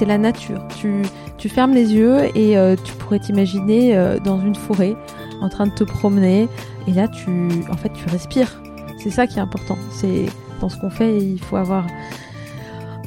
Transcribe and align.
c'est 0.00 0.06
la 0.06 0.16
nature. 0.16 0.66
Tu, 0.78 1.48
fermes 1.50 1.74
les 1.74 1.92
yeux 1.92 2.34
et 2.34 2.56
euh, 2.56 2.74
tu 2.82 2.94
pourrais 2.94 3.18
t'imaginer 3.18 3.94
euh, 3.94 4.18
dans 4.18 4.40
une 4.40 4.54
forêt 4.54 4.96
en 5.42 5.50
train 5.50 5.66
de 5.66 5.74
te 5.74 5.84
promener 5.84 6.48
et 6.88 6.92
là 6.92 7.06
tu 7.06 7.50
en 7.70 7.76
fait 7.76 7.92
tu 7.92 8.08
respires. 8.08 8.62
C'est 8.96 9.10
ça 9.10 9.26
qui 9.26 9.38
est 9.38 9.42
important. 9.42 9.76
C'est 9.90 10.24
dans 10.62 10.70
ce 10.70 10.78
qu'on 10.78 10.88
fait, 10.88 11.18
il 11.18 11.38
faut 11.38 11.56
avoir 11.56 11.86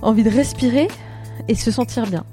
envie 0.04 0.22
de 0.22 0.30
respirer 0.30 0.88
et 1.48 1.56
se 1.56 1.72
sentir 1.72 2.06
bien. 2.06 2.24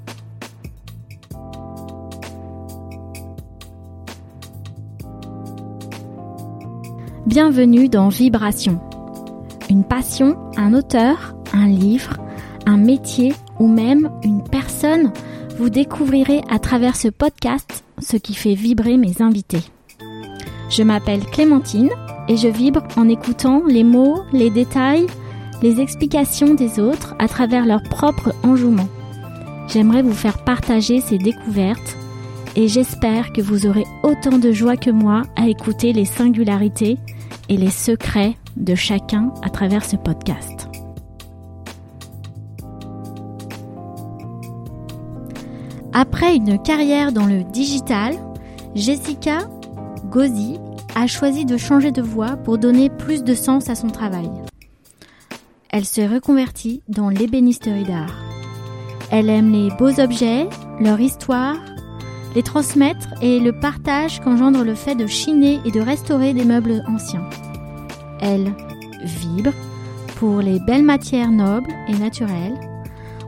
Bienvenue 7.25 7.89
dans 7.89 8.09
Vibration. 8.09 8.79
Une 9.71 9.83
passion, 9.83 10.37
un 10.55 10.75
auteur, 10.75 11.33
un 11.51 11.67
livre, 11.67 12.17
un 12.67 12.77
métier 12.77 13.33
ou 13.61 13.67
même 13.67 14.09
une 14.23 14.41
vous 15.57 15.69
découvrirez 15.69 16.41
à 16.49 16.59
travers 16.59 16.95
ce 16.95 17.07
podcast 17.07 17.83
ce 17.99 18.17
qui 18.17 18.33
fait 18.33 18.55
vibrer 18.55 18.97
mes 18.97 19.21
invités. 19.21 19.61
Je 20.69 20.83
m'appelle 20.83 21.23
Clémentine 21.25 21.89
et 22.27 22.37
je 22.37 22.47
vibre 22.47 22.83
en 22.95 23.09
écoutant 23.09 23.61
les 23.67 23.83
mots, 23.83 24.23
les 24.33 24.49
détails, 24.49 25.05
les 25.61 25.79
explications 25.81 26.53
des 26.53 26.79
autres 26.79 27.15
à 27.19 27.27
travers 27.27 27.65
leur 27.65 27.83
propre 27.83 28.33
enjouement. 28.43 28.87
J'aimerais 29.67 30.01
vous 30.01 30.13
faire 30.13 30.43
partager 30.43 30.99
ces 31.01 31.17
découvertes 31.17 31.97
et 32.55 32.67
j'espère 32.67 33.31
que 33.31 33.41
vous 33.41 33.67
aurez 33.67 33.85
autant 34.03 34.37
de 34.37 34.51
joie 34.51 34.77
que 34.77 34.89
moi 34.89 35.23
à 35.35 35.47
écouter 35.47 35.93
les 35.93 36.05
singularités 36.05 36.97
et 37.49 37.57
les 37.57 37.69
secrets 37.69 38.35
de 38.57 38.75
chacun 38.75 39.31
à 39.43 39.49
travers 39.49 39.85
ce 39.85 39.95
podcast. 39.95 40.70
Après 45.93 46.35
une 46.35 46.61
carrière 46.61 47.11
dans 47.11 47.25
le 47.25 47.43
digital, 47.43 48.15
Jessica 48.75 49.39
Gozzi 50.09 50.57
a 50.95 51.05
choisi 51.05 51.43
de 51.43 51.57
changer 51.57 51.91
de 51.91 52.01
voie 52.01 52.37
pour 52.37 52.57
donner 52.57 52.89
plus 52.89 53.23
de 53.23 53.35
sens 53.35 53.69
à 53.69 53.75
son 53.75 53.89
travail. 53.89 54.29
Elle 55.69 55.85
se 55.85 56.01
reconvertit 56.01 56.81
dans 56.87 57.09
l'ébénisterie 57.09 57.83
d'art. 57.83 58.23
Elle 59.11 59.29
aime 59.29 59.51
les 59.51 59.69
beaux 59.71 59.99
objets, 59.99 60.47
leur 60.79 61.01
histoire, 61.01 61.57
les 62.35 62.43
transmettre 62.43 63.09
et 63.21 63.41
le 63.41 63.51
partage 63.51 64.21
qu'engendre 64.21 64.63
le 64.63 64.75
fait 64.75 64.95
de 64.95 65.07
chiner 65.07 65.59
et 65.65 65.71
de 65.71 65.81
restaurer 65.81 66.33
des 66.33 66.45
meubles 66.45 66.83
anciens. 66.87 67.29
Elle 68.21 68.53
vibre 69.03 69.51
pour 70.15 70.39
les 70.39 70.59
belles 70.61 70.83
matières 70.83 71.31
nobles 71.31 71.71
et 71.89 71.97
naturelles, 71.97 72.57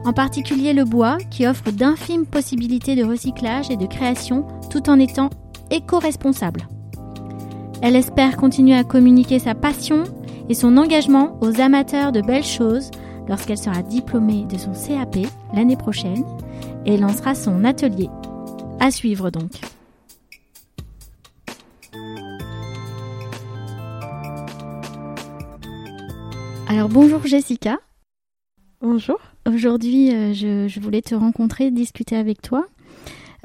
en 0.04 0.12
particulier 0.12 0.72
le 0.72 0.84
bois 0.84 1.18
qui 1.30 1.46
offre 1.46 1.70
d'infimes 1.70 2.26
possibilités 2.26 2.94
de 2.94 3.04
recyclage 3.04 3.70
et 3.70 3.76
de 3.76 3.86
création 3.86 4.46
tout 4.70 4.90
en 4.90 4.98
étant 4.98 5.30
éco-responsable. 5.70 6.68
Elle 7.82 7.96
espère 7.96 8.36
continuer 8.36 8.74
à 8.74 8.84
communiquer 8.84 9.38
sa 9.38 9.54
passion 9.54 10.04
et 10.48 10.54
son 10.54 10.76
engagement 10.76 11.38
aux 11.40 11.60
amateurs 11.60 12.12
de 12.12 12.20
belles 12.20 12.44
choses 12.44 12.90
lorsqu'elle 13.28 13.58
sera 13.58 13.82
diplômée 13.82 14.44
de 14.44 14.58
son 14.58 14.72
CAP 14.72 15.26
l'année 15.54 15.76
prochaine 15.76 16.24
et 16.84 16.96
lancera 16.96 17.34
son 17.34 17.64
atelier 17.64 18.08
à 18.80 18.90
suivre 18.90 19.30
donc. 19.30 19.52
Alors 26.68 26.88
bonjour 26.88 27.24
Jessica. 27.26 27.78
Bonjour. 28.80 29.18
Aujourd'hui, 29.46 30.14
euh, 30.14 30.32
je, 30.32 30.80
voulais 30.80 31.02
te 31.02 31.14
rencontrer, 31.14 31.70
discuter 31.70 32.16
avec 32.16 32.40
toi, 32.40 32.66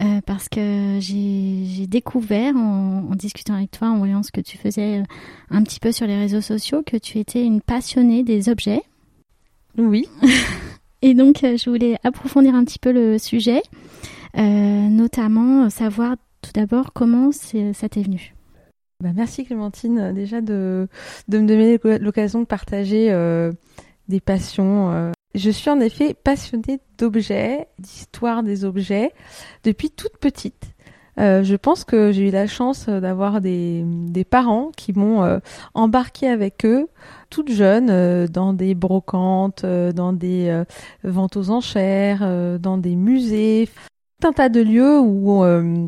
euh, 0.01 0.21
parce 0.25 0.47
que 0.47 0.97
j'ai 0.99 1.87
découvert 1.87 2.55
en, 2.55 3.09
en, 3.11 3.15
discutant 3.15 3.55
avec 3.55 3.71
toi, 3.71 3.89
en 3.89 3.97
voyant 3.97 4.23
ce 4.23 4.31
que 4.31 4.41
tu 4.41 4.57
faisais 4.57 4.99
euh, 4.99 5.03
un 5.49 5.61
petit 5.63 5.79
peu 5.79 5.91
sur 5.91 6.07
les 6.07 6.17
réseaux 6.17 6.41
sociaux, 6.41 6.83
que 6.85 6.97
tu 6.97 7.19
étais 7.19 7.43
une 7.43 7.61
passionnée 7.61 8.23
des 8.23 8.49
objets. 8.49 8.81
Oui. 9.77 10.07
Et 11.01 11.13
donc, 11.13 11.39
je 11.41 11.69
voulais 11.69 11.97
approfondir 12.03 12.55
un 12.55 12.63
petit 12.63 12.79
peu 12.79 12.91
le 12.91 13.17
sujet. 13.17 13.61
Euh, 14.37 14.41
notamment 14.41 15.69
savoir 15.69 16.15
tout 16.41 16.51
d'abord 16.53 16.93
comment 16.93 17.31
ça 17.31 17.89
t'est 17.89 18.03
venu. 18.03 18.35
Bah, 19.01 19.09
merci 19.15 19.45
Clémentine 19.45 20.13
déjà 20.13 20.41
de, 20.41 20.87
de 21.27 21.39
me 21.39 21.47
donner 21.47 21.79
l'occasion 21.99 22.41
de 22.41 22.45
partager 22.45 23.11
euh, 23.11 23.51
des 24.07 24.19
passions. 24.19 25.11
Euh. 25.35 25.39
Je 25.39 25.49
suis 25.49 25.69
en 25.69 25.79
effet 25.79 26.13
passionnée 26.13 26.79
d'objets, 26.97 27.67
d'histoire 27.79 28.43
des 28.43 28.65
objets, 28.65 29.13
depuis 29.63 29.89
toute 29.91 30.17
petite. 30.17 30.73
je 31.17 31.55
pense 31.55 31.83
que 31.83 32.11
j'ai 32.11 32.29
eu 32.29 32.31
la 32.31 32.47
chance 32.47 32.87
d'avoir 32.87 33.41
des, 33.41 33.85
parents 34.29 34.71
qui 34.75 34.93
m'ont 34.93 35.39
embarqué 35.73 36.27
avec 36.29 36.65
eux 36.65 36.87
toute 37.29 37.51
jeune 37.51 38.27
dans 38.27 38.53
des 38.53 38.73
brocantes, 38.73 39.65
dans 39.65 40.13
des 40.13 40.63
ventes 41.03 41.35
aux 41.35 41.49
enchères, 41.49 42.59
dans 42.59 42.77
des 42.77 42.95
musées 42.95 43.67
un 44.25 44.33
tas 44.33 44.49
de 44.49 44.61
lieux 44.61 44.99
où 44.99 45.43
euh, 45.43 45.87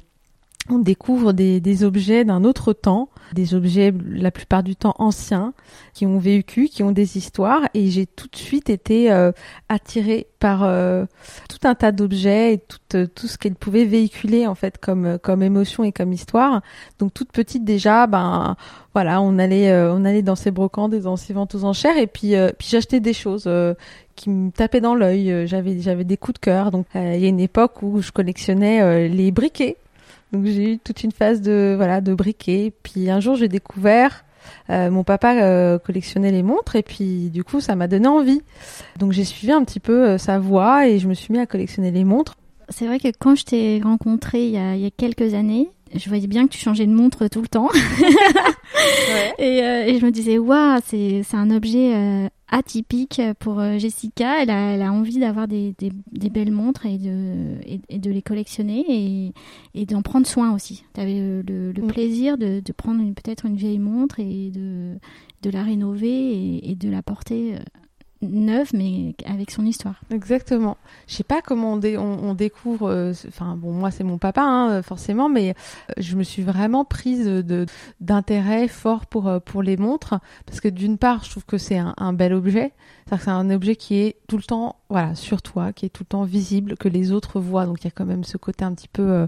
on 0.70 0.80
découvre 0.80 1.34
des, 1.34 1.84
objets 1.84 2.24
d'un 2.24 2.44
autre 2.44 2.74
temps, 2.74 3.10
des 3.34 3.56
objets 3.56 3.94
la 4.10 4.32
plupart 4.32 4.64
du 4.64 4.76
temps 4.76 4.96
anciens, 4.98 5.54
qui 5.94 6.06
ont 6.06 6.20
vécu, 6.20 6.68
qui 6.68 6.84
ont 6.84 6.92
des 6.92 7.18
histoires, 7.18 7.62
et 7.74 7.90
j'ai 7.90 8.06
tout 8.06 8.28
de 8.28 8.36
suite 8.36 8.70
été 8.70 9.12
euh, 9.12 9.32
attirée 9.70 10.28
par 10.40 10.64
euh, 10.64 11.06
tout 11.50 11.68
un 11.68 11.76
tas 11.76 11.92
d'objets 11.92 12.54
et 12.54 12.58
tout, 12.58 13.08
tout 13.14 13.28
ce 13.28 13.38
qu'elles 13.38 13.56
pouvaient 13.56 13.86
véhiculer 13.86 14.48
en 14.48 14.56
fait 14.56 14.78
comme 14.78 15.18
comme 15.20 15.44
émotion 15.44 15.84
et 15.84 15.92
comme 15.92 16.14
histoire. 16.14 16.62
Donc 17.00 17.14
toute 17.14 17.32
petite 17.32 17.64
déjà, 17.64 18.08
ben 18.08 18.56
voilà, 18.94 19.22
on 19.22 19.38
allait 19.40 19.72
on 19.74 20.04
allait 20.06 20.24
dans 20.24 20.36
ces 20.36 20.52
brocantes 20.52 20.94
dans 20.96 21.18
ces 21.18 21.34
ventes 21.34 21.56
aux 21.56 21.64
enchères, 21.64 21.98
et 21.98 22.08
puis 22.08 22.34
puis 22.58 22.68
j'achetais 22.70 23.00
des 23.00 23.14
choses 23.14 23.50
qui 24.16 24.30
me 24.30 24.52
tapaient 24.52 24.82
dans 24.82 24.96
l'œil. 24.96 25.48
J'avais 25.48 25.80
j'avais 25.80 26.04
des 26.04 26.18
coups 26.18 26.40
de 26.40 26.46
cœur. 26.46 26.72
Donc 26.72 26.88
il 26.96 27.20
y 27.20 27.26
a 27.26 27.30
une 27.30 27.40
époque 27.40 27.82
où 27.84 28.02
je 28.02 28.12
collectionnais 28.12 29.08
les 29.08 29.32
briquets 29.32 29.78
donc 30.32 30.46
j'ai 30.46 30.74
eu 30.74 30.80
toute 30.80 31.04
une 31.04 31.12
phase 31.12 31.42
de 31.42 31.74
voilà 31.76 32.02
de 32.02 32.14
briquet. 32.14 32.74
Puis 32.84 33.10
un 33.10 33.20
jour 33.20 33.36
j'ai 33.36 33.48
découvert 33.48 34.24
euh, 34.70 34.90
mon 34.90 35.04
papa 35.04 35.36
euh, 35.36 35.80
collectionnait 35.80 36.32
les 36.32 36.44
montres 36.44 36.76
et 36.76 36.84
puis 36.84 37.30
du 37.30 37.44
coup 37.44 37.60
ça 37.60 37.76
m'a 37.76 37.88
donné 37.88 38.08
envie. 38.08 38.42
Donc 38.98 39.12
j'ai 39.12 39.26
suivi 39.26 39.52
un 39.52 39.64
petit 39.64 39.80
peu 39.80 40.10
euh, 40.10 40.18
sa 40.18 40.40
voie 40.40 40.88
et 40.88 41.00
je 41.00 41.08
me 41.08 41.14
suis 41.14 41.32
mis 41.34 41.40
à 41.40 41.46
collectionner 41.46 41.92
les 41.92 42.04
montres. 42.04 42.36
C'est 42.70 42.86
vrai 42.88 43.00
que 43.00 43.10
quand 43.18 43.36
je 43.36 43.44
t'ai 43.44 43.82
rencontré 43.84 44.46
il 44.46 44.52
y, 44.52 44.58
a, 44.58 44.76
il 44.76 44.82
y, 44.82 44.86
a, 44.86 44.92
quelques 44.92 45.34
années, 45.34 45.70
je 45.96 46.08
voyais 46.10 46.28
bien 46.28 46.48
que 46.48 46.54
tu 46.54 46.60
changeais 46.60 46.86
de 46.86 46.94
montre 46.94 47.28
tout 47.28 47.42
le 47.42 47.48
temps. 47.48 47.70
ouais. 48.00 49.34
et, 49.40 49.58
et, 49.90 50.00
je 50.00 50.06
me 50.06 50.12
disais, 50.12 50.38
waouh, 50.38 50.80
c'est, 50.86 51.22
c'est 51.24 51.38
un 51.38 51.52
objet 51.52 52.30
atypique 52.52 53.22
pour 53.40 53.60
euh, 53.60 53.78
Jessica. 53.78 54.44
Elle 54.44 54.52
a, 54.52 54.74
elle 54.74 54.82
a 54.82 54.92
envie 54.92 55.18
d'avoir 55.20 55.48
des, 55.48 55.74
des, 55.80 55.92
des, 56.12 56.30
belles 56.30 56.52
montres 56.52 56.86
et 56.86 56.98
de, 56.98 57.58
et, 57.90 57.98
de 57.98 58.12
les 58.12 58.22
collectionner 58.22 58.86
et, 58.88 59.34
et 59.74 59.86
d'en 59.86 60.02
prendre 60.02 60.28
soin 60.28 60.54
aussi. 60.54 60.84
Tu 60.94 61.02
avais 61.02 61.20
le, 61.20 61.72
le, 61.72 61.82
mm. 61.82 61.88
plaisir 61.88 62.38
de, 62.38 62.60
de 62.60 62.72
prendre 62.74 63.02
peut-être 63.14 63.46
une 63.46 63.56
vieille 63.56 63.80
montre 63.80 64.20
et 64.20 64.52
de, 64.52 64.98
de 65.42 65.50
la 65.50 65.64
rénover 65.64 66.70
et, 66.70 66.76
de 66.76 66.90
la 66.90 67.02
porter 67.02 67.56
euh, 67.56 67.60
neuve, 68.22 68.70
mais 68.74 69.16
avec 69.26 69.52
son 69.52 69.66
histoire. 69.66 69.96
Exactement. 70.12 70.78
Je 71.08 71.16
sais 71.16 71.24
pas 71.24 71.42
comment 71.42 71.74
on, 71.74 72.34
découvre. 72.34 72.90
Euh, 72.90 73.14
enfin, 73.28 73.56
bon, 73.56 73.72
moi 73.72 73.92
c'est 73.92 74.04
mon 74.04 74.18
papa, 74.18 74.42
hein, 74.42 74.82
forcément, 74.82 75.30
mais 75.30 75.50
euh, 75.52 75.94
je 75.98 76.16
me 76.16 76.24
suis 76.24 76.44
vraiment 76.44 76.86
prise 76.86 77.28
d'intérêt 78.00 78.68
fort 78.68 79.06
pour 79.06 79.28
euh, 79.28 79.40
pour 79.40 79.64
les 79.64 79.78
montres 79.78 80.16
parce 80.46 80.62
que 80.62 80.68
d'une 80.68 80.98
part, 80.98 81.24
je 81.24 81.32
trouve 81.32 81.46
que 81.46 81.58
c'est 81.58 81.78
un, 81.78 82.14
bel 82.14 82.34
objet. 82.34 82.74
C'est 83.18 83.30
un 83.30 83.50
objet 83.50 83.76
qui 83.76 83.96
est 83.96 84.18
tout 84.28 84.38
le 84.38 84.44
temps, 84.44 84.78
voilà, 84.90 85.16
sur 85.16 85.42
toi, 85.42 85.74
qui 85.74 85.86
est 85.86 85.90
tout 85.90 86.04
le 86.04 86.08
temps 86.08 86.24
visible, 86.24 86.78
que 86.78 86.88
les 86.88 87.12
autres 87.12 87.40
voient. 87.40 87.66
Donc 87.66 87.82
il 87.82 87.86
y 87.86 87.88
a 87.88 87.92
quand 87.92 88.06
même 88.06 88.24
ce 88.24 88.38
côté 88.38 88.64
un 88.64 88.74
petit 88.74 88.88
peu 88.88 89.28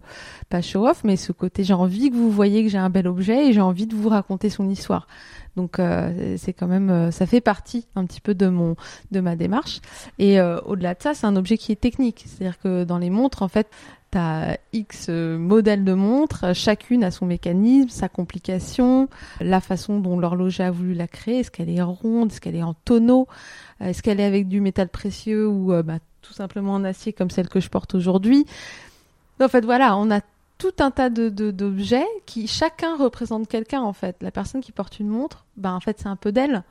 pas 0.50 0.62
show 0.62 0.88
off, 0.88 1.04
mais 1.04 1.18
ce 1.18 1.32
côté 1.32 1.64
j'ai 1.64 1.74
envie 1.74 2.10
que 2.10 2.16
vous 2.16 2.32
voyez 2.32 2.64
que 2.64 2.70
j'ai 2.70 2.78
un 2.78 2.90
bel 2.90 3.08
objet 3.08 3.48
et 3.48 3.54
j'ai 3.54 3.62
envie 3.62 3.88
de 3.88 3.96
vous 3.96 4.10
raconter 4.10 4.50
son 4.50 4.70
histoire. 4.70 5.08
Donc 5.56 5.80
euh, 5.80 6.36
c'est 6.38 6.54
quand 6.54 6.68
même, 6.68 6.90
euh, 6.90 7.12
ça 7.12 7.26
fait 7.26 7.42
partie 7.42 7.86
un 7.96 8.06
petit 8.06 8.22
peu 8.22 8.34
de 8.34 8.48
mon, 8.48 8.76
de 9.12 9.20
ma 9.20 9.36
démarche. 9.36 9.82
Et 10.20 10.40
euh, 10.40 10.60
au-delà 10.62 10.96
de 10.96 11.02
ça, 11.02 11.14
c'est 11.14 11.28
un 11.28 11.36
objet 11.36 11.58
qui 11.58 11.72
est 11.72 11.80
technique. 11.80 12.26
C'est-à-dire 12.28 12.60
que 12.60 12.84
dans 12.84 12.98
les 12.98 13.10
montres, 13.10 13.44
en 13.44 13.48
fait, 13.48 13.68
tu 14.14 14.18
as 14.20 14.58
X 14.72 15.10
modèles 15.10 15.84
de 15.84 15.94
montres, 15.94 16.56
chacune 16.56 17.04
a 17.04 17.12
son 17.12 17.26
mécanisme, 17.26 17.90
sa 17.90 18.10
complication, 18.10 19.10
la 19.42 19.60
façon 19.60 20.00
dont 20.00 20.20
l'horloger 20.20 20.64
a 20.64 20.72
voulu 20.72 20.94
la 20.94 21.08
créer, 21.08 21.40
est-ce 21.40 21.52
qu'elle 21.52 21.70
est 21.70 21.82
ronde, 21.82 22.32
est-ce 22.32 22.42
qu'elle 22.42 22.56
est 22.56 22.64
en 22.64 22.74
tonneau, 22.74 23.28
est-ce 23.80 24.02
qu'elle 24.02 24.20
est 24.20 24.26
avec 24.26 24.48
du 24.48 24.62
métal 24.62 24.90
précieux 24.90 25.48
ou 25.48 25.74
bah, 25.84 26.00
tout 26.22 26.34
simplement 26.34 26.74
en 26.74 26.84
acier 26.84 27.14
comme 27.14 27.30
celle 27.30 27.50
que 27.50 27.60
je 27.60 27.70
porte 27.70 27.96
aujourd'hui? 27.96 28.46
En 29.42 29.48
fait, 29.48 29.66
voilà, 29.66 29.98
on 29.98 30.12
a 30.12 30.22
tout 30.58 30.74
un 30.80 30.92
tas 30.92 31.10
de, 31.10 31.30
d'objets 31.30 32.08
qui 32.26 32.48
chacun 32.48 32.96
représente 32.96 33.48
quelqu'un 33.48 33.82
en 33.82 33.94
fait. 33.94 34.16
La 34.22 34.32
personne 34.32 34.62
qui 34.62 34.72
porte 34.72 35.00
une 35.00 35.10
montre, 35.10 35.46
ben 35.58 35.74
en 35.74 35.80
fait 35.80 36.00
c'est 36.00 36.08
un 36.08 36.16
peu 36.16 36.32
d'elle. 36.32 36.64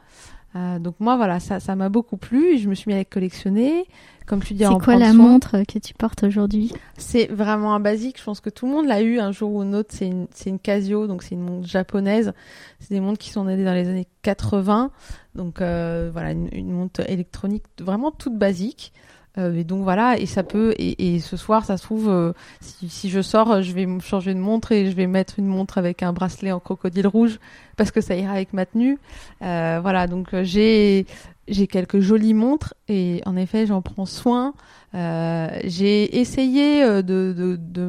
Euh, 0.54 0.78
donc 0.78 0.96
moi 1.00 1.16
voilà, 1.16 1.40
ça 1.40 1.60
ça 1.60 1.76
m'a 1.76 1.88
beaucoup 1.88 2.16
plu. 2.16 2.58
Je 2.58 2.69
me 2.69 2.75
suis 2.75 2.88
mis 2.88 2.94
à 2.94 2.99
les 2.99 3.04
collectionner. 3.04 3.87
Comme 4.26 4.43
tu 4.43 4.54
dis, 4.54 4.64
c'est 4.64 4.84
quoi 4.84 4.96
la 4.96 5.12
montre 5.12 5.62
que 5.66 5.78
tu 5.78 5.94
portes 5.94 6.22
aujourd'hui 6.22 6.72
C'est 6.96 7.26
vraiment 7.26 7.75
un 7.75 7.81
basique. 7.81 8.19
Je 8.19 8.25
pense 8.25 8.40
que 8.40 8.50
tout 8.50 8.66
le 8.66 8.72
monde 8.72 8.87
l'a 8.87 9.02
eu 9.02 9.19
un 9.19 9.32
jour 9.32 9.52
ou 9.52 9.60
un 9.60 9.72
autre. 9.72 9.90
C'est 9.93 10.06
une 10.06 10.26
c'est 10.32 10.50
une 10.50 10.58
Casio, 10.58 11.06
donc 11.06 11.22
c'est 11.22 11.34
une 11.34 11.43
montre 11.43 11.66
japonaise. 11.66 12.32
C'est 12.81 12.94
des 12.94 13.00
montres 13.00 13.19
qui 13.19 13.31
sont 13.31 13.44
nées 13.44 13.62
dans 13.64 13.75
les 13.75 13.88
années 13.88 14.06
80. 14.22 14.90
Donc 15.34 15.60
euh, 15.60 16.10
voilà, 16.12 16.32
une, 16.32 16.49
une, 16.52 16.70
montre 16.70 17.08
électronique 17.10 17.64
vraiment 17.81 18.10
toute 18.10 18.37
basique. 18.38 18.93
Euh, 19.38 19.55
et 19.55 19.64
donc 19.64 19.82
voilà, 19.82 20.19
et 20.19 20.26
ça 20.26 20.43
peut, 20.43 20.75
et, 20.79 21.14
et 21.14 21.20
ce 21.20 21.37
soir, 21.37 21.64
ça 21.64 21.79
se 21.79 21.82
trouve, 21.82 22.08
euh, 22.11 22.32
si, 22.61 22.88
si, 22.90 23.08
je 23.08 23.23
sors, 23.23 23.62
je 23.62 23.73
vais 23.73 23.87
changer 24.00 24.34
de 24.34 24.38
montre 24.38 24.73
et 24.73 24.90
je 24.90 24.94
vais 24.94 25.06
mettre 25.06 25.38
une 25.38 25.46
montre 25.46 25.79
avec 25.79 26.02
un 26.02 26.12
bracelet 26.12 26.52
en 26.52 26.61
crocodile 26.61 27.06
rouge 27.06 27.38
parce 27.76 27.90
que 27.90 28.00
ça 28.00 28.14
ira 28.14 28.32
avec 28.32 28.52
ma 28.52 28.67
tenue. 28.67 28.99
Euh, 29.43 29.79
voilà, 29.81 30.06
donc 30.06 30.34
euh, 30.34 30.44
j'ai 30.44 31.06
j'ai 31.52 31.66
quelques 31.66 32.00
jolies 32.00 32.34
montres 32.34 32.75
et 32.88 33.22
en 33.26 33.37
effet 33.37 33.66
j'en 33.66 33.82
prends 33.82 34.06
soin. 34.06 34.54
Euh, 34.94 35.49
j'ai 35.64 36.19
essayé 36.19 36.82
euh, 36.82 37.02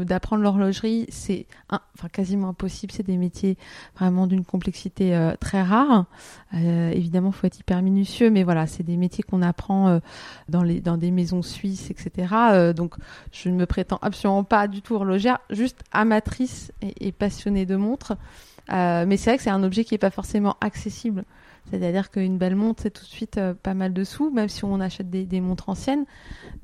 d'apprendre 0.04 0.44
l'horlogerie, 0.44 1.06
c'est 1.10 1.48
quasiment 2.12 2.50
impossible. 2.50 2.94
C'est 2.94 3.06
des 3.06 3.18
métiers 3.18 3.57
vraiment 3.98 4.27
d'une 4.27 4.45
complexité 4.45 5.15
euh, 5.15 5.33
très 5.39 5.62
rare. 5.62 6.06
Euh, 6.54 6.92
évidemment, 6.92 7.31
faut 7.31 7.48
être 7.48 7.60
hyper 7.60 7.81
minutieux, 7.81 8.30
mais 8.30 8.44
voilà, 8.44 8.68
c'est 8.68 8.83
des 8.83 8.98
métiers 8.98 9.24
qu'on 9.24 9.42
apprend 9.42 10.00
dans 10.50 10.98
des 10.98 11.12
maisons 11.12 11.42
suisses, 11.42 11.89
etc. 11.89 12.74
donc 12.75 12.95
je 13.31 13.50
ne 13.50 13.56
me 13.56 13.66
prétends 13.66 14.00
absolument 14.01 14.44
pas 14.44 14.68
du 14.68 14.81
tout 14.81 14.95
horlogère, 14.95 15.39
juste 15.50 15.83
amatrice 15.92 16.71
et, 16.81 17.12
passionnée 17.12 17.66
de 17.66 17.75
montres. 17.75 18.13
mais 18.69 19.18
c'est 19.18 19.31
vrai 19.31 19.38
que 19.38 19.44
c'est 19.44 19.50
un 19.50 19.63
objet 19.63 19.83
qui 19.83 19.95
est 19.95 20.00
pas 20.00 20.12
forcément 20.12 20.57
accessible. 20.62 21.24
C'est-à-dire 21.69 22.12
qu'une 22.12 22.38
belle 22.38 22.56
montre, 22.56 22.83
c'est 22.83 22.92
tout 22.92 23.04
de 23.04 23.10
suite 23.10 23.38
euh, 23.38 23.54
pas 23.54 23.74
mal 23.74 23.94
de 23.94 24.04
sous, 24.04 24.30
même 24.30 24.50
si 24.50 24.65
on 24.65 24.80
achète 24.80 25.10
des, 25.10 25.25
des 25.25 25.42
montres 25.42 25.69
anciennes. 25.69 26.06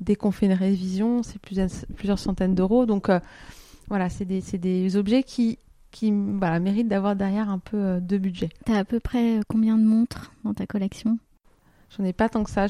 Dès 0.00 0.14
qu'on 0.14 0.30
fait 0.30 0.46
une 0.46 0.52
révision, 0.52 1.22
c'est 1.22 1.40
plusieurs, 1.40 1.68
plusieurs 1.96 2.18
centaines 2.18 2.54
d'euros. 2.54 2.86
Donc 2.86 3.08
euh, 3.08 3.18
voilà, 3.88 4.08
c'est 4.08 4.24
des, 4.24 4.40
des, 4.40 4.96
objets 4.96 5.22
qui, 5.22 5.58
qui 5.90 6.12
voilà, 6.12 6.60
méritent 6.60 6.88
d'avoir 6.88 7.16
derrière 7.16 7.48
un 7.48 7.58
peu 7.58 7.76
euh, 7.76 8.00
de 8.00 8.18
budget. 8.18 8.50
Tu 8.66 8.72
as 8.72 8.76
à 8.76 8.84
peu 8.84 9.00
près 9.00 9.40
combien 9.48 9.76
de 9.78 9.84
montres 9.84 10.32
dans 10.44 10.54
ta 10.54 10.66
collection? 10.66 11.18
J'en 11.98 12.04
ai 12.04 12.12
pas 12.12 12.28
tant 12.28 12.44
que 12.44 12.50
ça, 12.50 12.66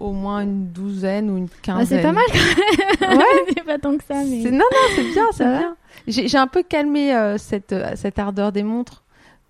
au, 0.00 0.06
au, 0.06 0.12
moins 0.12 0.40
une 0.40 0.72
douzaine 0.72 1.30
ou 1.30 1.36
une 1.36 1.48
quinzaine. 1.48 1.82
Ah, 1.82 1.86
c'est 1.86 2.02
pas 2.02 2.12
mal 2.12 2.24
quand 2.32 3.08
même. 3.08 3.18
Ouais, 3.18 3.62
pas 3.66 3.78
tant 3.78 3.96
que 3.96 4.02
ça. 4.02 4.24
Mais... 4.24 4.50
Non, 4.50 4.58
non, 4.58 4.88
c'est 4.96 5.04
bien, 5.04 5.26
c'est 5.32 5.44
bien. 5.44 5.76
J'ai 6.08 6.38
un 6.38 6.48
peu 6.48 6.64
calmé 6.64 7.36
cette, 7.38 7.76
cette 7.94 8.18
ardeur 8.18 8.50
des 8.50 8.64
montres 8.64 9.04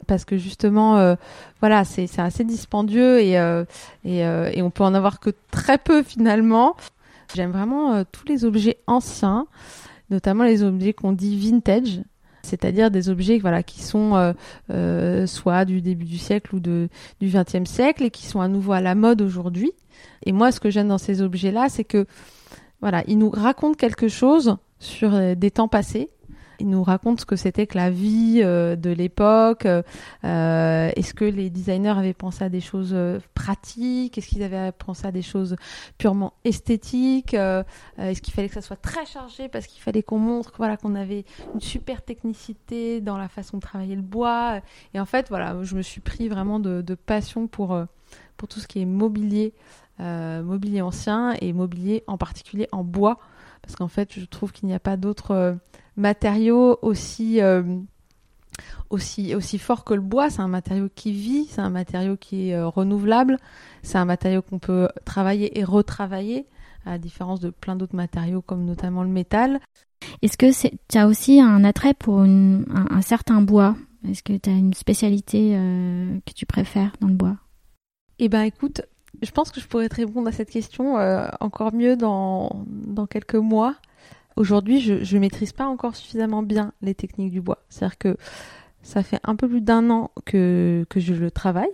parce 0.07 0.25
que 0.25 0.37
justement, 0.37 0.97
euh, 0.99 1.15
voilà, 1.61 1.85
c'est 1.85 2.09
assez 2.19 2.45
dispendieux 2.45 3.21
et, 3.21 3.39
euh, 3.39 3.65
et, 4.05 4.25
euh, 4.25 4.51
et, 4.53 4.63
on 4.63 4.71
peut 4.71 4.85
en 4.85 4.95
avoir 4.95 5.21
que 5.21 5.31
très 5.51 5.79
peu 5.79 6.03
finalement. 6.03 6.77
J'aime 7.35 7.51
vraiment 7.51 7.95
euh, 7.95 8.05
tous 8.11 8.27
les 8.29 8.45
objets 8.45 8.79
anciens, 8.87 9.47
notamment 10.11 10.45
les 10.45 10.63
objets 10.63 10.93
qu'on 10.93 11.13
dit 11.13 11.37
vintage, 11.37 12.01
c'est-à-dire 12.43 12.91
des 12.93 13.09
objets 13.09 13.39
voilà 13.39 13.65
qui 13.65 13.83
sont 13.83 14.35
euh, 14.71 15.27
soit 15.27 15.65
du 15.65 15.83
début 15.83 16.05
du 16.05 16.19
siècle 16.19 16.55
ou 16.55 16.61
de, 16.61 16.89
du 17.21 17.29
XXe 17.29 17.69
siècle 17.69 18.05
et 18.05 18.11
qui 18.11 18.27
sont 18.27 18.41
à 18.41 18.47
nouveau 18.47 18.73
à 18.73 18.81
la 18.81 18.95
mode 18.95 19.21
aujourd'hui. 19.23 19.73
Et 20.25 20.33
moi, 20.33 20.53
ce 20.53 20.61
que 20.61 20.71
j'aime 20.71 20.89
dans 20.89 20.99
ces 20.99 21.23
objets-là, 21.23 21.69
c'est 21.69 21.85
que 21.85 22.07
voilà, 22.81 23.03
ils 23.09 23.19
nous 23.19 23.31
racontent 23.31 23.75
quelque 23.75 24.07
chose 24.07 24.57
sur 24.79 25.35
des 25.35 25.51
temps 25.51 25.69
passés 25.69 26.11
il 26.61 26.69
nous 26.69 26.83
raconte 26.83 27.21
ce 27.21 27.27
que 27.27 27.37
c'était 27.37 27.67
que 27.67 27.77
la 27.77 27.91
vie 27.91 28.41
euh, 28.43 28.77
de 28.77 28.91
l'époque. 28.91 29.67
Euh, 29.67 30.91
Est-ce 30.97 31.15
que 31.15 31.25
les 31.25 31.51
designers 31.51 31.91
avaient 31.91 32.15
pensé 32.15 32.45
à 32.45 32.49
des 32.49 32.61
choses 32.61 32.93
euh, 32.93 33.19
pratiques 33.35 34.19
Est-ce 34.19 34.29
qu'ils 34.29 34.43
avaient 34.43 34.73
pensé 34.73 35.07
à 35.07 35.13
des 35.13 35.23
choses 35.23 35.57
purement 35.99 36.35
esthétiques 36.45 37.35
euh, 37.35 37.63
Est-ce 37.99 38.23
qu'il 38.23 38.35
fallait 38.35 38.49
que 38.49 38.55
ça 38.55 38.63
soit 38.63 38.77
très 38.77 39.07
chargé 39.07 39.49
parce 39.49 39.67
qu'il 39.67 39.83
fallait 39.83 40.03
qu'on 40.03 40.19
montre 40.19 40.53
voilà, 40.59 40.77
qu'on 40.77 40.95
avait 40.95 41.25
une 41.55 41.61
super 41.61 42.03
technicité 42.03 43.01
dans 43.01 43.19
la 43.19 43.29
façon 43.29 43.59
de 43.59 43.63
travailler 43.63 43.97
le 43.97 44.03
bois 44.03 44.61
Et 44.95 45.01
en 45.01 45.07
fait, 45.07 45.29
voilà, 45.29 45.63
je 45.63 45.75
me 45.77 45.83
suis 45.83 46.01
pris 46.01 46.29
vraiment 46.29 46.61
de, 46.61 46.83
passion 46.95 47.47
pour, 47.47 47.79
pour 48.37 48.49
tout 48.49 48.59
ce 48.59 48.67
qui 48.67 48.81
est 48.81 48.87
mobilier. 48.87 49.53
Euh, 49.99 50.43
mobilier 50.43 50.83
ancien 50.83 51.35
et 51.41 51.55
mobilier 51.55 52.05
en 52.07 52.19
particulier 52.19 52.69
en 52.71 52.85
bois 52.85 53.19
parce 53.63 53.77
qu'en 53.77 53.89
fait 53.89 54.13
je 54.13 54.27
trouve 54.27 54.53
qu'il 54.53 54.69
n'y 54.69 54.75
a 54.75 54.79
pas 54.79 54.99
d'autre 54.99 55.57
matériau 55.97 56.79
aussi 56.83 57.41
euh, 57.41 57.63
aussi 58.91 59.35
aussi 59.35 59.59
fort 59.59 59.85
que 59.85 59.95
le 59.95 60.01
bois. 60.01 60.31
C'est 60.31 60.41
un 60.41 60.49
matériau 60.49 60.89
qui 60.95 61.13
vit, 61.13 61.47
c'est 61.47 61.61
un 61.61 61.71
matériau 61.71 62.17
qui 62.17 62.51
est 62.51 62.55
euh, 62.55 62.69
renouvelable, 62.69 63.39
c'est 63.83 63.99
un 63.99 64.05
matériau 64.05 64.43
qu'on 64.43 64.59
peut 64.59 64.89
travailler 65.05 65.59
et 65.59 65.65
retravailler, 65.65 66.47
à 66.85 66.91
la 66.91 66.99
différence 66.99 67.41
de 67.41 67.51
plein 67.51 67.77
d'autres 67.77 67.97
matériaux 67.97 68.43
comme 68.43 68.65
notamment 68.65 69.03
le 69.03 69.09
métal. 69.09 69.61
Est-ce 70.23 70.37
que 70.37 70.53
tu 70.89 70.99
as 70.99 71.07
aussi 71.07 71.41
un 71.41 71.65
attrait 71.65 71.95
pour 71.95 72.23
une, 72.23 72.65
un, 72.71 72.97
un, 72.97 73.03
certain 73.03 73.41
bois? 73.41 73.77
Est-ce 74.09 74.23
que 74.23 74.35
tu 74.35 74.51
as 74.51 74.53
une 74.53 74.75
spécialité 74.75 75.57
euh, 75.57 76.19
que 76.25 76.33
tu 76.33 76.47
préfères 76.47 76.93
dans 77.01 77.09
le 77.09 77.15
bois? 77.15 77.37
Eh 78.19 78.29
ben 78.29 78.43
écoute, 78.43 78.83
je 79.23 79.31
pense 79.31 79.51
que 79.51 79.61
je 79.61 79.67
pourrais 79.67 79.89
te 79.89 79.97
répondre 79.97 80.29
à 80.29 80.33
cette 80.33 80.51
question 80.51 80.99
euh, 80.99 81.27
encore 81.41 81.75
mieux 81.75 81.97
dans, 81.97 82.65
dans 82.67 83.07
quelques 83.07 83.35
mois 83.35 83.75
aujourd'hui, 84.37 84.81
je 84.81 85.15
ne 85.15 85.21
maîtrise 85.21 85.53
pas 85.53 85.67
encore 85.67 85.97
suffisamment 85.97 86.43
bien 86.43 86.73
les 86.83 86.95
techniques 86.95 87.33
du 87.33 87.41
bois. 87.41 87.59
C'est-à-dire 87.69 87.99
que 87.99 88.17
ça 88.83 89.03
fait 89.03 89.19
un 89.25 89.35
peu 89.35 89.49
plus 89.49 89.61
d'un 89.61 89.91
an 89.91 90.11
que, 90.25 90.87
que 90.89 91.01
je 91.01 91.15
le 91.15 91.31
travaille. 91.31 91.73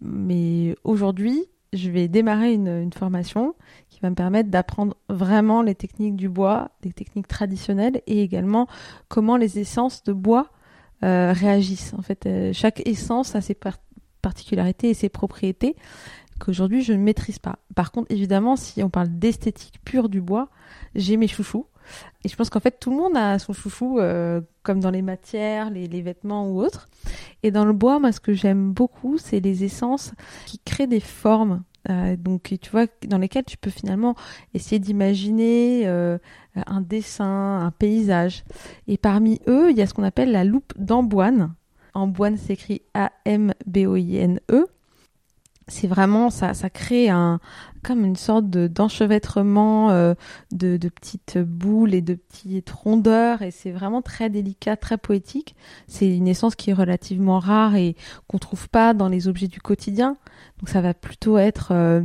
Mais 0.00 0.74
aujourd'hui, 0.84 1.46
je 1.72 1.90
vais 1.90 2.08
démarrer 2.08 2.54
une, 2.54 2.92
formation 2.92 3.54
qui 3.88 4.00
va 4.00 4.10
me 4.10 4.14
permettre 4.14 4.50
d'apprendre 4.50 4.96
vraiment 5.08 5.62
les 5.62 5.74
techniques 5.74 6.16
du 6.16 6.28
bois, 6.28 6.70
des 6.82 6.92
techniques 6.92 7.28
traditionnelles 7.28 8.02
et 8.06 8.22
également 8.22 8.66
comment 9.08 9.36
les 9.36 9.58
essences 9.58 10.02
de 10.02 10.12
bois 10.12 10.50
euh, 11.04 11.32
réagissent. 11.32 11.94
En 11.96 12.02
fait, 12.02 12.26
euh, 12.26 12.52
chaque 12.52 12.86
essence 12.86 13.34
a 13.36 13.40
ses 13.40 13.54
par 13.54 13.78
particularités 14.22 14.90
et 14.90 14.94
ses 14.94 15.08
propriétés 15.08 15.76
qu'aujourd'hui 16.40 16.82
je 16.82 16.92
ne 16.92 16.98
maîtrise 16.98 17.38
pas. 17.38 17.58
Par 17.74 17.92
contre, 17.92 18.10
évidemment, 18.10 18.56
si 18.56 18.82
on 18.82 18.90
parle 18.90 19.08
d'esthétique 19.08 19.80
pure 19.84 20.08
du 20.08 20.20
bois, 20.20 20.48
j'ai 20.94 21.16
mes 21.16 21.28
chouchous. 21.28 21.66
Et 22.24 22.28
je 22.28 22.36
pense 22.36 22.50
qu'en 22.50 22.60
fait, 22.60 22.78
tout 22.78 22.90
le 22.90 22.96
monde 22.96 23.16
a 23.16 23.38
son 23.38 23.52
chouchou, 23.52 23.98
euh, 23.98 24.40
comme 24.62 24.80
dans 24.80 24.90
les 24.90 25.02
matières, 25.02 25.70
les, 25.70 26.02
vêtements 26.02 26.48
ou 26.48 26.62
autres. 26.62 26.88
Et 27.42 27.50
dans 27.50 27.64
le 27.64 27.72
bois, 27.72 27.98
moi, 27.98 28.12
ce 28.12 28.20
que 28.20 28.32
j'aime 28.32 28.72
beaucoup, 28.72 29.18
c'est 29.18 29.40
les 29.40 29.64
essences 29.64 30.12
qui 30.46 30.58
créent 30.58 30.86
des 30.86 31.00
formes. 31.00 31.62
Euh, 31.88 32.16
donc, 32.16 32.54
tu 32.60 32.70
vois, 32.70 32.86
dans 33.06 33.18
lesquelles 33.18 33.44
tu 33.44 33.56
peux 33.56 33.70
finalement 33.70 34.14
essayer 34.52 34.78
d'imaginer 34.78 35.86
euh, 35.86 36.18
un 36.54 36.82
dessin, 36.82 37.60
un 37.60 37.70
paysage. 37.70 38.44
Et 38.86 38.98
parmi 38.98 39.40
eux, 39.48 39.70
il 39.70 39.78
y 39.78 39.82
a 39.82 39.86
ce 39.86 39.94
qu'on 39.94 40.02
appelle 40.02 40.30
la 40.30 40.44
loupe 40.44 40.74
d'Amboine. 40.76 41.54
Amboine 41.94 42.36
s'écrit 42.36 42.82
A-M-B-O-I-N-E 42.94 44.66
c'est 45.70 45.86
vraiment 45.86 46.30
ça 46.30 46.52
ça 46.52 46.68
crée 46.68 47.08
un 47.08 47.40
comme 47.82 48.04
une 48.04 48.16
sorte 48.16 48.50
de 48.50 48.66
d'enchevêtrement 48.66 49.90
euh, 49.90 50.14
de, 50.52 50.76
de, 50.76 50.88
petites 50.88 51.38
boules 51.38 51.94
et 51.94 52.02
de 52.02 52.14
petites 52.14 52.70
rondeurs 52.70 53.42
et 53.42 53.50
c'est 53.50 53.70
vraiment 53.70 54.02
très 54.02 54.28
délicat 54.28 54.76
très 54.76 54.98
poétique. 54.98 55.54
C'est 55.86 56.14
une 56.14 56.28
essence 56.28 56.54
qui 56.54 56.70
est 56.70 56.74
relativement 56.74 57.38
rare 57.38 57.76
et 57.76 57.96
qu'on 58.26 58.38
trouve 58.38 58.68
pas 58.68 58.92
dans 58.92 59.08
les 59.08 59.28
objets 59.28 59.48
du 59.48 59.60
quotidien. 59.60 60.16
Donc 60.58 60.68
ça 60.68 60.80
va 60.82 60.92
plutôt 60.92 61.38
être 61.38 61.72
euh, 61.72 62.02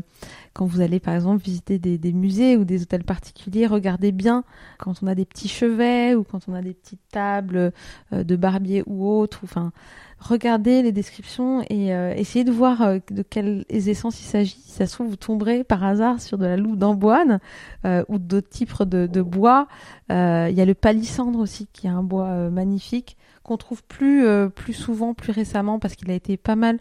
quand 0.55 0.65
vous 0.65 0.79
allez 0.79 1.01
par 1.01 1.13
exemple 1.13 1.43
visiter 1.43 1.79
des, 1.79 2.13
musées 2.13 2.55
ou 2.55 2.63
des 2.63 2.81
hôtels 2.81 3.03
particuliers, 3.03 3.67
regardez 3.67 4.13
bien 4.13 4.45
quand 4.79 5.03
on 5.03 5.07
a 5.07 5.13
des 5.13 5.25
petits 5.25 5.49
chevets 5.49 6.15
ou 6.15 6.23
quand 6.23 6.47
on 6.47 6.53
a 6.53 6.61
des 6.61 6.73
petites 6.73 7.01
tables 7.11 7.73
euh, 8.13 8.23
de 8.23 8.35
barbier 8.37 8.81
ou 8.87 9.05
autres. 9.05 9.41
Enfin, 9.43 9.73
regardez 10.17 10.81
les 10.81 10.93
descriptions 10.93 11.61
et 11.69 11.93
euh, 11.93 12.13
essayez 12.15 12.45
de 12.45 12.53
voir 12.53 12.81
euh, 12.83 12.99
de 13.11 13.21
quelles 13.21 13.65
essences 13.69 14.21
il 14.21 14.23
s'agit. 14.23 14.55
Si 14.55 14.71
ça 14.71 14.85
se 14.85 14.93
trouve, 14.93 15.09
vous 15.09 15.17
tomberez 15.17 15.65
par 15.65 15.83
hasard 15.83 16.21
sur 16.21 16.37
de 16.37 16.45
la 16.45 16.55
loupe 16.55 16.77
d'amboine 16.77 17.39
ou 18.07 18.17
d'autres 18.17 18.49
types 18.49 18.81
de, 18.83 19.21
bois. 19.21 19.67
Il 20.09 20.15
y 20.15 20.61
a 20.61 20.65
le 20.65 20.73
palissandre 20.73 21.39
aussi 21.39 21.67
qui 21.73 21.87
est 21.87 21.89
un 21.89 22.03
bois 22.03 22.49
magnifique 22.49 23.17
qu'on 23.43 23.57
trouve 23.57 23.83
plus 23.83 24.25
plus 24.55 24.73
souvent, 24.73 25.13
plus 25.13 25.31
récemment 25.31 25.79
parce 25.79 25.95
qu'il 25.95 26.09
a 26.09 26.15
été 26.15 26.35
pas 26.35 26.55
mal 26.55 26.79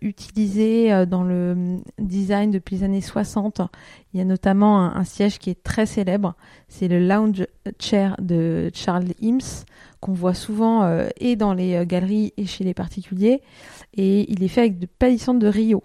utilisé 0.00 0.92
euh, 0.92 1.06
dans 1.06 1.22
le 1.22 1.54
mm, 1.54 1.82
design 1.98 2.50
depuis 2.50 2.76
les 2.76 2.84
années 2.84 3.00
60. 3.00 3.60
Il 4.12 4.18
y 4.18 4.20
a 4.20 4.24
notamment 4.24 4.80
un, 4.80 5.04
siège 5.04 5.38
qui 5.38 5.50
est 5.50 5.62
très 5.62 5.86
célèbre, 5.86 6.34
c'est 6.68 6.88
le 6.88 7.06
lounge 7.06 7.46
chair 7.78 8.16
de 8.20 8.70
Charles 8.74 9.12
Ims 9.22 9.64
qu'on 10.00 10.12
voit 10.12 10.34
souvent 10.34 10.82
euh, 10.82 11.08
et 11.18 11.36
dans 11.36 11.52
les 11.52 11.84
galeries 11.86 12.32
et 12.36 12.46
chez 12.46 12.64
les 12.64 12.74
particuliers 12.74 13.42
et 13.94 14.30
il 14.30 14.42
est 14.42 14.48
fait 14.48 14.60
avec 14.60 14.78
de 14.78 14.86
palissandre 14.86 15.40
de 15.40 15.48
Rio. 15.48 15.82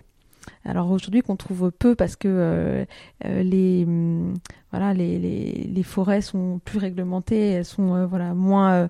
Alors 0.65 0.91
aujourd'hui 0.91 1.21
qu'on 1.21 1.35
trouve 1.35 1.71
peu 1.71 1.95
parce 1.95 2.15
que 2.15 2.85
les 3.23 3.83
hum, 3.85 4.33
voilà 4.71 4.93
les, 4.93 5.19
les, 5.19 5.51
les, 5.71 5.83
forêts 5.83 6.21
sont 6.21 6.59
plus 6.65 6.79
réglementées, 6.79 7.51
elles 7.51 7.65
sont 7.65 8.05
voilà 8.07 8.33
moins 8.33 8.89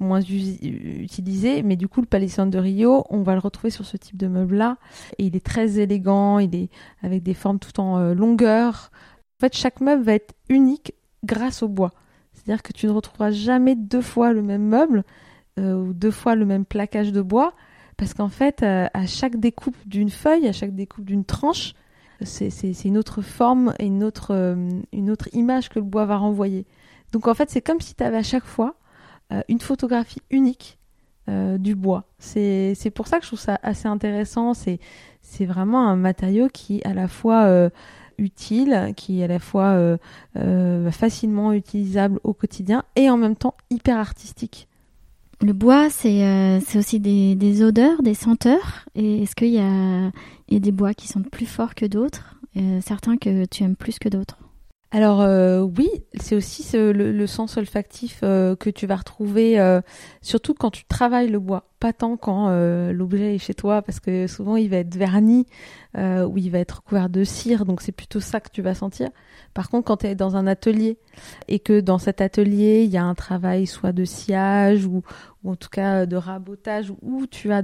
moins 0.00 0.20
utilisées. 0.20 1.62
Mais 1.62 1.76
du 1.76 1.88
coup 1.88 2.00
le 2.00 2.06
palissandre 2.06 2.52
de 2.52 2.58
Rio, 2.58 3.04
on 3.10 3.22
va 3.22 3.34
le 3.34 3.40
retrouver 3.40 3.70
sur 3.70 3.84
ce 3.84 3.96
type 3.96 4.16
de 4.16 4.28
meuble 4.28 4.56
là 4.56 4.76
et 5.18 5.24
il 5.26 5.36
est 5.36 5.44
très 5.44 5.78
élégant, 5.78 6.38
il 6.38 6.54
est 6.54 6.68
avec 7.02 7.22
des 7.22 7.34
formes 7.34 7.58
tout 7.58 7.80
en 7.80 8.14
longueur. 8.14 8.90
En 9.38 9.40
fait 9.40 9.54
chaque 9.56 9.80
meuble 9.80 10.04
va 10.04 10.14
être 10.14 10.34
unique 10.48 10.94
grâce 11.24 11.62
au 11.62 11.68
bois. 11.68 11.92
C'est-à-dire 12.34 12.62
que 12.62 12.72
tu 12.72 12.86
ne 12.86 12.92
retrouveras 12.92 13.30
jamais 13.30 13.74
deux 13.74 14.02
fois 14.02 14.32
le 14.32 14.42
même 14.42 14.66
meuble 14.66 15.04
euh, 15.58 15.74
ou 15.74 15.92
deux 15.92 16.10
fois 16.10 16.34
le 16.34 16.44
même 16.44 16.64
plaquage 16.64 17.12
de 17.12 17.22
bois, 17.22 17.54
parce 17.96 18.14
qu'en 18.14 18.28
fait, 18.28 18.62
euh, 18.62 18.86
à 18.92 19.06
chaque 19.06 19.36
découpe 19.36 19.76
d'une 19.86 20.10
feuille, 20.10 20.48
à 20.48 20.52
chaque 20.52 20.74
découpe 20.74 21.04
d'une 21.04 21.24
tranche, 21.24 21.74
c'est 22.22 22.84
une 22.84 22.96
autre 22.96 23.22
forme 23.22 23.74
et 23.78 23.86
une 23.86 24.04
autre, 24.04 24.28
euh, 24.30 24.68
une 24.92 25.10
autre 25.10 25.28
image 25.32 25.68
que 25.68 25.78
le 25.78 25.84
bois 25.84 26.06
va 26.06 26.16
renvoyer. 26.16 26.66
Donc 27.12 27.28
en 27.28 27.34
fait, 27.34 27.50
c'est 27.50 27.60
comme 27.60 27.80
si 27.80 27.94
tu 27.94 28.02
avais 28.02 28.18
à 28.18 28.22
chaque 28.22 28.44
fois 28.44 28.76
une 29.48 29.58
photographie 29.58 30.20
unique 30.30 30.78
du 31.26 31.74
bois. 31.74 32.04
C'est 32.18 32.92
pour 32.94 33.08
ça 33.08 33.18
que 33.18 33.24
je 33.24 33.30
trouve 33.30 33.40
ça 33.40 33.58
assez 33.62 33.88
intéressant. 33.88 34.52
C'est 34.54 35.46
vraiment 35.46 35.88
un 35.88 35.96
matériau 35.96 36.48
qui 36.52 36.82
à 36.84 36.92
la 36.94 37.08
fois 37.08 37.70
utile, 38.18 38.92
qui 38.96 39.20
est 39.20 39.24
à 39.24 39.28
la 39.28 39.38
fois 39.38 39.72
euh, 39.72 39.96
euh, 40.36 40.90
facilement 40.90 41.52
utilisable 41.52 42.20
au 42.24 42.32
quotidien 42.32 42.84
et 42.96 43.10
en 43.10 43.16
même 43.16 43.36
temps 43.36 43.54
hyper 43.70 43.98
artistique. 43.98 44.68
Le 45.40 45.52
bois, 45.52 45.90
c'est 45.90 46.24
euh, 46.24 46.60
aussi 46.74 47.00
des, 47.00 47.62
odeurs, 47.62 48.02
des 48.02 48.14
senteurs. 48.14 48.84
Et 48.94 49.22
est-ce 49.22 49.34
qu'il 49.34 49.48
y, 49.48 49.54
y 49.54 49.58
a, 49.58 50.10
des 50.60 50.72
bois 50.72 50.94
qui 50.94 51.08
sont 51.08 51.22
plus 51.22 51.46
forts 51.46 51.74
que 51.74 51.86
d'autres? 51.86 52.36
Certains 52.82 53.16
que 53.16 53.46
tu 53.46 53.64
aimes 53.64 53.74
plus 53.74 53.98
que 53.98 54.08
d'autres 54.08 54.38
alors 54.94 55.22
euh, 55.22 55.62
oui, 55.76 55.90
c'est 56.20 56.36
aussi 56.36 56.64
le, 56.72 57.26
sens 57.26 57.56
olfactif 57.56 58.20
euh, 58.22 58.54
que 58.54 58.70
tu 58.70 58.86
vas 58.86 58.94
retrouver, 58.94 59.58
euh, 59.58 59.80
surtout 60.22 60.54
quand 60.54 60.70
tu 60.70 60.84
travailles 60.84 61.30
le 61.30 61.40
bois, 61.40 61.68
pas 61.80 61.92
tant 61.92 62.16
quand 62.16 62.48
l'objet 62.92 63.34
est 63.34 63.38
chez 63.38 63.54
toi, 63.54 63.82
parce 63.82 63.98
que 63.98 64.28
souvent 64.28 64.54
il 64.54 64.70
va 64.70 64.76
être 64.76 64.94
verni 64.94 65.46
ou 65.96 66.38
il 66.38 66.48
va 66.48 66.60
être 66.60 66.84
couvert 66.84 67.08
de 67.08 67.24
cire, 67.24 67.64
donc 67.64 67.82
c'est 67.82 67.90
plutôt 67.90 68.20
ça 68.20 68.38
que 68.38 68.50
tu 68.52 68.62
vas 68.62 68.76
sentir. 68.76 69.10
Par 69.52 69.68
contre, 69.68 69.88
quand 69.88 69.96
tu 69.96 70.06
es 70.06 70.14
dans 70.14 70.36
un 70.36 70.46
atelier 70.46 70.96
et 71.48 71.58
que 71.58 71.80
dans 71.80 71.98
cet 71.98 72.20
atelier 72.20 72.84
il 72.84 72.90
y 72.90 72.96
a 72.96 73.04
un 73.04 73.16
travail 73.16 73.66
soit 73.66 73.92
de 73.92 74.04
sciage 74.04 74.86
ou, 74.86 75.02
en 75.44 75.56
tout 75.56 75.70
cas 75.70 76.06
de 76.06 76.14
rabotage, 76.14 76.92
où 77.02 77.26
tu 77.26 77.50
as 77.52 77.62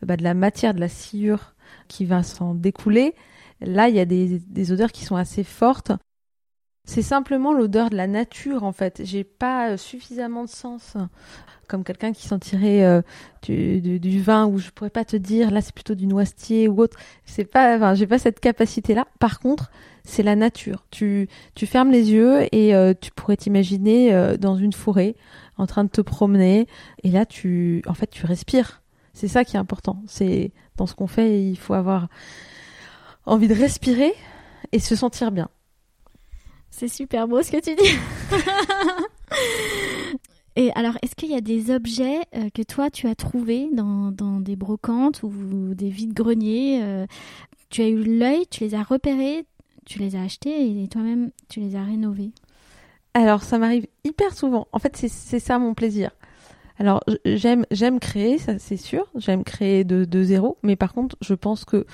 bah, 0.00 0.16
de 0.16 0.22
la 0.22 0.34
matière, 0.34 0.74
de 0.74 0.80
la 0.80 0.88
sciure 0.88 1.56
qui 1.88 2.04
va 2.04 2.22
s'en 2.22 2.54
découler, 2.54 3.16
là 3.60 3.88
il 3.88 3.96
y 3.96 4.00
a 4.00 4.04
des 4.04 4.72
odeurs 4.72 4.92
qui 4.92 5.04
sont 5.04 5.16
assez 5.16 5.42
fortes 5.42 5.90
c'est 6.84 7.02
simplement 7.02 7.52
l'odeur 7.52 7.90
de 7.90 7.96
la 7.96 8.06
nature 8.06 8.64
en 8.64 8.72
fait. 8.72 9.02
J'ai 9.04 9.24
pas 9.24 9.70
euh, 9.70 9.76
suffisamment 9.76 10.44
de 10.44 10.48
sens 10.48 10.96
comme 11.68 11.84
quelqu'un 11.84 12.12
qui 12.12 12.26
sentirait 12.26 12.84
euh, 12.84 13.00
du, 13.42 14.20
vin 14.20 14.46
où 14.46 14.58
je 14.58 14.70
pourrais 14.70 14.90
pas 14.90 15.04
te 15.06 15.16
dire 15.16 15.50
là 15.50 15.62
c'est 15.62 15.74
plutôt 15.74 15.94
du 15.94 16.06
noisetier 16.06 16.68
ou 16.68 16.80
autre. 16.80 16.98
C'est 17.24 17.44
pas, 17.44 17.76
enfin 17.76 17.94
j'ai 17.94 18.06
pas 18.06 18.18
cette 18.18 18.40
capacité 18.40 18.94
là. 18.94 19.06
Par 19.20 19.38
contre, 19.38 19.70
c'est 20.04 20.24
la 20.24 20.34
nature. 20.34 20.84
Tu 20.90 21.28
tu 21.54 21.66
fermes 21.66 21.90
les 21.90 22.10
yeux 22.10 22.48
et 22.52 22.74
euh, 22.74 22.94
tu 23.00 23.12
pourrais 23.12 23.36
t'imaginer 23.36 24.36
dans 24.38 24.56
une 24.56 24.72
forêt 24.72 25.14
en 25.58 25.66
train 25.66 25.84
de 25.84 25.90
te 25.90 26.00
promener 26.00 26.66
et 27.04 27.10
là 27.10 27.26
tu 27.26 27.82
en 27.86 27.94
fait 27.94 28.10
tu 28.10 28.26
respires. 28.26 28.82
C'est 29.14 29.28
ça 29.28 29.44
qui 29.44 29.56
est 29.56 29.60
important. 29.60 30.02
C'est 30.06 30.50
dans 30.76 30.86
ce 30.86 30.94
qu'on 30.94 31.06
fait 31.06 31.42
il 31.42 31.56
faut 31.56 31.74
avoir 31.74 32.08
envie 33.24 33.48
de 33.48 33.54
respirer 33.54 34.12
et 34.72 34.80
se 34.80 34.96
sentir 34.96 35.30
bien. 35.30 35.48
C'est 36.82 36.88
super 36.88 37.28
beau 37.28 37.40
ce 37.44 37.52
que 37.52 37.60
tu 37.60 37.76
dis. 37.76 37.90
Et 40.56 40.72
alors, 40.72 40.98
est-ce 41.00 41.14
qu'il 41.14 41.30
y 41.30 41.36
a 41.36 41.40
des 41.40 41.70
objets 41.70 42.18
euh, 42.34 42.50
que 42.52 42.62
toi 42.62 42.90
tu 42.90 43.06
as 43.06 43.14
trouvés 43.14 43.68
dans, 43.72 44.10
des 44.40 44.56
brocantes 44.56 45.22
ou 45.22 45.30
des 45.74 45.90
vides-greniers 45.90 46.82
euh, 46.82 47.06
Tu 47.70 47.82
as 47.82 47.88
eu 47.88 48.02
l'œil, 48.02 48.48
tu 48.50 48.64
les 48.64 48.74
as 48.74 48.82
repérés, 48.82 49.46
tu 49.86 50.00
les 50.00 50.16
as 50.16 50.22
achetés 50.22 50.82
et 50.82 50.88
toi-même 50.88 51.30
tu 51.48 51.60
les 51.60 51.76
as 51.76 51.84
rénovés? 51.84 52.32
Alors, 53.14 53.44
ça 53.44 53.58
m'arrive 53.58 53.86
hyper 54.02 54.34
souvent. 54.34 54.66
En 54.72 54.80
fait, 54.80 54.96
c'est 54.96 55.38
ça 55.38 55.60
mon 55.60 55.74
plaisir. 55.74 56.10
Alors, 56.80 57.00
j'aime 57.24 57.64
j'aime 57.70 58.00
créer, 58.00 58.38
ça 58.38 58.58
c'est 58.58 58.76
sûr. 58.76 59.06
J'aime 59.14 59.44
créer 59.44 59.84
de, 59.84 60.04
de 60.04 60.22
zéro. 60.24 60.58
Mais 60.64 60.74
par 60.74 60.94
contre, 60.94 61.14
je 61.20 61.34
pense 61.34 61.64
que 61.64 61.86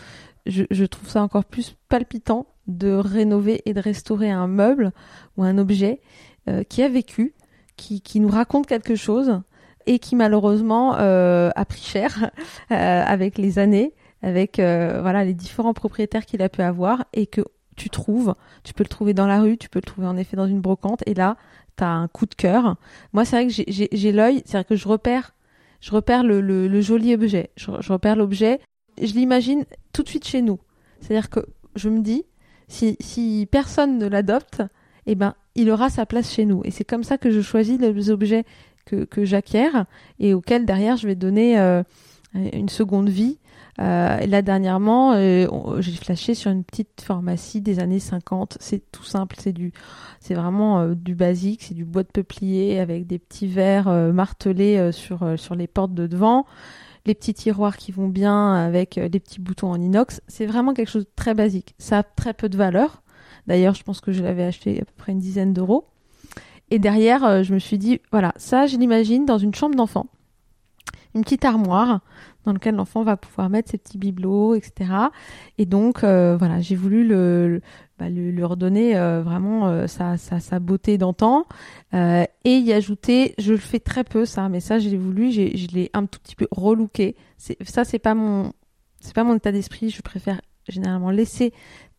je, 0.49 0.85
trouve 0.85 1.09
ça 1.09 1.23
encore 1.23 1.45
plus 1.45 1.77
palpitant 1.89 2.47
de 2.67 2.93
rénover 2.93 3.63
et 3.67 3.75
de 3.75 3.81
restaurer 3.81 4.31
un 4.31 4.47
meuble 4.47 4.93
ou 5.37 5.43
un 5.43 5.59
objet 5.59 6.01
euh, 6.49 6.63
qui 6.65 6.83
a 6.83 6.89
vécu, 6.89 7.35
qui, 7.77 8.01
qui, 8.01 8.21
nous 8.21 8.29
raconte 8.29 8.67
quelque 8.67 8.97
chose 8.97 9.41
et 9.87 9.99
qui 9.99 10.17
malheureusement 10.17 10.97
euh, 10.99 11.51
a 11.55 11.65
pris 11.65 11.81
cher 11.81 12.31
euh, 12.73 13.03
avec 13.05 13.39
les 13.39 13.59
années, 13.59 13.95
avec 14.23 14.57
voilà 14.57 15.25
les 15.25 15.35
différents 15.35 15.75
propriétaires 15.75 16.27
qu'il 16.27 16.43
a 16.43 16.49
pu 16.49 16.63
avoir 16.63 17.05
et 17.13 17.27
que 17.27 17.43
tu 17.77 17.89
trouves, 17.89 18.35
tu 18.65 18.75
peux 18.75 18.83
le 18.83 18.89
trouver 18.89 19.15
dans 19.15 19.29
la 19.29 19.41
rue, 19.41 19.57
tu 19.57 19.69
peux 19.69 19.79
le 19.79 19.87
trouver 19.87 20.09
en 20.09 20.17
effet 20.17 20.37
dans 20.37 20.49
une 20.49 20.61
brocante 20.61 21.05
et 21.07 21.15
là 21.15 21.37
tu 21.77 21.85
as 21.85 21.91
un 21.91 22.09
coup 22.09 22.27
de 22.27 22.35
cœur. 22.35 22.77
Moi 23.13 23.25
c'est 23.25 23.37
vrai 23.37 23.47
que 23.47 23.73
j'ai 23.93 24.13
l'œil, 24.13 24.43
c'est-à-dire 24.45 24.67
que 24.67 24.77
je 24.77 24.89
repère 24.89 25.35
je 25.81 25.93
repère 25.93 26.25
le, 26.25 26.41
le, 26.41 26.81
joli 26.81 27.15
objet, 27.15 27.51
je, 27.57 27.71
je 27.81 27.93
repère 27.93 28.17
l'objet, 28.17 28.61
je 29.07 29.15
l'imagine 29.15 29.65
tout 29.93 30.03
de 30.03 30.09
suite 30.09 30.27
chez 30.27 30.43
nous. 30.43 30.59
C'est-à-dire 31.01 31.31
que 31.31 31.41
je 31.77 31.89
me 31.89 32.01
dis, 32.01 32.25
si, 32.69 33.49
personne 33.51 33.99
ne 33.99 34.07
l'adopte, 34.07 34.63
eh 35.07 35.15
ben, 35.15 35.35
il 35.55 35.71
aura 35.71 35.91
sa 35.91 36.07
place 36.07 36.33
chez 36.33 36.45
nous. 36.45 36.63
Et 36.65 36.71
c'est 36.71 36.85
comme 36.85 37.05
ça 37.05 37.19
que 37.19 37.31
je 37.31 37.41
choisis 37.41 37.79
les 37.81 38.11
objets 38.11 38.45
que, 38.85 39.05
que 39.05 39.25
j'acquiers 39.25 39.71
et 40.19 40.35
auxquels 40.35 40.67
derrière 40.67 40.97
je 40.97 41.07
vais 41.07 41.15
donner 41.15 41.59
euh, 41.59 41.83
une 42.35 42.69
seconde 42.69 43.09
vie. 43.09 43.39
Euh, 43.81 44.19
là 44.27 44.43
dernièrement, 44.43 45.13
euh, 45.13 45.47
j'ai 45.79 45.93
flashé 45.93 46.35
sur 46.35 46.51
une 46.51 46.65
petite 46.65 47.01
pharmacie 47.01 47.61
des 47.61 47.79
années 47.79 48.01
50. 48.01 48.59
C'est 48.61 48.91
tout 48.91 49.05
simple, 49.05 49.37
c'est 49.39 49.53
du, 49.53 49.73
vraiment 50.31 50.89
du 50.89 51.15
basique, 51.15 51.63
c'est 51.63 51.75
du 51.75 51.85
bois 51.85 52.03
de 52.03 52.09
peuplier 52.09 52.81
avec 52.81 53.07
des 53.07 53.19
petits 53.19 53.47
verres 53.47 53.91
martelés 54.13 54.91
sur 54.93 55.35
sur 55.37 55.55
les 55.55 55.69
portes 55.69 55.95
de 55.95 56.07
devant 56.07 56.45
les 57.09 57.15
petits 57.15 57.35
tiroirs 57.35 57.77
qui 57.77 57.91
vont 57.91 58.07
bien 58.07 58.55
avec 58.55 58.99
euh, 58.99 59.09
des 59.09 59.19
petits 59.19 59.41
boutons 59.41 59.71
en 59.71 59.81
inox. 59.81 60.21
C'est 60.29 60.47
vraiment 60.47 60.75
quelque 60.75 60.91
chose 60.91 61.07
de 61.07 61.11
très 61.17 61.35
basique. 61.35 61.75
Ça 61.79 61.99
a 61.99 62.03
très 62.05 62.35
peu 62.35 62.49
de 62.49 62.57
valeur. 62.57 63.03
D'ailleurs, 63.49 63.75
je 63.75 63.83
pense 63.83 64.01
que 64.01 64.13
je 64.13 64.23
l'avais 64.23 64.45
acheté 64.45 64.81
à 64.81 64.85
peu 64.85 64.93
près 64.97 65.13
une 65.13 65.19
dizaine 65.19 65.53
d'euros. 65.53 65.89
Et 66.71 66.79
derrière, 66.79 67.25
euh, 67.25 67.43
je 67.43 67.55
me 67.55 67.59
suis 67.59 67.79
dit, 67.79 68.01
voilà, 68.13 68.35
ça, 68.37 68.67
je 68.67 68.77
l'imagine 68.77 69.25
dans 69.25 69.39
une 69.39 69.55
chambre 69.55 69.75
d'enfant. 69.75 70.07
Une 71.15 71.23
petite 71.23 71.47
armoire 71.47 72.01
dans 72.45 72.53
laquelle 72.53 72.77
l'enfant 72.77 73.03
va 73.03 73.17
pouvoir 73.17 73.49
mettre 73.49 73.71
ses 73.71 73.79
petits 73.79 73.99
bibelots, 73.99 74.55
etc. 74.55 74.93
Et 75.57 75.65
donc, 75.65 76.05
euh, 76.05 76.37
voilà, 76.37 76.61
j'ai 76.61 76.77
voulu 76.77 77.07
le, 77.07 77.63
bah, 77.99 78.09
lui, 78.09 78.45
redonner 78.45 78.97
euh, 78.97 79.23
vraiment 79.23 79.67
euh, 79.67 79.89
sa, 79.89 80.17
sa, 80.17 80.39
sa, 80.39 80.61
beauté 80.61 80.99
d'antan. 80.99 81.47
Euh, 81.95 82.25
et 82.45 82.59
y 82.59 82.73
ajouter 82.73 83.35
je 83.39 83.53
le 83.53 83.59
fais 83.59 83.81
très 83.81 84.05
peu 84.05 84.25
ça 84.25 84.49
mais 84.49 84.61
ça 84.61 84.79
j'ai 84.79 84.97
voulu 84.97 85.33
je 85.33 85.67
l'ai 85.75 85.91
un 85.95 86.07
tout 86.07 86.21
petit 86.21 86.37
peu 86.37 86.47
relooké. 86.51 87.17
Ça 87.65 87.85
c'est 87.85 87.99
pas 87.99 88.15
mon 88.15 88.53
c'est 89.01 89.15
pas 89.15 89.25
mon 89.25 89.37
état 89.37 89.53
d'esprit 89.53 89.91
je 89.91 90.03
préfère 90.03 90.41
généralement 90.69 91.11
laisser 91.11 91.53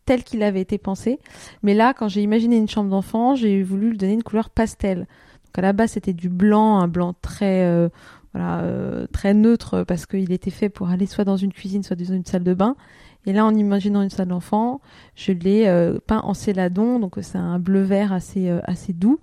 tel 0.06 0.24
qu'il 0.24 0.42
avait 0.44 0.62
été 0.62 0.78
pensé. 0.78 1.20
Mais 1.64 1.74
là 1.74 1.94
quand 1.94 2.08
j'ai 2.08 2.22
imaginé 2.22 2.56
une 2.58 2.70
chambre 2.70 2.90
d'enfant 2.90 3.36
j'ai 3.36 3.62
voulu 3.62 3.92
lui 3.92 3.98
donner 3.98 4.14
une 4.14 4.24
couleur 4.24 4.50
pastel. 4.50 5.00
Donc 5.00 5.58
à 5.58 5.62
la 5.62 5.74
base 5.74 5.92
c'était 5.92 6.14
du 6.14 6.30
blanc 6.30 6.80
un 6.80 6.88
blanc 6.88 7.14
très 7.22 7.90
voilà 8.34 8.64
très 9.12 9.34
neutre 9.34 9.84
parce 9.84 10.06
qu'il 10.06 10.32
était 10.32 10.52
fait 10.52 10.70
pour 10.70 10.90
aller 10.90 11.08
soit 11.08 11.26
dans 11.26 11.38
une 11.38 11.52
cuisine 11.52 11.84
soit 11.84 11.96
dans 11.98 12.14
une 12.14 12.26
salle 12.26 12.44
de 12.44 12.54
bain 12.54 12.78
et 13.26 13.34
là, 13.34 13.46
en 13.46 13.54
imaginant 13.54 14.02
une 14.02 14.10
salle 14.10 14.30
d'enfant, 14.30 14.80
je 15.16 15.32
l'ai 15.32 15.68
euh, 15.68 16.00
peint 16.06 16.22
en 16.24 16.34
céladon, 16.34 17.00
donc 17.00 17.16
c'est 17.22 17.38
un 17.38 17.60
bleu 17.60 17.82
vert 17.82 18.14
assez 18.14 18.50
euh, 18.50 18.62
assez 18.64 18.94
doux. 18.94 19.20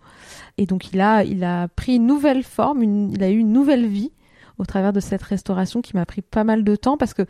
Et 0.59 0.67
donc 0.67 0.93
il 0.93 1.01
a 1.01 1.25
il 1.25 1.45
a 1.45 1.69
pris 1.69 1.97
une 1.97 2.07
nouvelle 2.07 2.43
forme, 2.43 2.83
il 2.83 3.23
a 3.23 3.31
eu 3.31 3.39
une 3.39 3.53
nouvelle 3.53 3.87
vie 3.87 4.13
au 4.59 4.65
travers 4.65 4.93
de 4.93 5.01
cette 5.01 5.23
restauration 5.23 5.81
qui 5.83 5.97
m'a 5.97 6.07
pris 6.07 6.23
pas 6.23 6.45
mal 6.45 6.63
de 6.63 6.77
temps 6.77 6.97
parce 6.97 7.15
que 7.15 7.23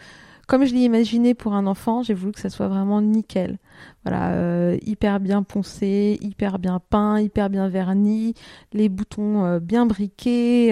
comme 0.48 0.64
je 0.64 0.74
l'ai 0.74 0.82
imaginé 0.82 1.34
pour 1.34 1.54
un 1.54 1.66
enfant, 1.66 2.04
j'ai 2.04 2.14
voulu 2.14 2.30
que 2.30 2.40
ça 2.40 2.50
soit 2.50 2.68
vraiment 2.68 3.00
nickel. 3.00 3.58
Voilà, 4.04 4.30
euh, 4.30 4.78
hyper 4.82 5.18
bien 5.18 5.42
poncé, 5.42 6.18
hyper 6.20 6.60
bien 6.60 6.80
peint, 6.90 7.20
hyper 7.20 7.50
bien 7.50 7.68
verni, 7.68 8.34
les 8.72 8.88
boutons 8.88 9.58
bien 9.58 9.86
briqués. 9.86 10.68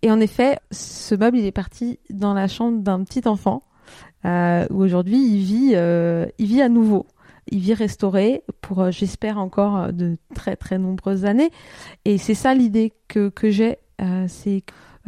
et 0.00 0.10
en 0.10 0.18
effet, 0.18 0.58
ce 0.70 1.14
meuble, 1.14 1.36
il 1.36 1.44
est 1.44 1.52
parti 1.52 1.98
dans 2.08 2.32
la 2.32 2.48
chambre 2.48 2.78
d'un 2.78 3.04
petit 3.04 3.28
enfant 3.28 3.62
euh, 4.24 4.66
où 4.70 4.82
aujourd'hui 4.82 5.18
il 5.18 5.38
vit, 5.38 5.72
euh, 5.74 6.26
il 6.38 6.46
vit 6.46 6.62
à 6.62 6.68
nouveau. 6.68 7.06
Il 7.50 7.58
vit 7.58 7.74
restauré 7.74 8.44
pour, 8.60 8.80
euh, 8.80 8.90
j'espère, 8.90 9.38
encore 9.38 9.76
euh, 9.76 9.92
de 9.92 10.16
très 10.34 10.56
très 10.56 10.78
nombreuses 10.78 11.24
années. 11.24 11.50
Et 12.04 12.18
c'est 12.18 12.34
ça 12.34 12.54
l'idée 12.54 12.92
que, 13.08 13.32
j'ai, 13.50 13.78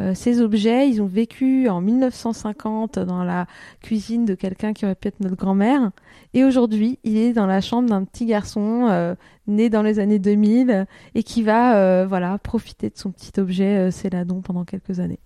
euh, 0.00 0.12
ces 0.14 0.40
objets, 0.40 0.88
ils 0.88 1.00
ont 1.00 1.06
vécu 1.06 1.68
en 1.68 1.80
1950 1.80 2.98
dans 2.98 3.22
la 3.22 3.46
cuisine 3.80 4.24
de 4.24 4.34
quelqu'un 4.34 4.72
qui 4.72 4.84
aurait 4.84 4.96
pu 4.96 5.08
être 5.08 5.20
notre 5.20 5.36
grand-mère. 5.36 5.90
Et 6.32 6.44
aujourd'hui, 6.44 6.98
il 7.04 7.16
est 7.16 7.32
dans 7.32 7.46
la 7.46 7.60
chambre 7.60 7.88
d'un 7.88 8.04
petit 8.04 8.26
garçon 8.26 8.88
euh, 8.90 9.14
né 9.46 9.70
dans 9.70 9.82
les 9.82 10.00
années 10.00 10.18
2000 10.18 10.86
et 11.14 11.22
qui 11.22 11.42
va 11.42 11.76
euh, 11.76 12.06
voilà 12.08 12.38
profiter 12.38 12.90
de 12.90 12.98
son 12.98 13.12
petit 13.12 13.38
objet 13.38 13.90
Céladon 13.90 14.40
pendant 14.40 14.64
quelques 14.64 14.98
années. 14.98 15.20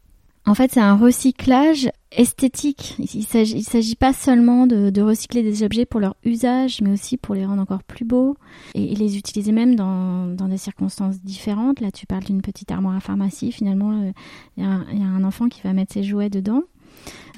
En 0.48 0.54
fait, 0.54 0.72
c'est 0.72 0.80
un 0.80 0.96
recyclage 0.96 1.90
esthétique. 2.10 2.96
Il 2.98 3.20
ne 3.20 3.62
s'agit 3.62 3.96
pas 3.96 4.14
seulement 4.14 4.66
de, 4.66 5.02
recycler 5.02 5.42
des 5.42 5.62
objets 5.62 5.84
pour 5.84 6.00
leur 6.00 6.16
usage, 6.24 6.80
mais 6.80 6.90
aussi 6.90 7.18
pour 7.18 7.34
les 7.34 7.44
rendre 7.44 7.60
encore 7.60 7.82
plus 7.82 8.06
beaux 8.06 8.34
et, 8.74 8.94
les 8.94 9.18
utiliser 9.18 9.52
même 9.52 9.74
dans, 9.74 10.48
des 10.48 10.56
circonstances 10.56 11.20
différentes. 11.20 11.80
Là, 11.80 11.90
tu 11.90 12.06
parles 12.06 12.24
d'une 12.24 12.40
petite 12.40 12.70
armoire 12.70 12.96
à 12.96 13.00
pharmacie. 13.00 13.52
Finalement, 13.52 13.90
euh, 14.00 14.10
il 14.56 14.64
y, 14.64 14.66
a 14.66 15.06
un 15.06 15.22
enfant 15.22 15.50
qui 15.50 15.60
va 15.60 15.74
mettre 15.74 15.92
ses 15.92 16.02
jouets 16.02 16.30
dedans. 16.30 16.62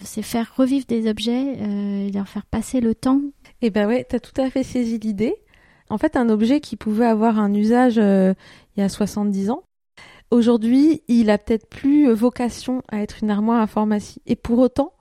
C'est 0.03 0.23
faire 0.23 0.53
revivre 0.57 0.87
des 0.87 1.11
objets 1.11 1.57
euh, 1.61 2.07
et 2.07 2.13
leur 2.13 2.29
faire 2.29 2.47
passer 2.47 2.81
le 2.81 2.95
temps. 2.95 3.23
Eh 3.61 3.71
ben 3.71 3.89
ouais, 3.89 4.07
tu 4.09 4.15
as 4.15 4.21
tout 4.21 4.41
à 4.41 4.51
fait 4.51 4.63
saisi 4.63 5.01
l'idée. 5.01 5.35
En 5.89 5.99
fait, 5.99 6.15
un 6.15 6.29
objet 6.29 6.61
qui 6.61 6.77
pouvait 6.77 7.07
avoir 7.07 7.41
un 7.41 7.53
usage 7.53 7.99
euh, 7.99 8.35
il 8.77 8.81
y 8.81 8.85
a 8.85 8.89
70 8.89 9.51
ans, 9.51 9.65
Aujourd'hui, 10.31 11.03
il 11.09 11.29
a 11.29 11.39
peut-être 11.39 11.69
plus 11.69 12.09
vocation 12.13 12.83
à 12.89 13.03
être 13.03 13.19
une 13.23 13.31
armoire 13.31 13.61
à 13.61 13.67
pharmacie. 13.67 14.23
Et 14.27 14.37
pour 14.37 14.59
autant, 14.61 14.93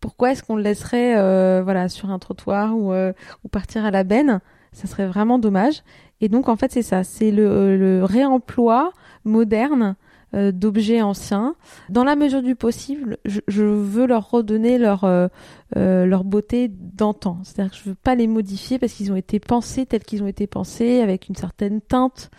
pourquoi 0.00 0.30
est-ce 0.30 0.44
qu'on 0.44 0.54
le 0.54 0.62
laisserait 0.62 1.18
euh, 1.18 1.62
voilà 1.64 1.88
sur 1.88 2.10
un 2.10 2.18
trottoir 2.20 2.76
ou, 2.76 2.92
euh, 2.92 3.12
ou 3.44 3.48
partir 3.48 3.84
à 3.84 3.90
la 3.90 4.04
benne 4.04 4.40
Ça 4.72 4.86
serait 4.86 5.06
vraiment 5.06 5.40
dommage. 5.40 5.82
Et 6.20 6.28
donc 6.28 6.48
en 6.48 6.56
fait 6.56 6.72
c'est 6.72 6.82
ça, 6.82 7.04
c'est 7.04 7.30
le, 7.30 7.76
le, 7.76 8.04
réemploi 8.04 8.92
moderne 9.24 9.96
euh, 10.34 10.52
d'objets 10.52 11.00
anciens. 11.00 11.54
Dans 11.88 12.04
la 12.04 12.14
mesure 12.14 12.42
du 12.42 12.54
possible, 12.54 13.16
je, 13.24 13.62
veux 13.62 14.06
leur 14.06 14.30
redonner 14.30 14.76
leur 14.76 15.04
euh, 15.04 15.28
euh, 15.76 16.04
leur 16.04 16.22
beauté 16.22 16.68
d'antan. 16.68 17.38
C'est-à-dire 17.44 17.72
que 17.72 17.78
je 17.78 17.88
veux 17.88 17.94
pas 17.94 18.14
les 18.14 18.26
modifier 18.26 18.78
parce 18.78 18.92
qu'ils 18.92 19.10
ont 19.10 19.16
été 19.16 19.40
pensés 19.40 19.86
tels 19.86 20.04
qu'ils 20.04 20.22
ont 20.22 20.26
été 20.26 20.46
pensés 20.46 21.00
avec 21.00 21.28
une 21.28 21.34
certaine 21.34 21.80
teinte. 21.80 22.30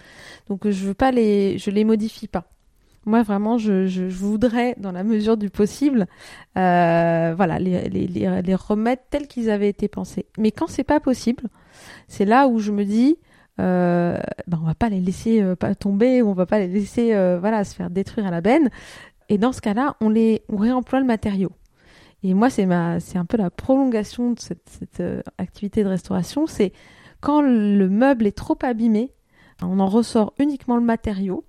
Donc 0.50 0.70
je 0.70 0.86
veux 0.86 0.94
pas 0.94 1.12
les, 1.12 1.58
les 1.58 1.84
modifie 1.84 2.28
pas. 2.28 2.46
Moi 3.06 3.24
vraiment, 3.24 3.58
je, 3.58 4.08
voudrais, 4.08 4.76
dans 4.78 4.92
la 4.92 5.04
mesure 5.04 5.36
du 5.36 5.50
possible, 5.50 6.06
voilà, 6.54 7.58
les, 7.58 7.90
les, 7.90 8.06
les, 8.08 8.56
remettre 8.56 9.04
tels 9.10 9.28
qu'ils 9.28 9.50
avaient 9.50 9.70
été 9.70 9.88
pensés. 9.88 10.28
Mais 10.38 10.52
quand 10.52 10.68
c'est 10.68 10.84
pas 10.84 11.00
possible, 11.00 11.46
c'est 12.08 12.26
là 12.26 12.48
où 12.48 12.60
je 12.60 12.72
me 12.72 12.84
dis, 12.84 13.18
euh, 13.60 14.18
ben 14.48 14.60
on 14.62 14.66
va 14.66 14.76
pas 14.76 14.90
les 14.90 15.02
laisser 15.02 15.42
euh, 15.42 15.56
tomber 15.80 16.22
ou 16.22 16.30
on 16.30 16.34
va 16.34 16.46
pas 16.46 16.60
les 16.60 16.68
laisser 16.68 17.14
euh, 17.14 17.38
voilà 17.40 17.64
se 17.64 17.76
faire 17.76 17.90
détruire 17.90 18.28
à 18.28 18.32
la 18.32 18.42
benne. 18.42 18.70
Et 19.28 19.38
dans 19.38 19.52
ce 19.52 19.62
cas-là, 19.62 19.96
on 20.02 20.10
les 20.10 20.44
on 20.50 20.58
réemploie 20.58 21.00
le 21.00 21.06
matériau. 21.06 21.52
Et 22.24 22.34
moi, 22.34 22.50
c'est 22.50 22.66
ma 22.66 23.00
c'est 23.00 23.18
un 23.18 23.26
peu 23.26 23.38
la 23.38 23.50
prolongation 23.50 24.32
de 24.32 24.40
cette, 24.40 24.68
cette 24.68 25.00
euh, 25.02 25.22
activité 25.38 25.84
de 25.84 25.90
restauration. 25.90 26.48
C'est 26.48 26.74
quand 27.22 27.42
le 27.42 27.90
meuble 27.90 28.28
est 28.28 28.38
trop 28.38 28.58
abîmé, 28.62 29.12
on 29.62 29.80
en 29.80 29.88
ressort 29.88 30.34
uniquement 30.40 30.78
le 30.78 30.84
matériau. 30.84 31.44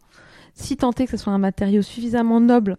Si 0.54 0.76
tant 0.76 0.90
est 0.90 1.04
que 1.04 1.12
ce 1.12 1.16
soit 1.16 1.32
un 1.32 1.38
matériau 1.38 1.80
suffisamment 1.80 2.40
noble 2.40 2.76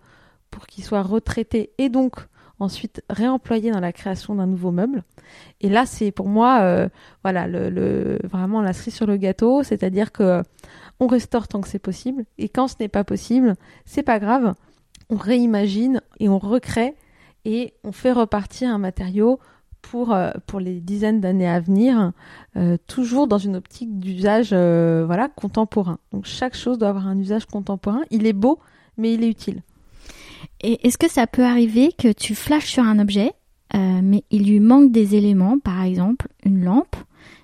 pour 0.49 0.67
qu'il 0.67 0.83
soit 0.83 1.01
retraité 1.01 1.71
et 1.77 1.89
donc 1.89 2.15
ensuite 2.61 3.03
réemployé 3.09 3.71
dans 3.71 3.79
la 3.79 3.91
création 3.91 4.35
d'un 4.35 4.45
nouveau 4.45 4.71
meuble. 4.71 5.03
Et 5.59 5.69
là, 5.69 5.85
c'est 5.85 6.11
pour 6.11 6.27
moi, 6.27 6.61
euh, 6.61 6.89
voilà, 7.23 7.47
le, 7.47 8.19
vraiment 8.23 8.61
la 8.61 8.73
cerise 8.73 8.95
sur 8.95 9.07
le 9.07 9.17
gâteau, 9.17 9.63
c'est-à-dire 9.63 10.11
que 10.11 10.43
on 10.99 11.07
restaure 11.07 11.47
tant 11.47 11.61
que 11.61 11.67
c'est 11.67 11.79
possible, 11.79 12.25
et 12.37 12.47
quand 12.47 12.67
ce 12.67 12.75
n'est 12.79 12.87
pas 12.87 13.03
possible, 13.03 13.55
c'est 13.85 14.03
pas 14.03 14.19
grave, 14.19 14.53
on 15.09 15.15
réimagine 15.15 16.01
et 16.19 16.29
on 16.29 16.37
recrée 16.37 16.95
et 17.43 17.73
on 17.83 17.91
fait 17.91 18.11
repartir 18.11 18.69
un 18.69 18.77
matériau 18.77 19.39
pour, 19.81 20.13
euh, 20.13 20.29
les 20.59 20.79
dizaines 20.79 21.19
d'années 21.19 21.49
à 21.49 21.59
venir, 21.59 22.11
euh, 22.55 22.77
toujours 22.85 23.25
dans 23.25 23.39
une 23.39 23.55
optique 23.55 23.99
d'usage 23.99 24.53
voilà 24.53 25.27
contemporain. 25.27 25.97
Donc 26.11 26.25
chaque 26.25 26.55
chose 26.55 26.77
doit 26.77 26.89
avoir 26.89 27.07
un 27.07 27.17
usage 27.17 27.45
contemporain. 27.47 28.01
Il 28.11 28.27
est 28.27 28.33
beau, 28.33 28.59
mais 28.97 29.15
il 29.15 29.23
est 29.23 29.29
utile. 29.29 29.63
Et 30.61 30.87
est-ce 30.87 30.97
que 30.97 31.09
ça 31.09 31.27
peut 31.27 31.43
arriver 31.43 31.91
que 31.97 32.11
tu 32.11 32.35
flashes 32.35 32.71
sur 32.71 32.83
un 32.83 32.99
objet, 32.99 33.33
euh, 33.75 34.01
mais 34.03 34.23
il 34.31 34.47
lui 34.47 34.59
manque 34.59 34.91
des 34.91 35.15
éléments, 35.15 35.59
par 35.59 35.81
exemple 35.83 36.27
une 36.45 36.63
lampe, 36.63 36.95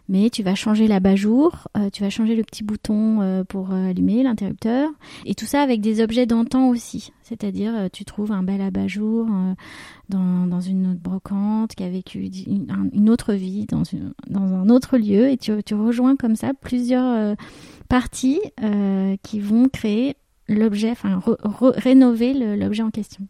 mais 0.10 0.30
tu 0.30 0.44
vas 0.44 0.56
changer 0.56 0.88
l'abat-jour, 0.88 1.68
euh, 1.78 1.90
tu 1.92 2.04
vas 2.04 2.10
changer 2.10 2.36
le 2.36 2.44
petit 2.44 2.64
bouton 2.64 3.22
euh, 3.22 3.44
pour 3.44 3.72
allumer 3.72 4.24
l'interrupteur, 4.24 4.90
et 5.26 5.36
tout 5.36 5.46
ça 5.46 5.62
avec 5.62 5.82
des 5.82 6.02
objets 6.02 6.26
d'antan 6.26 6.70
aussi. 6.70 7.12
C'est-à-dire, 7.24 7.90
tu 7.92 8.06
trouves 8.06 8.32
un 8.32 8.44
bel 8.44 8.62
abat-jour 8.62 9.28
dans, 10.08 10.62
une 10.62 10.88
autre 10.88 11.02
brocante 11.02 11.76
qui 11.76 11.84
a 11.84 11.90
vécu 11.90 12.30
une, 12.46 13.10
autre 13.10 13.34
vie 13.34 13.66
dans, 13.66 13.84
une, 13.84 14.14
un 14.34 14.70
autre 14.70 14.98
lieu, 14.98 15.30
et 15.30 15.38
tu 15.38 15.74
rejoins 15.74 16.16
comme 16.16 16.38
ça 16.38 16.54
plusieurs 16.54 17.36
parties 17.90 18.40
qui 19.24 19.40
vont 19.42 19.68
créer 19.68 20.16
l'objet, 20.48 20.92
enfin 20.92 21.22
rénover 21.62 22.34
l'objet 22.56 22.84
en 22.84 22.92
question 22.92 23.28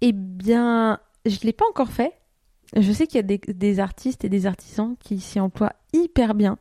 Eh 0.00 0.12
bien, 0.12 0.98
je 1.26 1.36
ne 1.36 1.44
l'ai 1.44 1.52
pas 1.52 1.64
encore 1.70 1.90
fait. 1.90 2.12
Je 2.76 2.92
sais 2.92 3.06
qu'il 3.06 3.16
y 3.16 3.32
a 3.32 3.38
des, 3.52 3.80
artistes 3.80 4.24
et 4.24 4.28
des 4.28 4.46
artisans 4.46 4.96
qui 4.98 5.20
s'y 5.20 5.38
emploient 5.38 5.74
hyper 5.92 6.34
bien. 6.34 6.58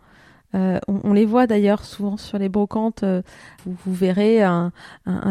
Euh, 0.55 0.79
on, 0.87 1.13
les 1.13 1.25
voit 1.25 1.47
d'ailleurs 1.47 1.83
souvent 1.83 2.17
sur 2.17 2.37
les 2.37 2.49
brocantes. 2.49 3.01
Euh, 3.01 3.23
vous, 3.65 3.93
verrez 3.93 4.43
un, 4.43 4.71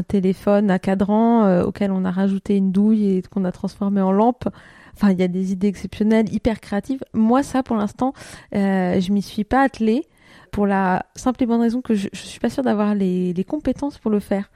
téléphone 0.08 0.70
à 0.70 0.80
cadran 0.80 1.44
euh, 1.44 1.62
auquel 1.62 1.92
on 1.92 2.04
a 2.04 2.10
rajouté 2.10 2.56
une 2.56 2.72
douille 2.72 3.18
et 3.18 3.22
qu'on 3.22 3.44
a 3.44 3.52
transformé 3.52 4.00
en 4.00 4.10
lampe. 4.10 4.48
Enfin, 4.94 5.12
il 5.12 5.20
y 5.20 5.22
a 5.22 5.28
des 5.28 5.52
idées 5.52 5.68
exceptionnelles, 5.68 6.32
hyper 6.34 6.60
créatives. 6.60 7.04
Moi, 7.14 7.44
ça, 7.44 7.62
pour 7.62 7.76
l'instant, 7.76 8.12
je 8.52 9.12
m'y 9.12 9.22
suis 9.22 9.44
pas 9.44 9.62
attelée 9.62 10.06
pour 10.52 10.66
la 10.66 11.06
simple 11.16 11.42
et 11.42 11.46
bonne 11.46 11.62
raison 11.62 11.80
que 11.80 11.94
je, 11.94 12.08
je 12.12 12.20
suis 12.20 12.38
pas 12.38 12.50
sûre 12.50 12.62
d'avoir 12.62 12.94
les, 12.94 13.44
compétences 13.48 13.98
pour 13.98 14.10
le 14.10 14.20
faire. 14.20 14.50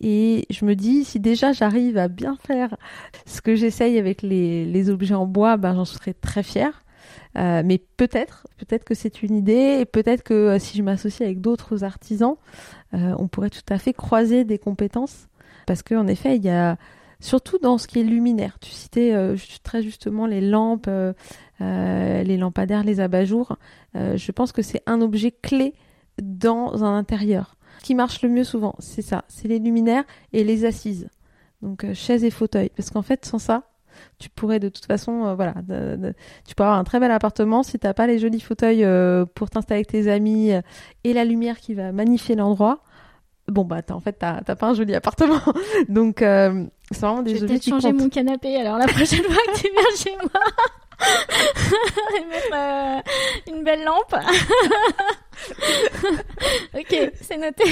Et 0.00 0.46
je 0.50 0.64
me 0.64 0.74
dis, 0.74 1.04
si 1.04 1.18
déjà 1.18 1.52
j'arrive 1.52 1.98
à 1.98 2.06
bien 2.06 2.36
faire 2.46 2.76
ce 3.26 3.40
que 3.40 3.56
j'essaye 3.56 3.98
avec 3.98 4.22
les, 4.22 4.64
les, 4.64 4.90
objets 4.90 5.14
en 5.14 5.26
bois, 5.26 5.56
ben 5.56 5.74
j'en 5.74 5.84
serais 5.84 6.14
très 6.14 6.44
fière. 6.44 6.84
Euh, 7.36 7.62
mais 7.64 7.78
peut-être, 7.78 8.46
peut-être 8.58 8.84
que 8.84 8.94
c'est 8.94 9.22
une 9.22 9.34
idée, 9.34 9.78
et 9.80 9.84
peut-être 9.86 10.22
que 10.22 10.34
euh, 10.34 10.58
si 10.58 10.76
je 10.76 10.82
m'associe 10.82 11.26
avec 11.26 11.40
d'autres 11.40 11.82
artisans, 11.82 12.36
euh, 12.94 13.14
on 13.18 13.26
pourrait 13.26 13.50
tout 13.50 13.60
à 13.70 13.78
fait 13.78 13.92
croiser 13.92 14.44
des 14.44 14.58
compétences, 14.58 15.28
parce 15.66 15.82
qu'en 15.82 16.06
effet, 16.06 16.36
il 16.36 16.44
y 16.44 16.50
a 16.50 16.76
surtout 17.20 17.58
dans 17.58 17.78
ce 17.78 17.86
qui 17.86 18.00
est 18.00 18.04
luminaire. 18.04 18.58
Tu 18.60 18.70
citais 18.70 19.12
euh, 19.14 19.36
très 19.62 19.82
justement 19.82 20.26
les 20.26 20.40
lampes, 20.40 20.86
euh, 20.88 21.12
euh, 21.60 22.22
les 22.22 22.36
lampadaires, 22.36 22.84
les 22.84 23.00
abat-jours. 23.00 23.56
je 23.94 24.32
pense 24.32 24.52
que 24.52 24.62
c'est 24.62 24.82
un 24.86 25.00
objet 25.00 25.32
clé 25.32 25.74
dans 26.22 26.84
un 26.84 26.96
intérieur. 26.96 27.56
Ce 27.80 27.84
qui 27.84 27.94
marche 27.94 28.22
le 28.22 28.28
mieux 28.28 28.44
souvent, 28.44 28.74
c'est 28.80 29.02
ça, 29.02 29.24
c'est 29.28 29.48
les 29.48 29.58
luminaires 29.58 30.04
et 30.32 30.44
les 30.44 30.64
assises. 30.64 31.08
Donc 31.62 31.86
chaises 31.94 32.24
et 32.24 32.30
fauteuils. 32.30 32.70
Parce 32.76 32.90
qu'en 32.90 33.02
fait, 33.02 33.24
sans 33.24 33.38
ça, 33.38 33.64
tu 34.18 34.28
pourrais 34.28 34.60
de 34.60 34.68
toute 34.68 34.86
façon, 34.86 35.34
voilà, 35.34 35.54
tu 36.46 36.54
peux 36.54 36.62
avoir 36.62 36.78
un 36.78 36.84
très 36.84 37.00
bel 37.00 37.10
appartement 37.10 37.62
si 37.64 37.78
t'as 37.78 37.94
pas 37.94 38.06
les 38.06 38.18
jolis 38.18 38.40
fauteuils 38.40 38.86
pour 39.34 39.50
t'installer 39.50 39.78
avec 39.78 39.88
tes 39.88 40.08
amis 40.10 40.50
et 41.04 41.12
la 41.12 41.24
lumière 41.24 41.58
qui 41.58 41.74
va 41.74 41.90
magnifier 41.92 42.36
l'endroit 42.36 42.82
bon 43.48 43.64
bah 43.64 43.80
en 43.90 44.00
fait 44.00 44.12
t'as 44.12 44.42
pas 44.42 44.66
un 44.68 44.74
joli 44.74 44.94
appartement. 44.94 45.40
Donc 45.88 46.22
euh, 46.22 46.64
c'est 46.90 47.00
vraiment 47.00 47.22
des 47.22 47.36
je 47.36 47.40
vais 47.40 47.46
peut-être 47.46 47.68
changer 47.68 47.92
mon 47.92 48.08
canapé 48.08 48.56
alors 48.56 48.78
la 48.78 48.86
prochaine 48.86 49.22
fois 49.24 49.42
que 49.52 49.58
tu 49.58 49.68
viens 49.70 49.96
chez 49.96 50.16
moi 50.16 50.40
et 52.18 52.24
mettre 52.24 52.54
euh, 52.54 53.00
une 53.52 53.64
belle 53.64 53.84
lampe. 53.84 54.14
Ok 56.74 57.12
c'est 57.20 57.36
noté. 57.38 57.64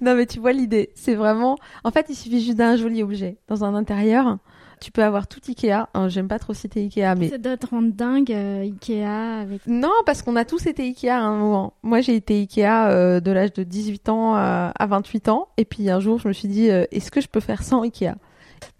Non 0.00 0.14
mais 0.14 0.26
tu 0.26 0.40
vois 0.40 0.52
l'idée. 0.52 0.90
C'est 0.94 1.14
vraiment 1.14 1.56
en 1.84 1.90
fait 1.90 2.06
il 2.08 2.16
suffit 2.16 2.44
juste 2.44 2.58
d'un 2.58 2.76
joli 2.76 3.02
objet 3.02 3.38
dans 3.46 3.64
un 3.64 3.74
intérieur 3.74 4.38
tu 4.80 4.90
peux 4.90 5.02
avoir 5.02 5.26
tout 5.26 5.40
Ikea. 5.48 5.86
J'aime 6.08 6.28
pas 6.28 6.38
trop 6.38 6.54
citer 6.54 6.80
Ikea, 6.80 7.14
mais. 7.16 7.28
Ça 7.28 7.38
doit 7.38 7.56
te 7.56 7.66
rendre 7.66 7.92
dingue, 7.92 8.32
euh, 8.32 8.62
Ikea. 8.62 9.40
Avec... 9.40 9.66
Non, 9.66 9.92
parce 10.06 10.22
qu'on 10.22 10.36
a 10.36 10.44
tous 10.44 10.66
été 10.66 10.84
Ikea 10.84 11.10
à 11.10 11.20
un 11.20 11.36
moment. 11.36 11.74
Moi, 11.82 12.00
j'ai 12.00 12.14
été 12.14 12.40
Ikea 12.40 12.88
euh, 12.88 13.20
de 13.20 13.30
l'âge 13.30 13.52
de 13.52 13.62
18 13.62 14.08
ans 14.08 14.34
à, 14.34 14.72
28 14.86 15.28
ans. 15.28 15.48
Et 15.56 15.64
puis 15.64 15.90
un 15.90 16.00
jour, 16.00 16.18
je 16.18 16.28
me 16.28 16.32
suis 16.32 16.48
dit, 16.48 16.70
euh, 16.70 16.84
est-ce 16.90 17.10
que 17.10 17.20
je 17.20 17.28
peux 17.28 17.40
faire 17.40 17.62
sans 17.62 17.82
Ikea? 17.82 18.14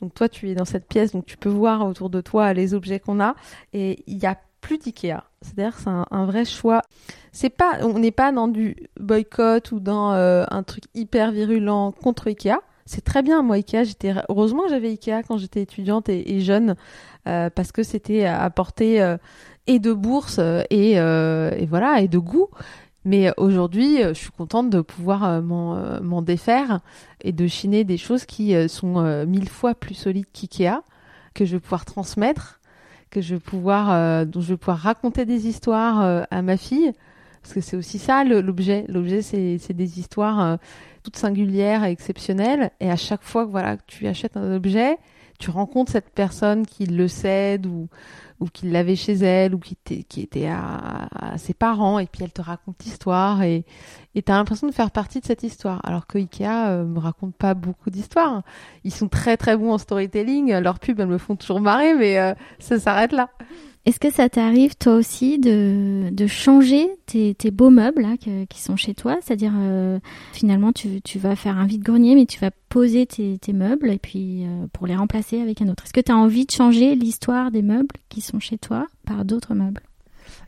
Donc 0.00 0.14
toi, 0.14 0.28
tu 0.28 0.48
es 0.50 0.54
dans 0.54 0.64
cette 0.64 0.88
pièce, 0.88 1.12
donc 1.12 1.26
tu 1.26 1.36
peux 1.36 1.48
voir 1.48 1.86
autour 1.86 2.10
de 2.10 2.20
toi 2.20 2.52
les 2.52 2.74
objets 2.74 2.98
qu'on 2.98 3.20
a. 3.20 3.34
Et 3.72 4.02
il 4.06 4.18
y 4.18 4.26
a 4.26 4.36
plus 4.60 4.78
d'Ikea. 4.78 5.22
C'est-à-dire 5.40 5.78
c'est 5.78 5.88
un, 5.88 6.26
vrai 6.26 6.44
choix. 6.44 6.82
C'est 7.30 7.50
pas, 7.50 7.78
on 7.82 7.98
n'est 8.00 8.10
pas 8.10 8.32
dans 8.32 8.48
du 8.48 8.76
boycott 8.98 9.70
ou 9.70 9.78
dans 9.78 10.10
un 10.10 10.62
truc 10.64 10.84
hyper 10.94 11.30
virulent 11.30 11.92
contre 11.92 12.26
Ikea 12.26 12.58
c'est 12.88 13.04
très 13.04 13.22
bien. 13.22 13.42
Moi, 13.42 13.56
Ikea, 13.56 13.84
j'étais 13.84 14.14
heureusement 14.30 14.62
j'avais 14.68 14.88
Ikea 14.88 15.22
quand 15.26 15.36
j'étais 15.36 15.60
étudiante 15.60 16.08
et, 16.08 16.40
jeune 16.40 16.74
euh, 17.26 17.50
parce 17.50 17.70
que 17.70 17.82
c'était 17.82 18.24
à 18.24 18.48
portée 18.48 19.02
euh, 19.02 19.18
et 19.66 19.78
de 19.78 19.92
bourse 19.92 20.38
euh, 20.38 20.62
et, 20.70 20.92
et, 20.92 21.66
voilà 21.66 22.00
et 22.00 22.08
de 22.08 22.18
goût. 22.18 22.48
Mais 23.04 23.30
aujourd'hui, 23.36 23.98
je 24.02 24.12
suis 24.14 24.30
contente 24.30 24.70
de 24.70 24.80
pouvoir 24.80 25.40
m'en 25.40 26.22
défaire 26.22 26.80
et 27.22 27.32
de 27.32 27.46
chiner 27.46 27.84
des 27.84 27.96
choses 27.96 28.24
qui 28.26 28.54
sont 28.68 29.24
mille 29.26 29.48
fois 29.48 29.74
plus 29.74 29.94
solides 29.94 30.26
qu'IKEA, 30.32 30.82
que 31.32 31.46
je 31.46 31.52
vais 31.52 31.60
pouvoir 31.60 31.86
transmettre, 31.86 32.60
que 33.10 33.22
je 33.22 33.36
vais 33.36 33.40
pouvoir, 33.40 34.26
dont 34.26 34.40
je 34.40 34.48
vais 34.48 34.56
pouvoir 34.58 34.78
raconter 34.78 35.24
des 35.24 35.46
histoires 35.46 36.26
à 36.30 36.42
ma 36.42 36.56
fille. 36.58 36.92
Parce 37.48 37.54
que 37.54 37.60
c'est 37.62 37.78
aussi 37.78 37.98
ça 37.98 38.24
l'objet. 38.24 38.84
L'objet, 38.88 39.22
c'est 39.22 39.72
des 39.72 39.98
histoires 39.98 40.58
toutes 41.02 41.16
singulières 41.16 41.82
et 41.84 41.90
exceptionnelles. 41.90 42.70
Et 42.78 42.90
à 42.90 42.96
chaque 42.96 43.22
fois 43.22 43.46
que 43.46 43.50
voilà, 43.50 43.78
tu 43.86 44.06
achètes 44.06 44.36
un 44.36 44.54
objet, 44.54 44.98
tu 45.38 45.48
rencontres 45.48 45.90
cette 45.90 46.10
personne 46.10 46.66
qui 46.66 46.84
le 46.84 47.08
cède 47.08 47.64
ou, 47.64 47.88
qui 48.52 48.68
l'avait 48.68 48.96
chez 48.96 49.14
elle 49.14 49.54
ou 49.54 49.58
qui, 49.58 49.78
était, 50.20 50.48
à, 50.48 51.08
ses 51.38 51.54
parents 51.54 51.98
et 51.98 52.04
puis 52.04 52.22
elle 52.22 52.32
te 52.32 52.42
raconte 52.42 52.84
l'histoire 52.84 53.42
et 53.42 53.64
tu 54.14 54.22
as 54.30 54.34
l'impression 54.34 54.66
de 54.66 54.72
faire 54.72 54.90
partie 54.90 55.20
de 55.20 55.24
cette 55.24 55.42
histoire. 55.42 55.80
Alors 55.84 56.06
que 56.06 56.18
Ikea 56.18 56.68
euh, 56.68 56.84
me 56.84 56.98
raconte 56.98 57.34
pas 57.34 57.54
beaucoup 57.54 57.88
d'histoires. 57.88 58.42
Ils 58.84 58.92
sont 58.92 59.08
très 59.08 59.38
très 59.38 59.56
bons 59.56 59.72
en 59.72 59.78
storytelling. 59.78 60.52
Leurs 60.58 60.80
pubs, 60.80 61.00
elles 61.00 61.06
me 61.06 61.16
font 61.16 61.36
toujours 61.36 61.62
marrer, 61.62 61.94
mais 61.94 62.18
euh, 62.18 62.34
ça 62.58 62.78
s'arrête 62.78 63.12
là. 63.12 63.30
Est-ce 63.88 64.00
que 64.00 64.10
ça 64.10 64.28
t'arrive 64.28 64.76
toi 64.76 64.96
aussi 64.96 65.38
de, 65.38 66.10
de 66.12 66.26
changer 66.26 66.86
tes, 67.06 67.34
beaux 67.50 67.70
meubles 67.70 68.02
là, 68.02 68.16
qui 68.18 68.60
sont 68.60 68.76
chez 68.76 68.92
toi? 68.92 69.16
C'est-à-dire 69.22 69.54
euh, 69.56 69.98
finalement 70.34 70.74
tu, 70.74 71.00
tu, 71.00 71.18
vas 71.18 71.36
faire 71.36 71.56
un 71.56 71.64
vide-grenier 71.64 72.14
mais 72.14 72.26
tu 72.26 72.38
vas 72.38 72.50
poser 72.68 73.06
tes, 73.06 73.38
tes 73.38 73.54
meubles 73.54 73.88
et 73.88 73.96
puis 73.96 74.44
euh, 74.44 74.66
pour 74.74 74.86
les 74.86 74.94
remplacer 74.94 75.40
avec 75.40 75.62
un 75.62 75.68
autre. 75.68 75.84
Est-ce 75.84 75.94
que 75.94 76.02
tu 76.02 76.12
as 76.12 76.16
envie 76.18 76.44
de 76.44 76.50
changer 76.50 76.96
l'histoire 76.96 77.50
des 77.50 77.62
meubles 77.62 77.96
qui 78.10 78.20
sont 78.20 78.40
chez 78.40 78.58
toi 78.58 78.86
par 79.06 79.24
d'autres 79.24 79.54
meubles? 79.54 79.87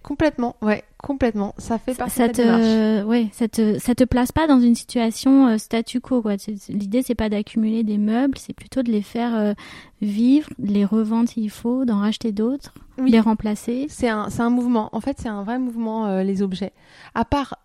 Complètement, 0.03 0.57
ouais, 0.63 0.85
complètement. 0.99 1.55
Ça 1.59 1.79
fait 1.79 1.95
partie 1.95 2.17
ça 2.17 2.29
de 2.29 2.43
la 2.43 3.03
te, 3.03 3.05
Ouais, 3.05 3.29
ça 3.33 3.49
te, 3.49 3.79
ça 3.79 3.95
te 3.95 4.05
place 4.05 4.33
pas 4.33 4.47
dans 4.47 4.61
une 4.61 4.75
situation 4.75 5.49
euh, 5.49 5.59
statu 5.59 6.01
quo. 6.01 6.23
Quoi. 6.23 6.37
L'idée, 6.69 7.03
c'est 7.03 7.15
pas 7.15 7.29
d'accumuler 7.29 7.83
des 7.83 7.99
meubles, 7.99 8.39
c'est 8.39 8.53
plutôt 8.53 8.83
de 8.83 8.91
les 8.91 9.03
faire 9.03 9.35
euh, 9.35 9.53
vivre, 10.01 10.49
de 10.59 10.73
les 10.73 10.85
revendre 10.85 11.29
s'il 11.29 11.51
faut, 11.51 11.85
d'en 11.85 12.01
racheter 12.01 12.33
d'autres, 12.33 12.75
oui. 12.99 13.11
les 13.11 13.21
remplacer. 13.21 13.87
C'est 13.89 14.09
un, 14.09 14.31
c'est 14.31 14.43
un 14.43 14.51
mouvement. 14.51 14.89
En 14.93 15.01
fait, 15.01 15.17
c'est 15.21 15.29
un 15.29 15.43
vrai 15.43 15.59
mouvement, 15.59 16.07
euh, 16.07 16.23
les 16.23 16.43
objets. 16.43 16.73
À 17.15 17.25
part, 17.25 17.59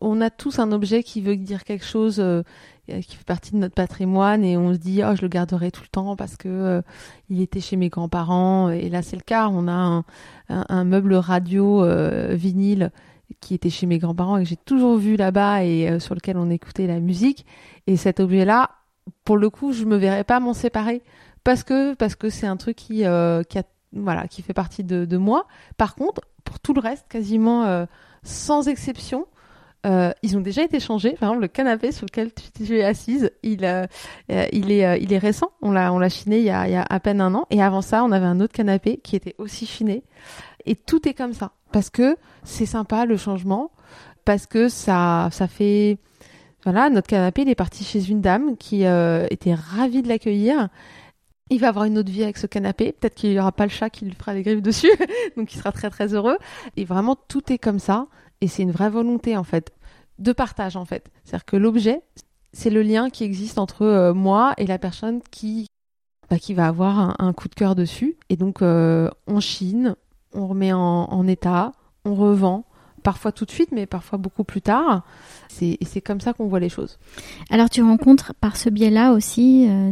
on 0.00 0.20
a 0.20 0.30
tous 0.30 0.58
un 0.58 0.72
objet 0.72 1.02
qui 1.02 1.20
veut 1.20 1.36
dire 1.36 1.64
quelque 1.64 1.84
chose 1.84 2.22
qui 2.86 3.16
fait 3.16 3.24
partie 3.24 3.52
de 3.52 3.56
notre 3.56 3.74
patrimoine 3.74 4.44
et 4.44 4.56
on 4.56 4.72
se 4.74 4.78
dit 4.78 5.02
oh 5.04 5.14
je 5.16 5.22
le 5.22 5.28
garderai 5.28 5.70
tout 5.70 5.82
le 5.82 5.88
temps 5.88 6.16
parce 6.16 6.36
que 6.36 6.48
euh, 6.48 6.82
il 7.30 7.40
était 7.40 7.60
chez 7.60 7.76
mes 7.76 7.88
grands-parents. 7.88 8.70
Et 8.70 8.88
là 8.88 9.02
c'est 9.02 9.16
le 9.16 9.22
cas. 9.22 9.48
On 9.48 9.68
a 9.68 10.04
un, 10.48 10.84
meuble 10.84 11.14
radio 11.14 11.82
euh, 11.82 12.34
vinyle 12.34 12.90
qui 13.40 13.54
était 13.54 13.70
chez 13.70 13.86
mes 13.86 13.98
grands-parents 13.98 14.36
et 14.36 14.42
que 14.42 14.48
j'ai 14.48 14.56
toujours 14.56 14.98
vu 14.98 15.16
là-bas 15.16 15.64
et 15.64 15.98
sur 15.98 16.14
lequel 16.14 16.36
on 16.36 16.50
écoutait 16.50 16.86
la 16.86 17.00
musique. 17.00 17.46
Et 17.86 17.96
cet 17.96 18.20
objet 18.20 18.44
là 18.44 18.70
pour 19.24 19.36
le 19.36 19.48
coup 19.50 19.72
je 19.72 19.84
me 19.84 19.96
verrais 19.96 20.24
pas 20.24 20.40
m'en 20.40 20.54
séparer 20.54 21.02
parce 21.42 21.62
que 21.62 21.94
parce 21.94 22.14
que 22.14 22.28
c'est 22.28 22.46
un 22.46 22.56
truc 22.56 22.76
qui 22.76 22.98
qui 22.98 23.04
a, 23.04 23.62
voilà 23.92 24.28
qui 24.28 24.42
fait 24.42 24.52
partie 24.52 24.84
de, 24.84 25.06
de, 25.06 25.16
moi. 25.16 25.46
Par 25.78 25.94
contre 25.94 26.20
pour 26.44 26.60
tout 26.60 26.74
le 26.74 26.80
reste 26.80 27.06
quasiment 27.08 27.86
sans 28.22 28.68
exception 28.68 29.26
euh, 29.84 30.12
ils 30.22 30.36
ont 30.36 30.40
déjà 30.40 30.62
été 30.62 30.80
changés. 30.80 31.12
Par 31.12 31.30
exemple, 31.30 31.42
le 31.42 31.48
canapé 31.48 31.92
sur 31.92 32.06
lequel 32.06 32.30
tu, 32.32 32.78
es 32.78 32.84
assise, 32.84 33.30
il, 33.42 33.64
euh, 33.64 33.86
euh, 34.30 34.46
est, 34.50 35.18
récent. 35.18 35.50
On 35.60 35.70
l'a, 35.72 36.08
chiné 36.08 36.38
il 36.38 36.44
y, 36.44 36.50
a, 36.50 36.86
à 36.88 37.00
peine 37.00 37.20
un 37.20 37.34
an. 37.34 37.46
Et 37.50 37.62
avant 37.62 37.82
ça, 37.82 38.02
on 38.04 38.12
avait 38.12 38.26
un 38.26 38.40
autre 38.40 38.54
canapé 38.54 38.98
qui 39.02 39.16
était 39.16 39.34
aussi 39.38 39.66
chiné. 39.66 40.02
Et 40.64 40.74
tout 40.74 41.06
est 41.08 41.14
comme 41.14 41.34
ça. 41.34 41.52
Parce 41.72 41.90
que 41.90 42.16
c'est 42.44 42.66
sympa 42.66 43.04
le 43.04 43.16
changement. 43.16 43.70
Parce 44.24 44.46
que 44.46 44.68
ça, 44.68 45.28
fait. 45.48 45.98
Voilà, 46.64 46.88
notre 46.88 47.08
canapé, 47.08 47.42
il 47.42 47.50
est 47.50 47.54
parti 47.54 47.84
chez 47.84 48.08
une 48.08 48.22
dame 48.22 48.56
qui 48.56 48.84
était 48.84 49.54
ravie 49.54 50.02
de 50.02 50.08
l'accueillir. 50.08 50.68
Il 51.50 51.60
va 51.60 51.68
avoir 51.68 51.84
une 51.84 51.98
autre 51.98 52.10
vie 52.10 52.22
avec 52.22 52.38
ce 52.38 52.46
canapé. 52.46 52.92
Peut-être 52.92 53.14
qu'il 53.14 53.30
n'y 53.30 53.38
aura 53.38 53.52
pas 53.52 53.64
le 53.64 53.70
chat 53.70 53.90
qui 53.90 54.06
lui 54.06 54.14
fera 54.14 54.32
les 54.32 54.42
griffes 54.42 54.62
dessus. 54.62 54.90
Donc 55.36 55.52
il 55.52 55.58
sera 55.58 55.72
très 55.72 55.90
très 55.90 56.14
heureux. 56.14 56.38
Et 56.78 56.86
vraiment, 56.86 57.16
tout 57.16 57.52
est 57.52 57.58
comme 57.58 57.78
ça. 57.78 58.06
Et 58.40 58.48
c'est 58.48 58.62
une 58.62 58.72
vraie 58.72 58.90
volonté, 58.90 59.36
en 59.36 59.44
fait, 59.44 59.72
de 60.18 60.32
partage, 60.32 60.76
en 60.76 60.84
fait. 60.84 61.10
C'est-à-dire 61.24 61.44
que 61.44 61.56
l'objet, 61.56 62.02
c'est 62.52 62.70
le 62.70 62.82
lien 62.82 63.10
qui 63.10 63.24
existe 63.24 63.58
entre 63.58 63.82
euh, 63.82 64.14
moi 64.14 64.54
et 64.58 64.66
la 64.66 64.78
personne 64.78 65.20
qui, 65.30 65.66
bah, 66.30 66.38
qui 66.38 66.54
va 66.54 66.68
avoir 66.68 67.20
un, 67.20 67.32
coup 67.32 67.48
de 67.48 67.54
cœur 67.54 67.74
dessus. 67.74 68.16
Et 68.30 68.36
donc, 68.36 68.62
euh, 68.62 69.10
on 69.26 69.40
chine, 69.40 69.96
on 70.32 70.46
remet 70.46 70.72
en, 70.72 71.26
état, 71.26 71.72
on 72.04 72.14
revend, 72.14 72.64
parfois 73.02 73.32
tout 73.32 73.44
de 73.44 73.50
suite, 73.50 73.70
mais 73.72 73.86
parfois 73.86 74.18
beaucoup 74.18 74.44
plus 74.44 74.62
tard. 74.62 75.04
C'est, 75.48 75.76
et 75.80 75.84
c'est 75.84 76.00
comme 76.00 76.20
ça 76.20 76.32
qu'on 76.32 76.46
voit 76.46 76.60
les 76.60 76.68
choses. 76.68 76.98
Alors, 77.50 77.68
tu 77.68 77.82
rencontres 77.82 78.34
par 78.34 78.56
ce 78.56 78.70
biais-là 78.70 79.12
aussi 79.12 79.66
euh, 79.68 79.90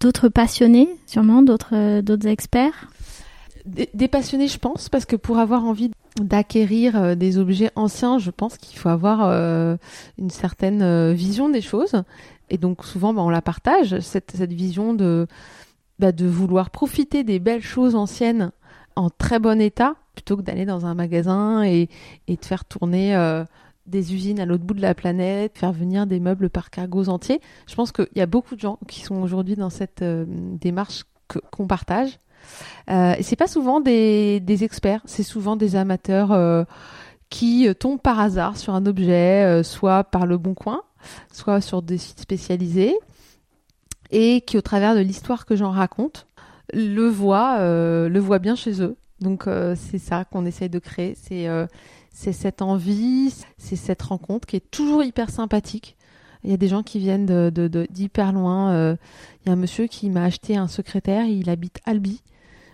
d'autres 0.00 0.28
passionnés, 0.28 0.88
sûrement, 1.06 1.42
d'autres, 1.42 2.00
d'autres 2.00 2.26
experts? 2.26 2.88
Des, 3.68 4.48
je 4.48 4.58
pense, 4.58 4.88
parce 4.88 5.04
que 5.04 5.16
pour 5.16 5.38
avoir 5.38 5.64
envie 5.64 5.90
d'acquérir 6.20 6.96
euh, 6.96 7.14
des 7.14 7.38
objets 7.38 7.70
anciens, 7.76 8.18
je 8.18 8.30
pense 8.30 8.58
qu'il 8.58 8.78
faut 8.78 8.88
avoir 8.88 9.20
euh, 9.22 9.76
une 10.18 10.30
certaine 10.30 10.82
euh, 10.82 11.12
vision 11.12 11.48
des 11.48 11.60
choses. 11.60 12.02
Et 12.50 12.58
donc 12.58 12.84
souvent, 12.84 13.12
bah, 13.12 13.22
on 13.22 13.30
la 13.30 13.42
partage, 13.42 14.00
cette, 14.00 14.34
vision 14.52 14.94
de, 14.94 15.26
bah, 15.98 16.12
de 16.12 16.26
vouloir 16.26 16.70
profiter 16.70 17.24
des 17.24 17.38
belles 17.38 17.62
choses 17.62 17.94
anciennes 17.94 18.52
en 18.96 19.10
très 19.10 19.38
bon 19.38 19.60
état, 19.60 19.94
plutôt 20.14 20.36
que 20.36 20.42
d'aller 20.42 20.64
dans 20.64 20.86
un 20.86 20.94
magasin 20.94 21.62
et, 21.62 21.88
et 22.26 22.36
de 22.36 22.44
faire 22.44 22.64
tourner 22.64 23.14
des 23.86 24.12
usines 24.12 24.40
à 24.40 24.44
l'autre 24.44 24.64
bout 24.64 24.74
de 24.74 24.82
la 24.82 24.94
planète, 24.94 25.56
faire 25.56 25.70
venir 25.70 26.08
des 26.08 26.18
meubles 26.18 26.50
par 26.50 26.70
cargos 26.70 27.08
entiers. 27.08 27.40
Je 27.68 27.76
pense 27.76 27.92
qu'il 27.92 28.08
y 28.16 28.20
a 28.20 28.26
beaucoup 28.26 28.56
de 28.56 28.60
gens 28.60 28.76
qui 28.88 29.02
sont 29.02 29.22
aujourd'hui 29.22 29.54
dans 29.54 29.70
cette 29.70 30.02
démarche 30.02 31.04
qu'on 31.52 31.68
partage 31.68 32.18
euh, 32.90 33.14
c'est 33.20 33.36
pas 33.36 33.46
souvent 33.46 33.80
des, 33.80 34.42
experts, 34.62 35.02
c'est 35.04 35.22
souvent 35.22 35.56
des 35.56 35.76
amateurs 35.76 36.32
euh, 36.32 36.64
qui 37.28 37.68
tombent 37.78 38.00
par 38.00 38.18
hasard 38.18 38.56
sur 38.56 38.74
un 38.74 38.86
objet, 38.86 39.44
euh, 39.44 39.62
soit 39.62 40.04
par 40.04 40.26
le 40.26 40.38
bon 40.38 40.54
coin, 40.54 40.82
soit 41.32 41.60
sur 41.60 41.82
des 41.82 41.98
sites 41.98 42.20
spécialisés, 42.20 42.96
et 44.10 44.40
qui, 44.40 44.56
au 44.56 44.62
travers 44.62 44.94
de 44.94 45.00
l'histoire 45.00 45.44
que 45.44 45.54
j'en 45.54 45.70
raconte, 45.70 46.26
le 46.72 47.08
voient, 47.08 47.58
bien 48.38 48.56
chez 48.56 48.82
eux. 48.82 48.96
Donc 49.20 49.44
c'est 49.74 49.98
ça 49.98 50.24
qu'on 50.24 50.46
essaye 50.46 50.70
de 50.70 50.78
créer, 50.78 51.14
c'est 51.16 52.32
cette 52.32 52.62
envie, 52.62 53.34
c'est 53.58 53.76
cette 53.76 54.02
rencontre 54.02 54.46
qui 54.46 54.56
est 54.56 54.70
toujours 54.70 55.02
hyper 55.02 55.28
sympathique. 55.28 55.97
Il 56.44 56.50
y 56.50 56.54
a 56.54 56.56
des 56.56 56.68
gens 56.68 56.82
qui 56.82 56.98
viennent 56.98 57.26
d'hyper 57.26 58.32
de, 58.32 58.38
loin. 58.38 58.96
Il 59.42 59.46
y 59.46 59.50
a 59.50 59.52
un 59.52 59.56
monsieur 59.56 59.86
qui 59.86 60.08
m'a 60.10 60.24
acheté 60.24 60.56
un 60.56 60.68
secrétaire, 60.68 61.24
il 61.26 61.50
habite 61.50 61.80
Albi. 61.84 62.22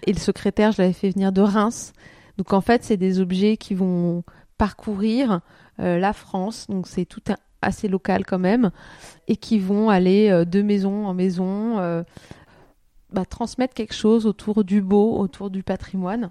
Et 0.06 0.12
le 0.12 0.18
secrétaire, 0.18 0.72
je 0.72 0.82
l'avais 0.82 0.92
fait 0.92 1.10
venir 1.10 1.32
de 1.32 1.40
Reims. 1.40 1.92
Donc 2.36 2.52
en 2.52 2.60
fait, 2.60 2.84
c'est 2.84 2.96
des 2.96 3.20
objets 3.20 3.56
qui 3.56 3.74
vont 3.74 4.24
parcourir 4.58 5.40
euh, 5.80 5.98
la 5.98 6.12
France. 6.12 6.66
Donc 6.68 6.86
c'est 6.86 7.04
tout 7.04 7.22
assez 7.62 7.88
local 7.88 8.24
quand 8.26 8.38
même. 8.38 8.70
Et 9.28 9.36
qui 9.36 9.58
vont 9.58 9.88
aller 9.88 10.30
euh, 10.30 10.44
de 10.44 10.62
maison 10.62 11.06
en 11.06 11.14
maison, 11.14 11.78
euh, 11.78 12.02
bah, 13.12 13.24
transmettre 13.24 13.74
quelque 13.74 13.94
chose 13.94 14.26
autour 14.26 14.64
du 14.64 14.82
beau, 14.82 15.18
autour 15.18 15.50
du 15.50 15.62
patrimoine. 15.62 16.30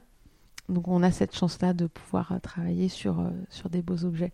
Donc 0.70 0.88
on 0.88 1.04
a 1.04 1.12
cette 1.12 1.36
chance-là 1.36 1.74
de 1.74 1.88
pouvoir 1.88 2.40
travailler 2.42 2.88
sur, 2.88 3.30
sur 3.50 3.70
des 3.70 3.82
beaux 3.82 4.06
objets. 4.06 4.32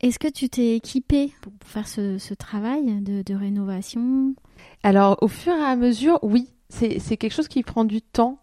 Est-ce 0.00 0.18
que 0.18 0.28
tu 0.28 0.48
t'es 0.48 0.76
équipé 0.76 1.32
pour 1.40 1.52
faire 1.64 1.88
ce, 1.88 2.34
travail 2.34 3.00
de, 3.00 3.22
de 3.22 3.34
rénovation? 3.34 4.34
Alors 4.82 5.18
au 5.22 5.28
fur 5.28 5.52
et 5.52 5.64
à 5.64 5.76
mesure, 5.76 6.18
oui 6.22 6.48
c'est 6.70 7.16
quelque 7.16 7.32
chose 7.32 7.48
qui 7.48 7.62
prend 7.62 7.84
du 7.84 8.02
temps. 8.02 8.38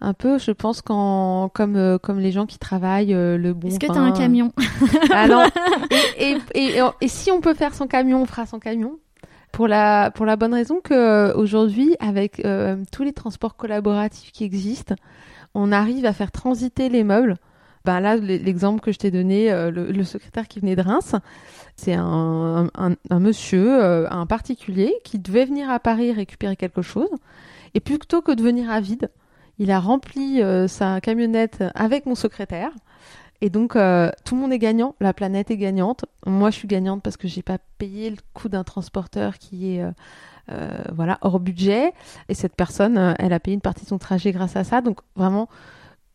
Un 0.00 0.12
peu, 0.12 0.38
je 0.38 0.50
pense, 0.50 0.82
quand, 0.82 1.50
comme, 1.54 1.76
euh, 1.76 1.98
comme 1.98 2.18
les 2.18 2.32
gens 2.32 2.44
qui 2.44 2.58
travaillent 2.58 3.14
euh, 3.14 3.38
le 3.38 3.54
bon 3.54 3.68
Est-ce 3.68 3.78
que 3.78 3.86
tu 3.86 3.92
as 3.92 4.00
un 4.00 4.12
camion? 4.12 4.52
Alors, 5.12 5.46
et, 6.18 6.36
et, 6.54 6.78
et, 6.78 6.82
et, 7.00 7.08
si 7.08 7.30
on 7.30 7.40
peut 7.40 7.54
faire 7.54 7.74
son 7.74 7.86
camion, 7.86 8.20
on 8.20 8.26
fera 8.26 8.46
son 8.46 8.58
camion. 8.58 8.98
Pour 9.52 9.66
la, 9.66 10.10
pour 10.10 10.26
la 10.26 10.36
bonne 10.36 10.54
raison 10.54 10.80
que 10.82 10.94
euh, 10.94 11.34
aujourd'hui, 11.34 11.96
avec 12.00 12.42
tous 12.92 13.02
les 13.02 13.12
transports 13.12 13.56
collaboratifs 13.56 14.32
qui 14.32 14.44
existent, 14.44 14.94
on 15.54 15.72
arrive 15.72 16.04
à 16.04 16.12
faire 16.12 16.32
transiter 16.32 16.88
les 16.88 17.04
meubles. 17.04 17.36
Ben 17.84 18.00
là, 18.00 18.16
l'exemple 18.16 18.80
que 18.80 18.92
je 18.92 18.98
t'ai 18.98 19.10
donné, 19.10 19.50
le, 19.50 19.90
le, 19.90 20.04
secrétaire 20.04 20.48
qui 20.48 20.60
venait 20.60 20.76
de 20.76 20.82
Reims, 20.82 21.14
c'est 21.76 21.94
un, 21.94 22.68
monsieur, 23.10 24.12
un 24.12 24.26
particulier, 24.26 24.94
qui 25.04 25.18
devait 25.18 25.46
venir 25.46 25.70
à 25.70 25.80
Paris 25.80 26.12
récupérer 26.12 26.56
quelque 26.56 26.82
chose 26.82 27.08
et 27.74 27.80
plutôt 27.80 28.22
que 28.22 28.32
de 28.32 28.42
venir 28.42 28.70
à 28.70 28.80
vide, 28.80 29.10
il 29.58 29.70
a 29.70 29.80
rempli 29.80 30.42
euh, 30.42 30.68
sa 30.68 31.00
camionnette 31.00 31.62
avec 31.74 32.06
mon 32.06 32.14
secrétaire. 32.14 32.70
Et 33.42 33.48
donc 33.48 33.76
euh, 33.76 34.10
tout 34.24 34.34
le 34.34 34.40
monde 34.42 34.52
est 34.52 34.58
gagnant, 34.58 34.94
la 35.00 35.14
planète 35.14 35.50
est 35.50 35.56
gagnante. 35.56 36.04
Moi 36.26 36.50
je 36.50 36.56
suis 36.56 36.68
gagnante 36.68 37.02
parce 37.02 37.16
que 37.16 37.28
j'ai 37.28 37.42
pas 37.42 37.58
payé 37.78 38.10
le 38.10 38.16
coût 38.34 38.48
d'un 38.48 38.64
transporteur 38.64 39.38
qui 39.38 39.76
est 39.76 39.84
euh, 40.50 40.82
voilà 40.92 41.18
hors 41.22 41.40
budget. 41.40 41.92
Et 42.28 42.34
cette 42.34 42.54
personne, 42.54 43.14
elle 43.18 43.32
a 43.32 43.40
payé 43.40 43.54
une 43.54 43.62
partie 43.62 43.84
de 43.84 43.88
son 43.88 43.98
trajet 43.98 44.32
grâce 44.32 44.56
à 44.56 44.64
ça. 44.64 44.82
Donc 44.82 45.00
vraiment, 45.16 45.48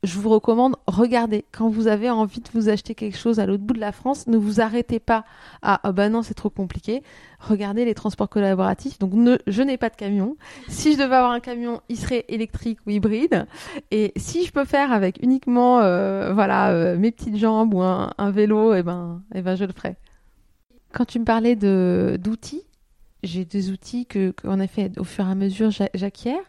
je 0.06 0.20
vous 0.20 0.30
recommande, 0.30 0.76
regardez. 0.88 1.46
Quand 1.52 1.70
vous 1.70 1.88
avez 1.88 2.10
envie 2.10 2.40
de 2.40 2.50
vous 2.54 2.70
acheter 2.70 2.96
quelque 2.96 3.18
chose 3.18 3.40
à 3.40 3.46
l'autre 3.46 3.64
bout 3.64 3.74
de 3.74 3.80
la 3.80 3.92
France, 3.92 4.28
ne 4.28 4.38
vous 4.38 4.62
arrêtez 4.62 5.00
pas 5.00 5.26
à 5.62 5.82
ah 5.84 6.10
non, 6.10 6.22
c'est 6.22 6.34
trop 6.34 6.50
compliqué. 6.50 7.04
Regardez 7.40 7.86
les 7.86 7.94
transports 7.94 8.30
collaboratifs. 8.30 9.00
Donc, 9.00 9.14
je 9.48 9.62
n'ai 9.62 9.78
pas 9.78 9.90
de 9.90 9.96
camion. 9.96 10.38
Si 10.68 10.94
je 10.94 10.98
devais 10.98 11.16
avoir 11.16 11.32
un 11.32 11.40
camion, 11.40 11.82
il 11.90 11.98
serait 11.98 12.26
électrique 12.28 12.80
ou 12.86 12.92
hybride. 12.92 13.46
Et 13.92 14.14
si 14.16 14.46
je 14.46 14.52
peux 14.52 14.66
faire 14.66 14.92
avec 14.92 15.22
uniquement, 15.22 15.80
euh, 15.80 16.34
voilà, 16.34 16.72
euh, 16.72 16.98
mes 16.98 17.12
petites 17.12 17.38
jambes 17.38 17.74
ou 17.74 17.82
un, 17.82 18.32
vélo, 18.32 18.74
eh 18.74 18.84
ben, 18.84 19.22
eh 19.34 19.42
ben, 19.42 19.56
je 19.56 19.66
le 19.66 19.74
ferai. 19.74 19.96
Quand 20.94 21.06
tu 21.06 21.20
me 21.20 21.26
parlais 21.26 21.56
de 21.56 22.18
d'outils, 22.22 22.64
j'ai 23.24 23.44
des 23.44 23.72
outils 23.72 24.06
que, 24.06 24.32
qu'en 24.32 24.60
effet, 24.60 24.92
au 24.98 25.04
fur 25.04 25.28
et 25.28 25.32
à 25.32 25.36
mesure, 25.36 25.72
j'acquiers. 25.72 26.40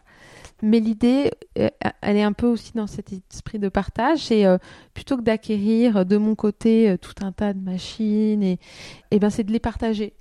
Mais 0.63 0.79
l'idée, 0.79 1.31
euh, 1.59 1.69
elle 2.01 2.17
est 2.17 2.23
un 2.23 2.33
peu 2.33 2.47
aussi 2.47 2.71
dans 2.73 2.87
cet 2.87 3.13
esprit 3.13 3.59
de 3.59 3.69
partage. 3.69 4.19
C'est 4.25 4.45
euh, 4.45 4.57
plutôt 4.93 5.17
que 5.17 5.21
d'acquérir 5.21 6.05
de 6.05 6.17
mon 6.17 6.35
côté 6.35 6.89
euh, 6.89 6.97
tout 6.97 7.13
un 7.21 7.31
tas 7.31 7.53
de 7.53 7.59
machines, 7.59 8.41
et, 8.41 8.59
et 9.11 9.19
ben 9.19 9.29
c'est 9.29 9.43
de 9.43 9.51
les 9.51 9.59
partager. 9.59 10.13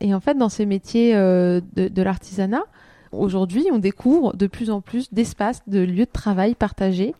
Et 0.00 0.12
en 0.12 0.20
fait, 0.20 0.34
dans 0.34 0.48
ces 0.48 0.66
métiers 0.66 1.14
de, 1.14 2.02
l'artisanat, 2.02 2.64
aujourd'hui, 3.12 3.66
on 3.72 3.78
découvre 3.78 4.36
de 4.36 4.48
plus 4.48 4.70
en 4.70 4.80
plus 4.80 5.12
d'espaces, 5.14 5.62
de 5.68 5.78
lieux 5.78 6.04
de 6.04 6.10
travail 6.12 6.56
partagés 6.56 7.14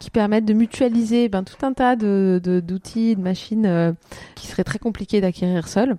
qui 0.00 0.10
permettent 0.10 0.44
de 0.44 0.52
mutualiser 0.52 1.28
ben, 1.28 1.44
tout 1.44 1.64
un 1.64 1.72
tas 1.72 1.94
d'outils, 1.94 3.14
de, 3.14 3.20
machines 3.20 3.94
qui 4.34 4.48
seraient 4.48 4.64
très 4.64 4.80
compliqués 4.80 5.20
d'acquérir 5.20 5.68
seul 5.68 5.96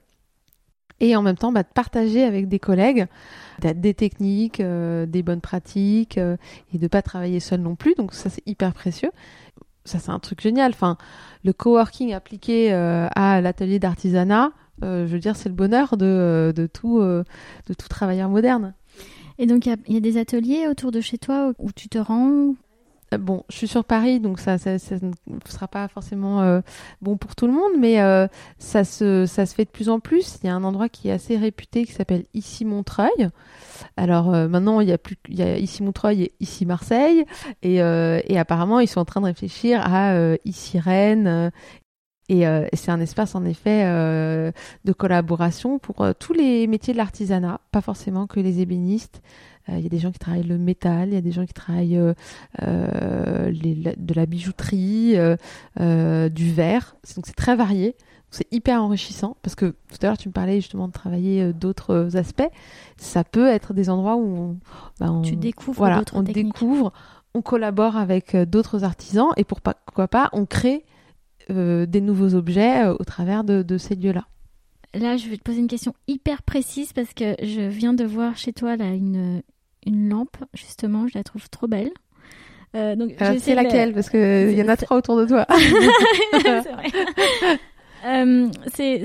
et 1.01 1.15
en 1.17 1.21
même 1.21 1.35
temps 1.35 1.51
bah, 1.51 1.63
de 1.63 1.67
partager 1.73 2.23
avec 2.23 2.47
des 2.47 2.59
collègues 2.59 3.07
des 3.75 3.93
techniques, 3.93 4.59
euh, 4.59 5.05
des 5.05 5.23
bonnes 5.23 5.41
pratiques 5.41 6.17
euh, 6.17 6.37
et 6.73 6.77
de 6.77 6.87
pas 6.87 7.01
travailler 7.01 7.39
seul 7.39 7.61
non 7.61 7.75
plus. 7.75 7.93
Donc 7.95 8.13
ça 8.13 8.29
c'est 8.29 8.41
hyper 8.47 8.73
précieux. 8.73 9.11
Ça 9.85 9.99
c'est 9.99 10.11
un 10.11 10.19
truc 10.19 10.41
génial. 10.41 10.71
Enfin, 10.71 10.97
le 11.43 11.53
coworking 11.53 12.13
appliqué 12.13 12.73
euh, 12.73 13.07
à 13.15 13.41
l'atelier 13.41 13.79
d'artisanat, 13.79 14.51
je 14.81 15.05
veux 15.05 15.19
dire 15.19 15.35
c'est 15.35 15.49
le 15.49 15.55
bonheur 15.55 15.95
de, 15.95 16.51
de 16.55 16.65
tout 16.65 16.99
de 17.01 17.23
tout 17.67 17.87
travailleur 17.87 18.29
moderne. 18.29 18.73
Et 19.37 19.45
donc 19.45 19.65
il 19.65 19.93
y, 19.93 19.97
a 19.97 19.99
des 19.99 20.17
ateliers 20.17 20.67
autour 20.67 20.91
de 20.91 21.01
chez 21.01 21.17
toi 21.17 21.53
où 21.59 21.71
tu 21.71 21.87
te 21.87 21.97
rends? 21.97 22.55
Bon, 23.17 23.43
je 23.49 23.55
suis 23.55 23.67
sur 23.67 23.83
Paris, 23.83 24.19
donc 24.19 24.39
ça, 24.39 24.57
ça, 24.57 24.71
ne 24.71 25.11
sera 25.45 25.67
pas 25.67 25.87
forcément 25.87 26.41
euh, 26.41 26.61
bon 27.01 27.17
pour 27.17 27.35
tout 27.35 27.47
le 27.47 27.53
monde, 27.53 27.73
mais 27.77 28.01
euh, 28.01 28.27
ça, 28.57 28.83
se, 28.83 29.25
ça 29.25 29.45
se 29.45 29.53
fait 29.53 29.65
de 29.65 29.69
plus 29.69 29.89
en 29.89 29.99
plus. 29.99 30.39
Il 30.43 30.47
y 30.47 30.49
a 30.49 30.55
un 30.55 30.63
endroit 30.63 30.89
qui 30.89 31.09
est 31.09 31.11
assez 31.11 31.37
réputé 31.37 31.85
qui 31.85 31.91
s'appelle 31.91 32.25
Ici 32.33 32.65
Montreuil. 32.65 33.29
Alors 33.97 34.31
maintenant, 34.31 34.79
il 34.79 34.89
y 34.89 34.91
a 34.91 34.97
plus, 34.97 35.17
il 35.27 35.39
y 35.39 35.41
a 35.41 35.57
Ici 35.57 35.83
Montreuil 35.83 36.23
et 36.23 36.31
Ici 36.39 36.65
Marseille, 36.65 37.25
et, 37.63 37.75
et 37.77 38.39
apparemment, 38.39 38.79
ils 38.79 38.87
sont 38.87 38.99
en 38.99 39.05
train 39.05 39.21
de 39.21 39.25
réfléchir 39.25 39.81
à 39.83 40.15
Ici 40.45 40.79
Rennes. 40.79 41.51
Et, 42.29 42.45
c'est 42.73 42.91
un 42.91 43.01
espace 43.01 43.35
en 43.35 43.43
effet 43.43 43.83
de 43.83 44.93
collaboration 44.93 45.79
pour 45.79 46.05
tous 46.19 46.33
les 46.33 46.67
métiers 46.67 46.93
de 46.93 46.97
l'artisanat, 46.97 47.59
pas 47.71 47.81
forcément 47.81 48.27
que 48.27 48.39
les 48.39 48.61
ébénistes. 48.61 49.21
Euh, 49.71 49.77
il 49.77 49.83
y 49.83 49.85
a 49.85 49.89
des 49.89 49.99
gens 49.99 50.11
qui 50.11 50.19
travaillent 50.19 50.43
le 50.43 50.57
métal, 50.57 51.09
il 51.09 51.13
y 51.13 51.17
a 51.17 51.21
des 51.21 51.31
gens 51.31 51.45
qui 51.45 51.53
travaillent 51.53 51.97
euh, 51.97 52.13
euh, 52.61 53.51
de 53.51 54.13
la 54.13 54.25
bijouterie, 54.25 55.15
du 55.77 56.51
verre. 56.51 56.95
Donc 57.15 57.25
c'est 57.25 57.35
très 57.35 57.55
varié. 57.55 57.95
C'est 58.33 58.47
hyper 58.53 58.81
enrichissant 58.81 59.35
parce 59.41 59.55
que 59.55 59.65
tout 59.65 59.97
à 60.01 60.05
l'heure 60.05 60.17
tu 60.17 60.29
me 60.29 60.33
parlais 60.33 60.61
justement 60.61 60.87
de 60.87 60.93
travailler 60.93 61.51
d'autres 61.51 62.15
aspects. 62.15 62.49
Ça 62.95 63.25
peut 63.25 63.47
être 63.47 63.73
des 63.73 63.89
endroits 63.89 64.15
où 64.15 64.25
on, 64.25 64.57
bah, 65.01 65.11
tu 65.21 65.35
découvres 65.35 65.77
voilà, 65.77 66.01
on 66.13 66.23
découvre, 66.23 66.93
on 67.33 67.41
collabore 67.41 67.97
avec 67.97 68.37
d'autres 68.37 68.85
artisans 68.85 69.27
et 69.35 69.43
pourquoi 69.43 70.07
pas 70.07 70.29
on 70.31 70.45
crée 70.45 70.85
des 71.49 71.99
nouveaux 72.01 72.33
objets 72.35 72.87
au 72.87 73.03
travers 73.03 73.43
de, 73.43 73.77
ces 73.77 73.95
lieux-là. 73.95 74.25
Là, 74.93 75.17
je 75.17 75.27
vais 75.27 75.35
te 75.35 75.43
poser 75.43 75.59
une 75.59 75.67
question 75.67 75.93
hyper 76.07 76.41
précise 76.43 76.93
parce 76.93 77.13
que 77.13 77.35
je 77.41 77.61
viens 77.61 77.93
de 77.93 78.05
voir 78.05 78.37
chez 78.37 78.53
toi 78.53 78.77
là 78.77 78.93
une, 78.93 79.41
une 79.85 80.09
lampe, 80.09 80.37
justement, 80.53 81.07
je 81.07 81.17
la 81.17 81.23
trouve 81.23 81.49
trop 81.49 81.67
belle. 81.67 81.91
Euh, 82.75 82.95
donc 82.95 83.21
euh, 83.21 83.35
c'est 83.39 83.55
laquelle? 83.55 83.93
Parce 83.93 84.09
qu'il 84.09 84.53
y 84.53 84.61
en 84.61 84.67
a 84.67 84.77
trois 84.77 84.97
autour 84.97 85.17
de 85.17 85.25
toi. 85.25 85.45
c'est 86.31 86.71
vrai. 86.71 86.91
Euh, 88.03 88.49
c'est 88.73 89.03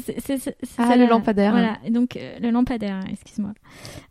ah, 0.79 0.97
le 0.97 1.07
lampadaire. 1.07 1.51
Voilà, 1.51 1.77
donc 1.91 2.17
euh, 2.17 2.39
le 2.39 2.49
lampadaire, 2.49 3.05
excuse-moi. 3.11 3.53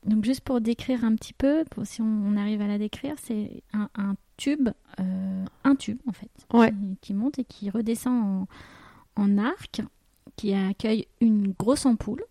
Donc 0.05 0.23
juste 0.23 0.41
pour 0.41 0.61
décrire 0.61 1.03
un 1.03 1.15
petit 1.15 1.33
peu, 1.33 1.63
pour, 1.71 1.87
si 1.87 2.03
on, 2.03 2.37
arrive 2.37 2.61
à 2.61 2.67
la 2.67 2.77
décrire, 2.77 3.15
c'est 3.17 3.63
un, 3.73 3.89
un, 3.95 4.13
tube, 4.37 4.69
un 4.99 5.75
tube 5.75 5.97
en 6.07 6.11
fait, 6.11 6.29
qui, 7.01 7.15
monte 7.15 7.39
et 7.39 7.45
qui 7.45 7.71
redescend 7.71 8.47
en, 9.15 9.23
en 9.23 9.37
arc, 9.39 9.81
qui 10.35 10.53
accueille 10.53 11.07
une 11.19 11.55
grosse 11.57 11.87
ampoule 11.87 12.23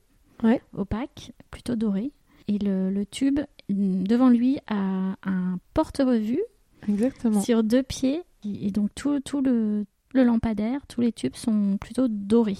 opaque, 0.74 1.32
plutôt 1.50 1.74
dorée. 1.74 2.12
Et 2.46 2.58
le, 2.58 2.90
le 2.90 3.06
tube 3.06 3.40
devant 3.68 4.28
lui 4.28 4.58
a 4.68 5.16
un 5.24 5.58
porte-revue 5.72 6.42
sur 7.42 7.62
deux 7.62 7.82
pieds. 7.82 8.22
Et 8.44 8.70
donc 8.70 8.90
tout, 8.94 9.20
tout 9.20 9.40
le, 9.40 9.86
le, 10.12 10.24
lampadaire, 10.24 10.80
tous 10.86 11.00
les 11.00 11.12
tubes 11.12 11.36
sont 11.36 11.78
plutôt 11.80 12.08
dorés. 12.08 12.58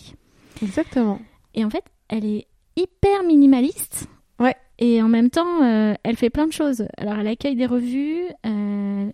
Exactement. 0.63 1.21
Et 1.55 1.65
en 1.65 1.71
fait, 1.71 1.85
elle 2.09 2.25
est 2.25 2.47
hyper 2.77 3.23
minimaliste. 3.25 4.09
Ouais. 4.39 4.57
Et 4.79 5.03
en 5.03 5.09
même 5.09 5.31
temps, 5.31 5.63
euh, 5.63 5.95
elle 6.03 6.17
fait 6.17 6.31
plein 6.31 6.47
de 6.47 6.53
choses. 6.53 6.87
Alors, 6.97 7.15
elle 7.15 7.29
accueille 7.29 7.55
des 7.55 7.67
revues. 7.67 8.25
Euh, 8.47 9.11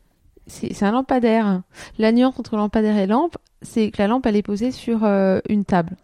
c'est 0.47 0.83
un 0.83 0.93
lampadaire. 0.93 1.63
La 1.99 2.13
nuance 2.13 2.39
entre 2.39 2.57
lampadaire 2.57 2.97
et 2.97 3.07
lampe, 3.07 3.37
c'est 3.63 3.91
que 3.91 4.01
la 4.01 4.09
lampe, 4.09 4.27
elle 4.27 4.37
est 4.37 4.43
posée 4.43 4.71
sur 4.71 5.05
euh, 5.05 5.41
une 5.49 5.65
table. 5.65 5.97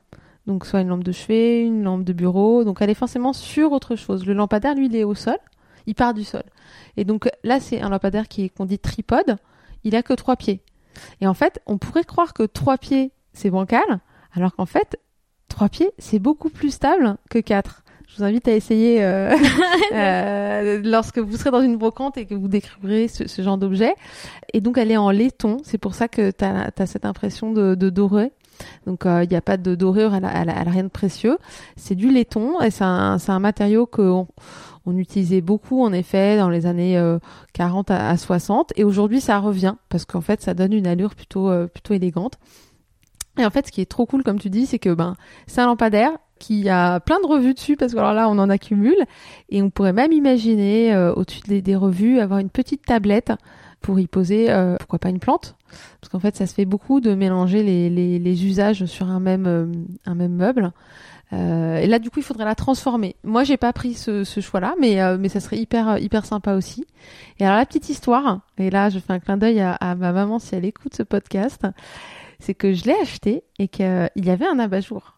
Donc, 0.46 0.66
soit 0.66 0.80
une 0.80 0.88
lampe 0.88 1.04
de 1.04 1.12
chevet, 1.12 1.62
une 1.62 1.82
lampe 1.82 2.04
de 2.04 2.12
bureau. 2.12 2.64
Donc, 2.64 2.78
elle 2.80 2.90
est 2.90 2.94
forcément 2.94 3.32
sur 3.32 3.72
autre 3.72 3.96
chose. 3.96 4.26
Le 4.26 4.34
lampadaire, 4.34 4.74
lui, 4.74 4.86
il 4.86 4.96
est 4.96 5.04
au 5.04 5.14
sol 5.14 5.38
il 5.86 5.94
part 5.94 6.14
du 6.14 6.24
sol. 6.24 6.42
Et 6.96 7.04
donc 7.04 7.28
là, 7.44 7.60
c'est 7.60 7.80
un 7.80 7.88
lampadaire 7.88 8.28
qui 8.28 8.44
est 8.44 8.48
qu'on 8.48 8.64
dit 8.64 8.78
tripode. 8.78 9.36
Il 9.84 9.94
a 9.96 10.02
que 10.02 10.14
trois 10.14 10.36
pieds. 10.36 10.60
Et 11.20 11.26
en 11.26 11.34
fait, 11.34 11.60
on 11.66 11.78
pourrait 11.78 12.04
croire 12.04 12.32
que 12.34 12.42
trois 12.42 12.78
pieds, 12.78 13.12
c'est 13.32 13.50
bancal, 13.50 14.00
alors 14.34 14.54
qu'en 14.54 14.66
fait, 14.66 14.98
trois 15.48 15.68
pieds, 15.68 15.90
c'est 15.98 16.18
beaucoup 16.18 16.50
plus 16.50 16.70
stable 16.70 17.16
que 17.30 17.38
quatre. 17.38 17.82
Je 18.08 18.18
vous 18.18 18.24
invite 18.24 18.48
à 18.48 18.52
essayer 18.52 19.04
euh, 19.04 19.36
euh, 19.92 20.80
lorsque 20.82 21.18
vous 21.18 21.36
serez 21.36 21.50
dans 21.50 21.60
une 21.60 21.76
brocante 21.76 22.16
et 22.16 22.24
que 22.24 22.34
vous 22.34 22.48
découvrirez 22.48 23.08
ce, 23.08 23.42
genre 23.42 23.58
d'objet. 23.58 23.94
Et 24.54 24.60
donc, 24.60 24.78
elle 24.78 24.90
est 24.90 24.96
en 24.96 25.10
laiton. 25.10 25.58
C'est 25.64 25.78
pour 25.78 25.94
ça 25.94 26.08
que 26.08 26.30
tu 26.30 26.44
as, 26.44 26.86
cette 26.86 27.04
impression 27.04 27.52
de, 27.52 27.74
doré. 27.90 28.32
Donc, 28.86 29.04
euh, 29.04 29.24
il 29.24 29.28
n'y 29.28 29.36
a 29.36 29.42
pas 29.42 29.58
de 29.58 29.74
dorure, 29.74 30.14
elle 30.14 30.22
n'a 30.22 30.62
rien 30.70 30.84
de 30.84 30.88
précieux. 30.88 31.36
C'est 31.76 31.94
du 31.94 32.10
laiton 32.10 32.60
et 32.62 32.70
c'est 32.70 32.84
un, 32.84 33.18
un, 33.26 33.38
matériau 33.38 33.86
que 33.86 34.24
on 34.86 34.96
utilisait 34.96 35.40
beaucoup 35.40 35.82
en 35.82 35.92
effet 35.92 36.38
dans 36.38 36.48
les 36.48 36.64
années 36.64 37.00
40 37.52 37.90
euh, 37.90 37.94
à, 37.94 38.16
60 38.16 38.72
et 38.76 38.84
aujourd'hui 38.84 39.20
ça 39.20 39.38
revient 39.40 39.74
parce 39.88 40.04
qu'en 40.04 40.20
fait 40.20 40.40
ça 40.40 40.54
donne 40.54 40.72
une 40.72 40.86
allure 40.86 41.14
plutôt 41.14 41.50
euh, 41.50 41.66
plutôt 41.66 41.92
élégante. 41.92 42.38
Et 43.38 43.44
en 43.44 43.50
fait 43.50 43.66
ce 43.66 43.72
qui 43.72 43.80
est 43.80 43.90
trop 43.90 44.06
cool 44.06 44.22
comme 44.22 44.38
tu 44.38 44.48
dis 44.48 44.66
c'est 44.66 44.78
que 44.78 44.94
ben 44.94 45.16
c'est 45.46 45.60
un 45.60 45.66
lampadaire 45.66 46.12
qui 46.38 46.68
a 46.68 47.00
plein 47.00 47.18
de 47.20 47.26
revues 47.26 47.54
dessus 47.54 47.76
parce 47.76 47.92
que 47.92 47.98
là 47.98 48.28
on 48.28 48.38
en 48.38 48.48
accumule 48.48 49.04
et 49.48 49.60
on 49.60 49.70
pourrait 49.70 49.92
même 49.92 50.12
imaginer 50.12 50.94
euh, 50.94 51.12
au-dessus 51.14 51.40
des, 51.40 51.76
revues 51.76 52.20
avoir 52.20 52.38
une 52.38 52.50
petite 52.50 52.86
tablette 52.86 53.32
pour 53.80 54.00
y 54.00 54.06
poser 54.06 54.48
pourquoi 54.78 54.98
pas 54.98 55.10
une 55.10 55.20
plante? 55.20 55.54
Parce 56.00 56.10
qu'en 56.10 56.18
fait 56.18 56.34
ça 56.34 56.46
se 56.46 56.54
fait 56.54 56.64
beaucoup 56.64 57.00
de 57.00 57.14
mélanger 57.14 57.62
les, 57.62 58.44
usages 58.46 58.86
sur 58.86 59.08
un 59.08 59.20
même 59.20 59.86
meuble 60.06 60.72
euh, 61.32 61.78
et 61.78 61.86
là, 61.86 61.98
du 61.98 62.10
coup, 62.10 62.20
il 62.20 62.22
faudrait 62.22 62.44
la 62.44 62.54
transformer. 62.54 63.16
Moi, 63.24 63.44
j'ai 63.44 63.56
pas 63.56 63.72
pris 63.72 63.94
ce, 63.94 64.24
choix-là, 64.24 64.74
mais 64.80 65.02
euh, 65.02 65.16
mais 65.18 65.28
ça 65.28 65.40
serait 65.40 65.58
hyper 65.58 65.98
hyper 65.98 66.24
sympa 66.24 66.54
aussi. 66.54 66.86
Et 67.38 67.44
alors 67.44 67.56
la 67.56 67.66
petite 67.66 67.88
histoire, 67.88 68.40
et 68.58 68.70
là, 68.70 68.90
je 68.90 68.98
fais 68.98 69.12
un 69.12 69.18
clin 69.18 69.36
d'œil 69.36 69.60
à, 69.60 69.94
ma 69.96 70.12
maman 70.12 70.38
si 70.38 70.54
elle 70.54 70.64
écoute 70.64 70.94
ce 70.94 71.02
podcast, 71.02 71.66
c'est 72.38 72.54
que 72.54 72.72
je 72.72 72.84
l'ai 72.84 72.96
acheté 73.02 73.42
et 73.58 73.68
qu'il 73.68 74.10
y 74.16 74.30
avait 74.30 74.46
un 74.46 74.58
abat-jour. 74.58 75.16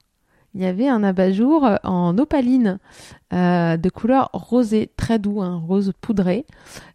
Il 0.54 0.62
y 0.62 0.66
avait 0.66 0.88
un 0.88 1.04
abat-jour 1.04 1.68
en 1.84 2.16
opaline 2.16 2.78
euh, 3.32 3.76
de 3.76 3.90
couleur 3.90 4.30
rosée, 4.32 4.90
très 4.96 5.18
doux, 5.18 5.42
un 5.42 5.56
rose 5.56 5.92
poudré, 6.00 6.46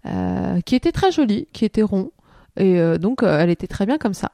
euh, 0.06 0.60
qui 0.62 0.76
était 0.76 0.91
très 0.91 1.12
joli, 1.12 1.47
qui 1.54 1.63
était 1.63 1.84
rond. 1.84 2.12
Et 2.58 2.80
euh, 2.80 2.98
donc, 2.98 3.24
euh, 3.24 3.39
elle 3.39 3.50
était 3.50 3.68
très 3.68 3.86
bien 3.86 3.98
comme 3.98 4.13
ça. 4.13 4.32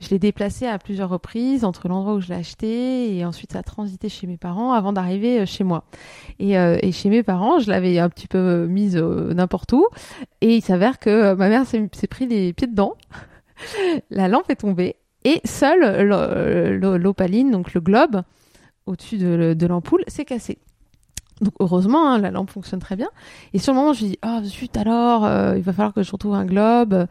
Je 0.00 0.08
l'ai 0.08 0.18
déplacée 0.18 0.66
à 0.66 0.78
plusieurs 0.78 1.10
reprises 1.10 1.64
entre 1.64 1.88
l'endroit 1.88 2.14
où 2.14 2.20
je 2.20 2.28
l'ai 2.28 2.36
acheté 2.36 3.14
et 3.16 3.24
ensuite 3.26 3.52
ça 3.52 3.58
a 3.58 3.62
transité 3.62 4.08
chez 4.08 4.26
mes 4.26 4.38
parents 4.38 4.72
avant 4.72 4.94
d'arriver 4.94 5.40
euh, 5.40 5.46
chez 5.46 5.64
moi. 5.64 5.84
Et, 6.38 6.54
chez 6.92 7.10
mes 7.10 7.22
parents, 7.22 7.58
je 7.58 7.68
l'avais 7.70 7.98
un 7.98 8.08
petit 8.08 8.26
peu 8.26 8.66
mise 8.66 8.96
n'importe 8.96 9.72
où. 9.72 9.86
Et 10.40 10.56
il 10.56 10.62
s'avère 10.62 10.98
que 10.98 11.34
ma 11.34 11.48
mère 11.48 11.66
s'est 11.66 12.06
pris 12.08 12.26
les 12.26 12.52
pieds 12.52 12.66
dedans. 12.66 12.94
La 14.10 14.28
lampe 14.28 14.50
est 14.50 14.56
tombée 14.56 14.96
et 15.24 15.40
seule 15.44 16.06
l'opaline, 16.80 17.50
donc 17.50 17.74
le 17.74 17.80
globe, 17.80 18.22
au-dessus 18.86 19.18
de, 19.18 19.66
l'ampoule, 19.66 20.04
s'est 20.06 20.24
cassé. 20.24 20.58
Donc 21.40 21.54
heureusement, 21.58 22.08
hein, 22.08 22.18
la 22.18 22.30
lampe 22.30 22.50
fonctionne 22.50 22.78
très 22.78 22.94
bien. 22.94 23.10
Et 23.52 23.58
sur 23.58 23.72
le 23.72 23.80
moment, 23.80 23.92
je 23.92 24.06
dis, 24.06 24.18
oh 24.24 24.38
zut 24.44 24.76
alors, 24.76 25.28
il 25.56 25.62
va 25.62 25.72
falloir 25.72 25.92
que 25.92 26.04
je 26.04 26.12
retrouve 26.12 26.34
un 26.34 26.46
globe 26.46 27.08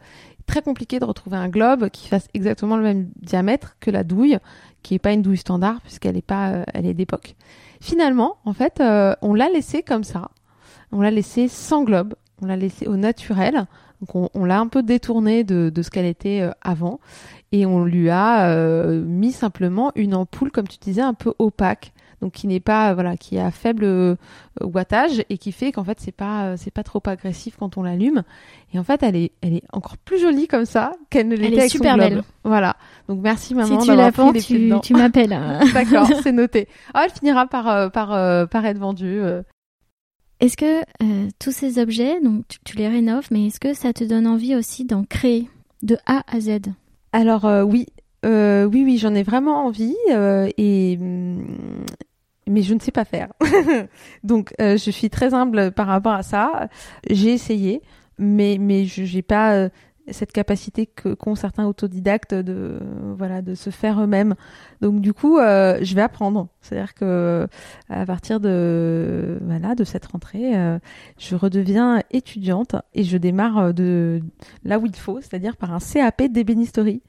très 0.48 0.62
compliqué 0.62 0.98
de 0.98 1.04
retrouver 1.04 1.36
un 1.36 1.48
globe 1.48 1.90
qui 1.90 2.08
fasse 2.08 2.26
exactement 2.34 2.76
le 2.76 2.82
même 2.82 3.10
diamètre 3.22 3.76
que 3.78 3.92
la 3.92 4.02
douille, 4.02 4.38
qui 4.82 4.94
est 4.94 4.98
pas 4.98 5.12
une 5.12 5.22
douille 5.22 5.36
standard 5.36 5.80
puisqu'elle 5.82 6.16
est 6.16 6.22
pas, 6.22 6.50
euh, 6.50 6.64
elle 6.74 6.86
est 6.86 6.94
d'époque. 6.94 7.36
Finalement, 7.80 8.38
en 8.44 8.52
fait, 8.52 8.80
euh, 8.80 9.14
on 9.22 9.34
l'a 9.34 9.48
laissé 9.48 9.82
comme 9.82 10.02
ça. 10.02 10.30
On 10.90 11.00
l'a 11.00 11.12
laissé 11.12 11.46
sans 11.46 11.84
globe. 11.84 12.14
On 12.42 12.46
l'a 12.46 12.56
laissé 12.56 12.88
au 12.88 12.96
naturel. 12.96 13.66
Donc 14.00 14.30
on, 14.34 14.44
l'a 14.44 14.60
un 14.60 14.68
peu 14.68 14.82
détourné 14.82 15.42
de, 15.42 15.70
de 15.70 15.82
ce 15.82 15.90
qu'elle 15.90 16.06
était 16.06 16.40
euh, 16.40 16.52
avant 16.62 17.00
et 17.50 17.66
on 17.66 17.84
lui 17.84 18.10
a 18.10 18.54
mis 18.54 19.32
simplement 19.32 19.90
une 19.96 20.14
ampoule, 20.14 20.52
comme 20.52 20.68
tu 20.68 20.78
disais, 20.78 21.00
un 21.00 21.14
peu 21.14 21.34
opaque 21.38 21.92
donc 22.20 22.32
qui 22.32 22.46
n'est 22.46 22.60
pas 22.60 22.94
voilà 22.94 23.16
qui 23.16 23.38
a 23.38 23.50
faible 23.50 23.84
euh, 23.84 24.16
wattage 24.60 25.24
et 25.28 25.38
qui 25.38 25.52
fait 25.52 25.72
qu'en 25.72 25.84
fait 25.84 25.98
c'est 26.00 26.12
pas 26.12 26.46
euh, 26.46 26.54
c'est 26.56 26.70
pas 26.72 26.82
trop 26.82 27.02
agressif 27.06 27.56
quand 27.58 27.76
on 27.76 27.82
l'allume 27.82 28.22
et 28.72 28.78
en 28.78 28.84
fait 28.84 29.02
elle 29.02 29.16
est 29.16 29.32
elle 29.40 29.54
est 29.54 29.62
encore 29.72 29.96
plus 29.98 30.18
jolie 30.18 30.48
comme 30.48 30.64
ça 30.64 30.92
qu'elle 31.10 31.28
ne 31.28 31.36
l'était 31.36 31.60
avec 31.60 31.70
super 31.70 31.92
son 31.92 31.98
belle. 31.98 32.22
Voilà. 32.44 32.76
Donc 33.08 33.20
merci 33.22 33.54
maman 33.54 33.80
si 33.80 33.86
tu 33.86 33.96
la 33.96 34.10
vends, 34.10 34.32
tu, 34.32 34.72
tu 34.82 34.94
m'appelles. 34.94 35.38
D'accord, 35.74 36.08
c'est 36.22 36.32
noté. 36.32 36.68
Ah, 36.94 37.02
elle 37.04 37.12
finira 37.12 37.46
par 37.46 37.68
euh, 37.68 37.88
par 37.88 38.08
par 38.48 38.66
être 38.66 38.78
vendue. 38.78 39.20
Est-ce 40.40 40.56
que 40.56 40.82
tous 41.40 41.50
ces 41.50 41.78
objets, 41.78 42.20
donc 42.20 42.44
tu, 42.64 42.76
les 42.76 42.88
rénoves, 42.88 43.26
mais 43.30 43.46
est-ce 43.46 43.58
que 43.58 43.74
ça 43.74 43.92
te 43.92 44.04
donne 44.04 44.26
envie 44.26 44.54
aussi 44.54 44.84
d'en 44.84 45.04
créer 45.04 45.48
de 45.82 45.96
A 46.06 46.22
à 46.28 46.40
Z? 46.40 46.60
Alors 47.12 47.44
oui, 47.66 47.86
oui, 48.24 48.66
oui, 48.84 48.98
j'en 48.98 49.14
ai 49.14 49.22
vraiment 49.22 49.66
envie 49.66 49.96
et 50.10 50.98
hum, 51.00 51.44
mais 52.48 52.62
je 52.62 52.74
ne 52.74 52.80
sais 52.80 52.92
pas 52.92 53.04
faire. 53.04 53.32
Donc, 54.24 54.52
euh, 54.60 54.76
je 54.76 54.90
suis 54.90 55.10
très 55.10 55.34
humble 55.34 55.72
par 55.72 55.86
rapport 55.86 56.12
à 56.12 56.22
ça. 56.22 56.68
J'ai 57.08 57.32
essayé, 57.32 57.82
mais 58.18 58.56
mais 58.58 58.84
je 58.84 59.02
n'ai 59.14 59.22
pas 59.22 59.54
euh, 59.54 59.68
cette 60.10 60.32
capacité 60.32 60.86
que 60.86 61.14
qu'ont 61.14 61.34
certains 61.34 61.66
autodidactes 61.66 62.34
de 62.34 62.78
voilà 63.16 63.42
de 63.42 63.54
se 63.54 63.70
faire 63.70 64.00
eux-mêmes. 64.00 64.34
Donc 64.80 65.00
du 65.00 65.12
coup, 65.12 65.38
euh, 65.38 65.78
je 65.82 65.94
vais 65.94 66.02
apprendre. 66.02 66.48
C'est-à-dire 66.60 66.94
que 66.94 67.46
à 67.88 68.06
partir 68.06 68.40
de 68.40 69.38
voilà 69.42 69.74
de 69.74 69.84
cette 69.84 70.06
rentrée, 70.06 70.52
je 71.18 71.34
redeviens 71.36 72.02
étudiante 72.10 72.76
et 72.94 73.04
je 73.04 73.18
démarre 73.18 73.74
de 73.74 74.20
là 74.64 74.78
où 74.78 74.86
il 74.86 74.96
faut, 74.96 75.20
c'est-à-dire 75.20 75.56
par 75.56 75.72
un 75.72 75.78
CAP 75.78 76.22
d'ébénisterie. 76.32 77.02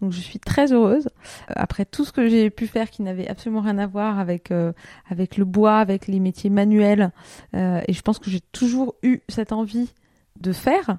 Donc 0.00 0.12
je 0.12 0.20
suis 0.20 0.38
très 0.38 0.72
heureuse. 0.72 1.08
Euh, 1.50 1.54
après 1.56 1.84
tout 1.84 2.04
ce 2.04 2.12
que 2.12 2.28
j'ai 2.28 2.50
pu 2.50 2.66
faire 2.66 2.90
qui 2.90 3.02
n'avait 3.02 3.28
absolument 3.28 3.60
rien 3.60 3.78
à 3.78 3.86
voir 3.86 4.18
avec 4.18 4.50
euh, 4.50 4.72
avec 5.08 5.36
le 5.36 5.44
bois, 5.44 5.78
avec 5.78 6.06
les 6.06 6.20
métiers 6.20 6.50
manuels, 6.50 7.12
euh, 7.54 7.80
et 7.86 7.92
je 7.92 8.02
pense 8.02 8.18
que 8.18 8.30
j'ai 8.30 8.40
toujours 8.52 8.94
eu 9.02 9.20
cette 9.28 9.52
envie 9.52 9.92
de 10.40 10.52
faire, 10.52 10.96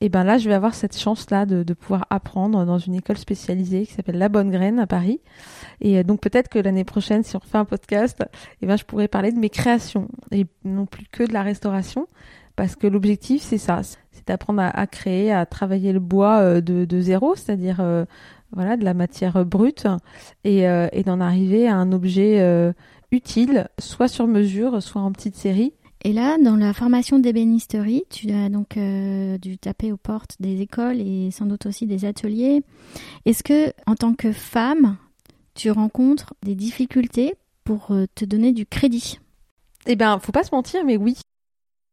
et 0.00 0.08
ben 0.08 0.22
là 0.22 0.38
je 0.38 0.48
vais 0.48 0.54
avoir 0.54 0.72
cette 0.72 0.96
chance 0.96 1.28
là 1.30 1.46
de, 1.46 1.64
de 1.64 1.74
pouvoir 1.74 2.06
apprendre 2.10 2.64
dans 2.64 2.78
une 2.78 2.94
école 2.94 3.18
spécialisée 3.18 3.86
qui 3.86 3.92
s'appelle 3.92 4.18
La 4.18 4.28
Bonne 4.28 4.50
Graine 4.50 4.78
à 4.78 4.86
Paris. 4.86 5.20
Et 5.80 6.04
donc 6.04 6.20
peut-être 6.20 6.48
que 6.48 6.60
l'année 6.60 6.84
prochaine, 6.84 7.24
si 7.24 7.34
on 7.34 7.40
refait 7.40 7.58
un 7.58 7.64
podcast, 7.64 8.22
et 8.62 8.66
ben 8.66 8.76
je 8.76 8.84
pourrais 8.84 9.08
parler 9.08 9.32
de 9.32 9.38
mes 9.38 9.50
créations 9.50 10.06
et 10.30 10.46
non 10.64 10.86
plus 10.86 11.06
que 11.10 11.24
de 11.24 11.32
la 11.32 11.42
restauration, 11.42 12.06
parce 12.54 12.76
que 12.76 12.86
l'objectif 12.86 13.42
c'est 13.42 13.58
ça, 13.58 13.80
c'est 13.82 14.28
d'apprendre 14.28 14.62
à, 14.62 14.86
créer, 14.86 15.32
à 15.32 15.44
travailler 15.44 15.92
le 15.92 15.98
bois 15.98 16.60
de 16.60 17.00
zéro, 17.00 17.34
c'est-à-dire 17.34 17.80
voilà, 18.54 18.76
de 18.76 18.84
la 18.84 18.94
matière 18.94 19.44
brute 19.44 19.86
et, 20.44 20.68
euh, 20.68 20.88
et 20.92 21.02
d'en 21.02 21.20
arriver 21.20 21.68
à 21.68 21.76
un 21.76 21.92
objet 21.92 22.40
euh, 22.40 22.72
utile, 23.10 23.68
soit 23.78 24.08
sur 24.08 24.26
mesure, 24.26 24.82
soit 24.82 25.02
en 25.02 25.12
petite 25.12 25.36
série. 25.36 25.72
Et 26.02 26.12
là, 26.12 26.36
dans 26.38 26.56
la 26.56 26.74
formation 26.74 27.18
d'ébénisterie, 27.18 28.04
tu 28.10 28.30
as 28.30 28.50
donc 28.50 28.76
euh, 28.76 29.38
dû 29.38 29.56
taper 29.56 29.90
aux 29.90 29.96
portes 29.96 30.36
des 30.38 30.60
écoles 30.60 31.00
et 31.00 31.30
sans 31.30 31.46
doute 31.46 31.66
aussi 31.66 31.86
des 31.86 32.04
ateliers. 32.04 32.62
Est-ce 33.24 33.42
que, 33.42 33.72
en 33.86 33.94
tant 33.94 34.14
que 34.14 34.30
femme, 34.32 34.98
tu 35.54 35.70
rencontres 35.70 36.34
des 36.42 36.54
difficultés 36.54 37.34
pour 37.64 37.90
te 38.14 38.24
donner 38.26 38.52
du 38.52 38.66
crédit? 38.66 39.18
Eh 39.86 39.96
bien, 39.96 40.18
faut 40.18 40.32
pas 40.32 40.44
se 40.44 40.54
mentir, 40.54 40.84
mais 40.84 40.98
oui. 40.98 41.16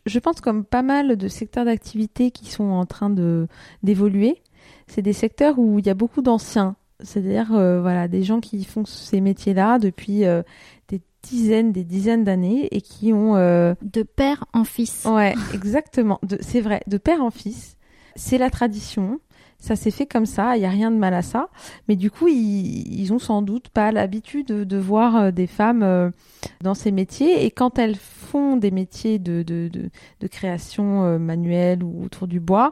Je 0.06 0.20
pense 0.20 0.42
comme 0.42 0.66
pas 0.66 0.82
mal 0.82 1.16
de 1.16 1.28
secteurs 1.28 1.66
d'activité 1.66 2.32
qui 2.32 2.50
sont 2.50 2.64
en 2.64 2.86
train 2.86 3.10
de 3.10 3.48
d'évoluer, 3.84 4.42
c'est 4.88 5.02
des 5.02 5.14
secteurs 5.14 5.58
où 5.58 5.80
il 5.80 5.86
y 5.86 5.90
a 5.90 5.94
beaucoup 5.94 6.22
d'anciens, 6.22 6.76
c'est-à-dire 7.04 7.54
euh, 7.54 7.82
voilà 7.82 8.08
des 8.08 8.24
gens 8.24 8.40
qui 8.40 8.64
font 8.64 8.86
ces 8.86 9.22
métiers-là 9.22 9.80
depuis 9.80 10.26
euh, 10.26 10.44
des 10.88 11.02
dizaines, 11.24 11.72
des 11.72 11.84
dizaines 11.84 12.24
d'années 12.24 12.68
et 12.72 12.82
qui 12.82 13.14
ont 13.14 13.36
euh, 13.36 13.74
de 13.82 14.04
père 14.04 14.46
en 14.54 14.64
fils. 14.64 15.06
Ouais, 15.06 15.36
exactement. 15.54 16.20
C'est 16.42 16.62
vrai, 16.62 16.82
de 16.88 16.98
père 16.98 17.24
en 17.24 17.32
fils. 17.32 17.78
C'est 18.16 18.38
la 18.38 18.50
tradition. 18.50 19.20
Ça 19.60 19.76
s'est 19.76 19.92
fait 19.92 20.08
comme 20.08 20.26
ça, 20.26 20.58
il 20.58 20.62
n'y 20.62 20.66
a 20.66 20.72
rien 20.72 20.90
de 20.90 20.98
mal 20.98 21.14
à 21.14 21.22
ça. 21.22 21.50
Mais 21.88 21.96
du 21.96 22.10
coup, 22.10 22.28
ils, 22.28 23.00
ils 23.00 23.14
ont 23.14 23.20
sans 23.20 23.44
doute 23.44 23.70
pas 23.70 23.92
l'habitude 23.92 24.48
de, 24.48 24.78
voir 24.78 25.32
des 25.32 25.46
femmes 25.46 26.12
dans 26.62 26.74
ces 26.74 26.92
métiers. 26.92 27.46
Et 27.46 27.52
quand 27.52 27.78
elles 27.78 27.96
font 27.96 28.58
des 28.58 28.72
métiers 28.72 29.20
de, 29.20 29.44
de, 29.44 29.70
de, 29.72 29.92
de 30.20 30.28
création 30.28 31.20
manuelle 31.20 31.84
ou 31.84 32.04
autour 32.04 32.28
du 32.28 32.40
bois, 32.40 32.72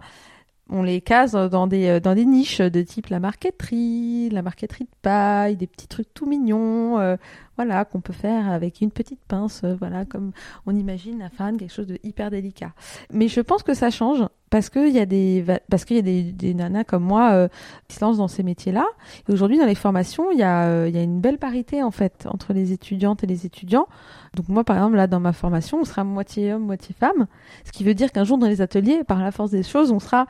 on 0.69 0.83
les 0.83 1.01
case 1.01 1.33
dans 1.33 1.67
des, 1.67 1.87
euh, 1.87 1.99
dans 1.99 2.13
des 2.13 2.25
niches 2.25 2.61
de 2.61 2.81
type 2.81 3.07
la 3.07 3.19
marqueterie, 3.19 4.29
la 4.29 4.41
marqueterie 4.41 4.85
de 4.85 4.89
paille, 5.01 5.55
des 5.55 5.67
petits 5.67 5.87
trucs 5.87 6.13
tout 6.13 6.25
mignons, 6.25 6.99
euh, 6.99 7.15
voilà, 7.57 7.85
qu'on 7.85 8.01
peut 8.01 8.13
faire 8.13 8.49
avec 8.49 8.81
une 8.81 8.91
petite 8.91 9.19
pince, 9.27 9.61
euh, 9.63 9.75
voilà, 9.79 10.05
comme 10.05 10.31
on 10.65 10.75
imagine 10.75 11.19
la 11.19 11.29
fan, 11.29 11.57
quelque 11.57 11.73
chose 11.73 11.87
de 11.87 11.97
hyper 12.03 12.29
délicat. 12.29 12.71
Mais 13.11 13.27
je 13.27 13.41
pense 13.41 13.63
que 13.63 13.73
ça 13.73 13.89
change 13.89 14.23
parce 14.49 14.69
qu'il 14.69 14.89
y 14.89 14.99
a 14.99 15.05
des, 15.05 15.43
parce 15.69 15.85
qu'il 15.85 15.97
y 15.97 15.99
a 15.99 16.31
des, 16.31 16.53
nanas 16.53 16.83
comme 16.83 17.03
moi 17.03 17.49
qui 17.87 17.97
se 17.97 18.01
lancent 18.03 18.17
dans 18.17 18.27
ces 18.27 18.41
métiers-là. 18.41 18.85
Et 19.27 19.31
aujourd'hui, 19.31 19.59
dans 19.59 19.67
les 19.67 19.75
formations, 19.75 20.31
il 20.31 20.39
y 20.39 20.43
a, 20.43 20.87
il 20.87 20.95
y 20.95 20.97
a 20.97 21.03
une 21.03 21.21
belle 21.21 21.37
parité 21.37 21.83
en 21.83 21.91
fait 21.91 22.25
entre 22.27 22.53
les 22.53 22.71
étudiantes 22.71 23.23
et 23.23 23.27
les 23.27 23.45
étudiants. 23.45 23.87
Donc 24.35 24.47
moi, 24.47 24.63
par 24.63 24.77
exemple, 24.77 24.95
là, 24.95 25.05
dans 25.05 25.19
ma 25.19 25.33
formation, 25.33 25.79
on 25.81 25.83
sera 25.83 26.03
moitié 26.03 26.53
homme, 26.53 26.63
moitié 26.63 26.95
femme, 26.97 27.27
ce 27.63 27.71
qui 27.71 27.83
veut 27.83 27.93
dire 27.93 28.11
qu'un 28.11 28.23
jour 28.23 28.37
dans 28.37 28.47
les 28.47 28.61
ateliers, 28.61 29.03
par 29.03 29.21
la 29.21 29.31
force 29.31 29.51
des 29.51 29.63
choses, 29.63 29.91
on 29.91 29.99
sera 29.99 30.25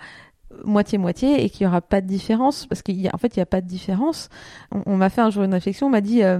moitié-moitié 0.66 1.44
et 1.44 1.50
qu'il 1.50 1.66
n'y 1.66 1.70
aura 1.70 1.82
pas 1.82 2.02
de 2.02 2.08
différence 2.08 2.66
parce 2.66 2.82
qu'en 2.82 3.18
fait 3.18 3.36
il 3.36 3.40
n'y 3.40 3.44
a 3.44 3.46
pas 3.46 3.62
de 3.62 3.68
différence. 3.68 4.30
On, 4.86 4.98
m'a 4.98 5.10
fait 5.10 5.22
un 5.22 5.30
jour 5.30 5.44
une 5.44 5.54
réflexion, 5.54 5.88
on 5.88 5.90
m'a 5.90 6.02
dit 6.02 6.24
euh, 6.24 6.40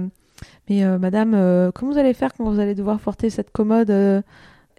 mais 0.68 0.84
euh, 0.84 0.98
madame 0.98 1.34
euh, 1.34 1.70
comment 1.72 1.92
vous 1.92 1.98
allez 1.98 2.14
faire 2.14 2.32
quand 2.34 2.44
vous 2.44 2.60
allez 2.60 2.74
devoir 2.74 2.98
porter 2.98 3.30
cette 3.30 3.50
commode 3.50 3.90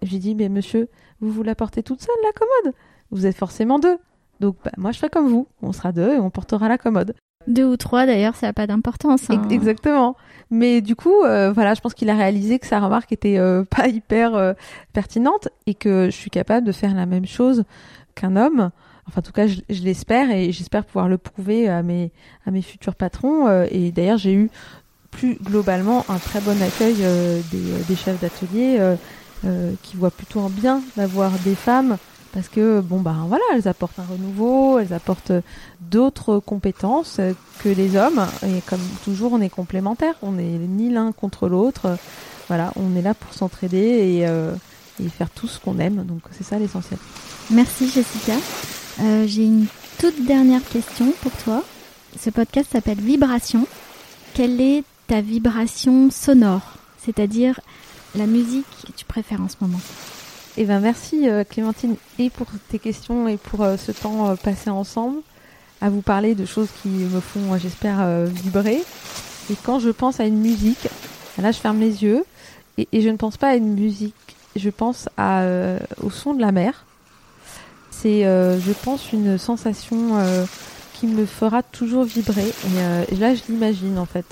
J'ai 0.02 0.18
dit 0.18 0.34
mais 0.34 0.48
monsieur 0.48 0.88
vous 1.20 1.30
vous 1.30 1.42
la 1.42 1.54
portez 1.54 1.82
toute 1.82 2.00
seule 2.00 2.14
la 2.24 2.32
commode? 2.32 2.74
Vous 3.10 3.26
êtes 3.26 3.36
forcément 3.36 3.78
deux. 3.78 3.98
Donc 4.40 4.56
bah, 4.64 4.72
moi 4.76 4.92
je 4.92 4.98
ferai 4.98 5.10
comme 5.10 5.28
vous, 5.28 5.46
on 5.62 5.72
sera 5.72 5.92
deux 5.92 6.14
et 6.14 6.18
on 6.18 6.30
portera 6.30 6.68
la 6.68 6.78
commode. 6.78 7.14
Deux 7.48 7.64
ou 7.64 7.76
trois 7.76 8.06
d'ailleurs, 8.06 8.36
ça 8.36 8.46
n'a 8.46 8.52
pas 8.52 8.68
d'importance. 8.68 9.28
Hein. 9.28 9.42
Exactement. 9.50 10.16
Mais 10.50 10.80
du 10.80 10.94
coup, 10.94 11.22
voilà, 11.22 11.74
je 11.74 11.80
pense 11.80 11.94
qu'il 11.94 12.08
a 12.08 12.14
réalisé 12.14 12.60
que 12.60 12.66
sa 12.66 12.78
remarque 12.78 13.10
était 13.12 13.38
pas 13.70 13.88
hyper 13.88 14.54
pertinente 14.92 15.48
et 15.66 15.74
que 15.74 16.06
je 16.06 16.16
suis 16.16 16.30
capable 16.30 16.66
de 16.66 16.72
faire 16.72 16.94
la 16.94 17.06
même 17.06 17.26
chose 17.26 17.64
qu'un 18.14 18.36
homme. 18.36 18.70
Enfin, 19.08 19.18
en 19.18 19.22
tout 19.22 19.32
cas, 19.32 19.46
je, 19.46 19.60
l'espère 19.68 20.30
et 20.30 20.52
j'espère 20.52 20.84
pouvoir 20.84 21.08
le 21.08 21.18
prouver 21.18 21.68
à 21.68 21.82
mes, 21.82 22.12
à 22.46 22.50
mes 22.50 22.62
futurs 22.62 22.94
patrons. 22.94 23.48
Euh, 23.48 23.66
et 23.70 23.90
d'ailleurs, 23.90 24.18
j'ai 24.18 24.32
eu 24.32 24.50
plus 25.10 25.36
globalement 25.42 26.04
un 26.08 26.18
très 26.18 26.40
bon 26.40 26.60
accueil 26.62 26.96
euh, 27.00 27.40
des, 27.50 27.84
des, 27.88 27.96
chefs 27.96 28.20
d'atelier 28.20 28.78
euh, 29.44 29.72
qui 29.82 29.96
voient 29.96 30.10
plutôt 30.10 30.40
en 30.40 30.48
bien 30.48 30.80
d'avoir 30.96 31.32
des 31.44 31.54
femmes 31.54 31.98
parce 32.32 32.48
que 32.48 32.80
bon 32.80 33.00
bah 33.00 33.14
voilà 33.28 33.42
elles 33.52 33.68
apportent 33.68 33.98
un 33.98 34.06
renouveau 34.10 34.78
elles 34.78 34.94
apportent 34.94 35.32
d'autres 35.82 36.38
compétences 36.38 37.20
que 37.62 37.68
les 37.68 37.96
hommes. 37.96 38.26
Et 38.46 38.62
comme 38.62 38.80
toujours 39.04 39.34
on 39.34 39.40
est 39.42 39.50
complémentaires. 39.50 40.14
On 40.22 40.32
n'est 40.32 40.44
ni 40.44 40.88
l'un 40.88 41.12
contre 41.12 41.48
l'autre. 41.48 41.98
Voilà 42.48 42.72
on 42.76 42.96
est 42.96 43.02
là 43.02 43.12
pour 43.12 43.34
s'entraider 43.34 43.76
et, 43.76 44.20
et 45.04 45.08
faire 45.10 45.28
tout 45.28 45.48
ce 45.48 45.60
qu'on 45.60 45.78
aime. 45.78 46.04
Donc 46.06 46.22
c'est 46.30 46.44
ça 46.44 46.58
l'essentiel. 46.58 46.98
Merci 47.50 47.90
Jessica 47.90 48.34
euh, 49.00 49.24
j'ai 49.26 49.44
une 49.44 49.66
toute 49.98 50.24
dernière 50.24 50.62
question 50.68 51.12
pour 51.22 51.32
toi. 51.32 51.64
Ce 52.20 52.30
podcast 52.30 52.70
s'appelle 52.72 53.00
Vibration. 53.00 53.66
Quelle 54.34 54.60
est 54.60 54.84
ta 55.06 55.20
vibration 55.20 56.10
sonore? 56.10 56.74
C'est-à-dire 56.98 57.60
la 58.14 58.26
musique 58.26 58.66
que 58.86 58.92
tu 58.92 59.04
préfères 59.04 59.40
en 59.40 59.48
ce 59.48 59.56
moment? 59.60 59.80
Eh 60.58 60.64
ben 60.64 60.80
merci 60.80 61.28
euh, 61.28 61.44
Clémentine 61.44 61.96
et 62.18 62.28
pour 62.28 62.46
tes 62.68 62.78
questions 62.78 63.26
et 63.28 63.38
pour 63.38 63.62
euh, 63.62 63.78
ce 63.78 63.92
temps 63.92 64.36
passé 64.36 64.68
ensemble 64.68 65.20
à 65.80 65.88
vous 65.88 66.02
parler 66.02 66.34
de 66.34 66.44
choses 66.44 66.68
qui 66.82 66.88
me 66.88 67.20
font, 67.20 67.58
j'espère, 67.58 68.06
vibrer. 68.26 68.84
Et 69.50 69.56
quand 69.64 69.80
je 69.80 69.90
pense 69.90 70.20
à 70.20 70.26
une 70.26 70.38
musique, 70.38 70.86
là 71.38 71.50
je 71.50 71.58
ferme 71.58 71.80
les 71.80 72.04
yeux 72.04 72.24
et, 72.78 72.86
je 72.92 73.08
ne 73.08 73.16
pense 73.16 73.36
pas 73.36 73.48
à 73.48 73.56
une 73.56 73.74
musique, 73.74 74.14
je 74.54 74.70
pense 74.70 75.08
au 76.00 76.10
son 76.10 76.34
de 76.34 76.40
la 76.40 76.52
mer 76.52 76.84
c'est, 78.02 78.24
euh, 78.24 78.58
je 78.60 78.72
pense, 78.72 79.12
une 79.12 79.38
sensation 79.38 80.18
euh, 80.18 80.44
qui 80.94 81.06
me 81.06 81.24
fera 81.24 81.62
toujours 81.62 82.04
vibrer. 82.04 82.48
Et, 82.48 82.78
euh, 82.78 83.04
là, 83.18 83.34
je 83.34 83.42
l'imagine 83.48 83.98
en 83.98 84.06
fait. 84.06 84.26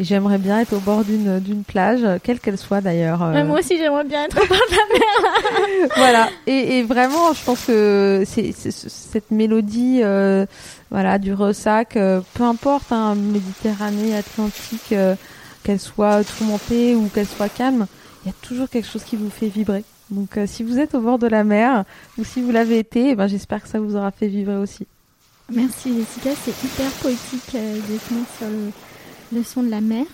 Et 0.00 0.04
j'aimerais 0.04 0.38
bien 0.38 0.58
être 0.58 0.72
au 0.72 0.80
bord 0.80 1.04
d'une 1.04 1.38
d'une 1.38 1.62
plage, 1.62 2.00
quelle 2.24 2.40
qu'elle 2.40 2.58
soit 2.58 2.80
d'ailleurs. 2.80 3.22
Euh. 3.22 3.44
moi 3.44 3.60
aussi, 3.60 3.78
j'aimerais 3.78 4.02
bien 4.02 4.24
être 4.24 4.42
au 4.42 4.46
bord 4.46 4.58
de 4.58 4.76
la 4.76 5.78
mer. 5.78 5.88
voilà. 5.96 6.30
Et, 6.48 6.78
et, 6.78 6.82
vraiment, 6.82 7.32
je 7.32 7.44
pense 7.44 7.66
que 7.66 8.24
c'est 8.26 8.52
cette 8.52 9.30
mélodie, 9.30 10.00
euh, 10.02 10.46
voilà, 10.90 11.18
du 11.20 11.32
ressac, 11.32 11.96
euh, 11.96 12.20
peu 12.34 12.42
importe, 12.42 12.90
hein, 12.90 13.14
Méditerranée, 13.14 14.16
Atlantique, 14.16 14.94
qu'elle 15.62 15.80
soit 15.80 16.24
tourmentée 16.24 16.96
ou 16.96 17.08
qu'elle 17.14 17.28
soit 17.28 17.48
calme, 17.48 17.86
il 18.24 18.28
y 18.28 18.30
a 18.30 18.34
toujours 18.42 18.68
quelque 18.68 18.88
chose 18.88 19.04
qui 19.04 19.14
vous 19.14 19.30
fait 19.30 19.48
vibrer. 19.48 19.84
Donc, 20.10 20.38
si 20.46 20.62
vous 20.62 20.78
êtes 20.78 20.94
au 20.94 21.00
bord 21.00 21.18
de 21.18 21.26
la 21.26 21.44
mer 21.44 21.84
ou 22.18 22.24
si 22.24 22.42
vous 22.42 22.50
l'avez 22.50 22.78
été, 22.78 23.10
eh 23.10 23.14
ben, 23.14 23.26
j'espère 23.26 23.62
que 23.62 23.68
ça 23.68 23.80
vous 23.80 23.96
aura 23.96 24.10
fait 24.10 24.28
vibrer 24.28 24.56
aussi. 24.56 24.86
Merci 25.52 25.94
Jessica, 25.94 26.30
c'est 26.44 26.64
hyper 26.64 26.90
poétique 27.02 27.52
de 27.54 27.98
finir 27.98 28.24
sur 28.38 28.48
le 28.48 28.70
le 29.34 29.42
son 29.42 29.62
de 29.62 29.70
la 29.70 29.80
mer. 29.80 30.06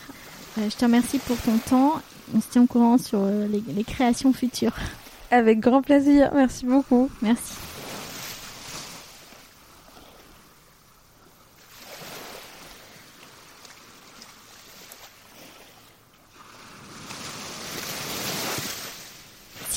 Euh, 0.59 0.69
je 0.69 0.77
te 0.77 0.85
remercie 0.85 1.19
pour 1.19 1.37
ton 1.39 1.59
temps. 1.59 2.01
On 2.35 2.41
se 2.41 2.49
tient 2.49 2.63
au 2.63 2.67
courant 2.67 2.99
sur 2.99 3.21
euh, 3.23 3.47
les, 3.49 3.85
créations 3.85 4.33
futures. 4.33 4.75
Avec 5.31 5.61
grand 5.61 5.83
plaisir. 5.83 6.31
Merci 6.35 6.65
beaucoup. 6.67 7.09
Merci. 7.23 7.55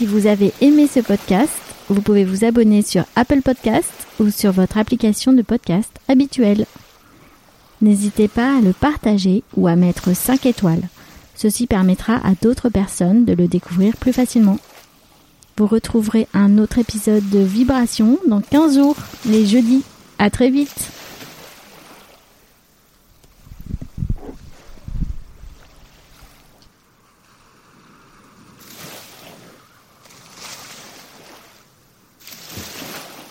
Si 0.04 0.10
vous 0.10 0.28
avez 0.28 0.52
aimé 0.60 0.90
ce 0.94 1.00
podcast, 1.00 1.54
vous 1.88 2.02
pouvez 2.02 2.26
vous 2.26 2.44
abonner 2.44 2.82
sur 2.82 3.06
Apple 3.16 3.42
Podcast 3.42 3.90
ou 4.20 4.32
sur 4.32 4.52
votre 4.52 4.78
application 4.78 5.32
de 5.32 5.42
podcast 5.42 5.90
habituelle. 6.10 6.66
N'hésitez 7.82 8.28
pas 8.28 8.58
à 8.58 8.60
le 8.60 8.74
partager 8.74 9.44
ou 9.56 9.66
à 9.66 9.78
mettre 9.78 10.14
5 10.14 10.46
étoiles. 10.46 10.90
Ceci 11.36 11.68
permettra 11.68 12.16
à 12.16 12.34
d'autres 12.42 12.68
personnes 12.68 13.24
de 13.24 13.32
le 13.32 13.48
découvrir 13.48 13.96
plus 13.96 14.12
facilement. 14.12 14.60
Vous 15.56 15.68
retrouverez 15.68 16.28
un 16.34 16.58
autre 16.58 16.80
épisode 16.80 17.30
de 17.30 17.40
Vibration 17.40 18.20
dans 18.28 18.42
15 18.42 18.76
jours, 18.76 18.98
les 19.26 19.46
jeudis. 19.46 19.84
À 20.20 20.30
très 20.30 20.50
vite! 20.50 20.92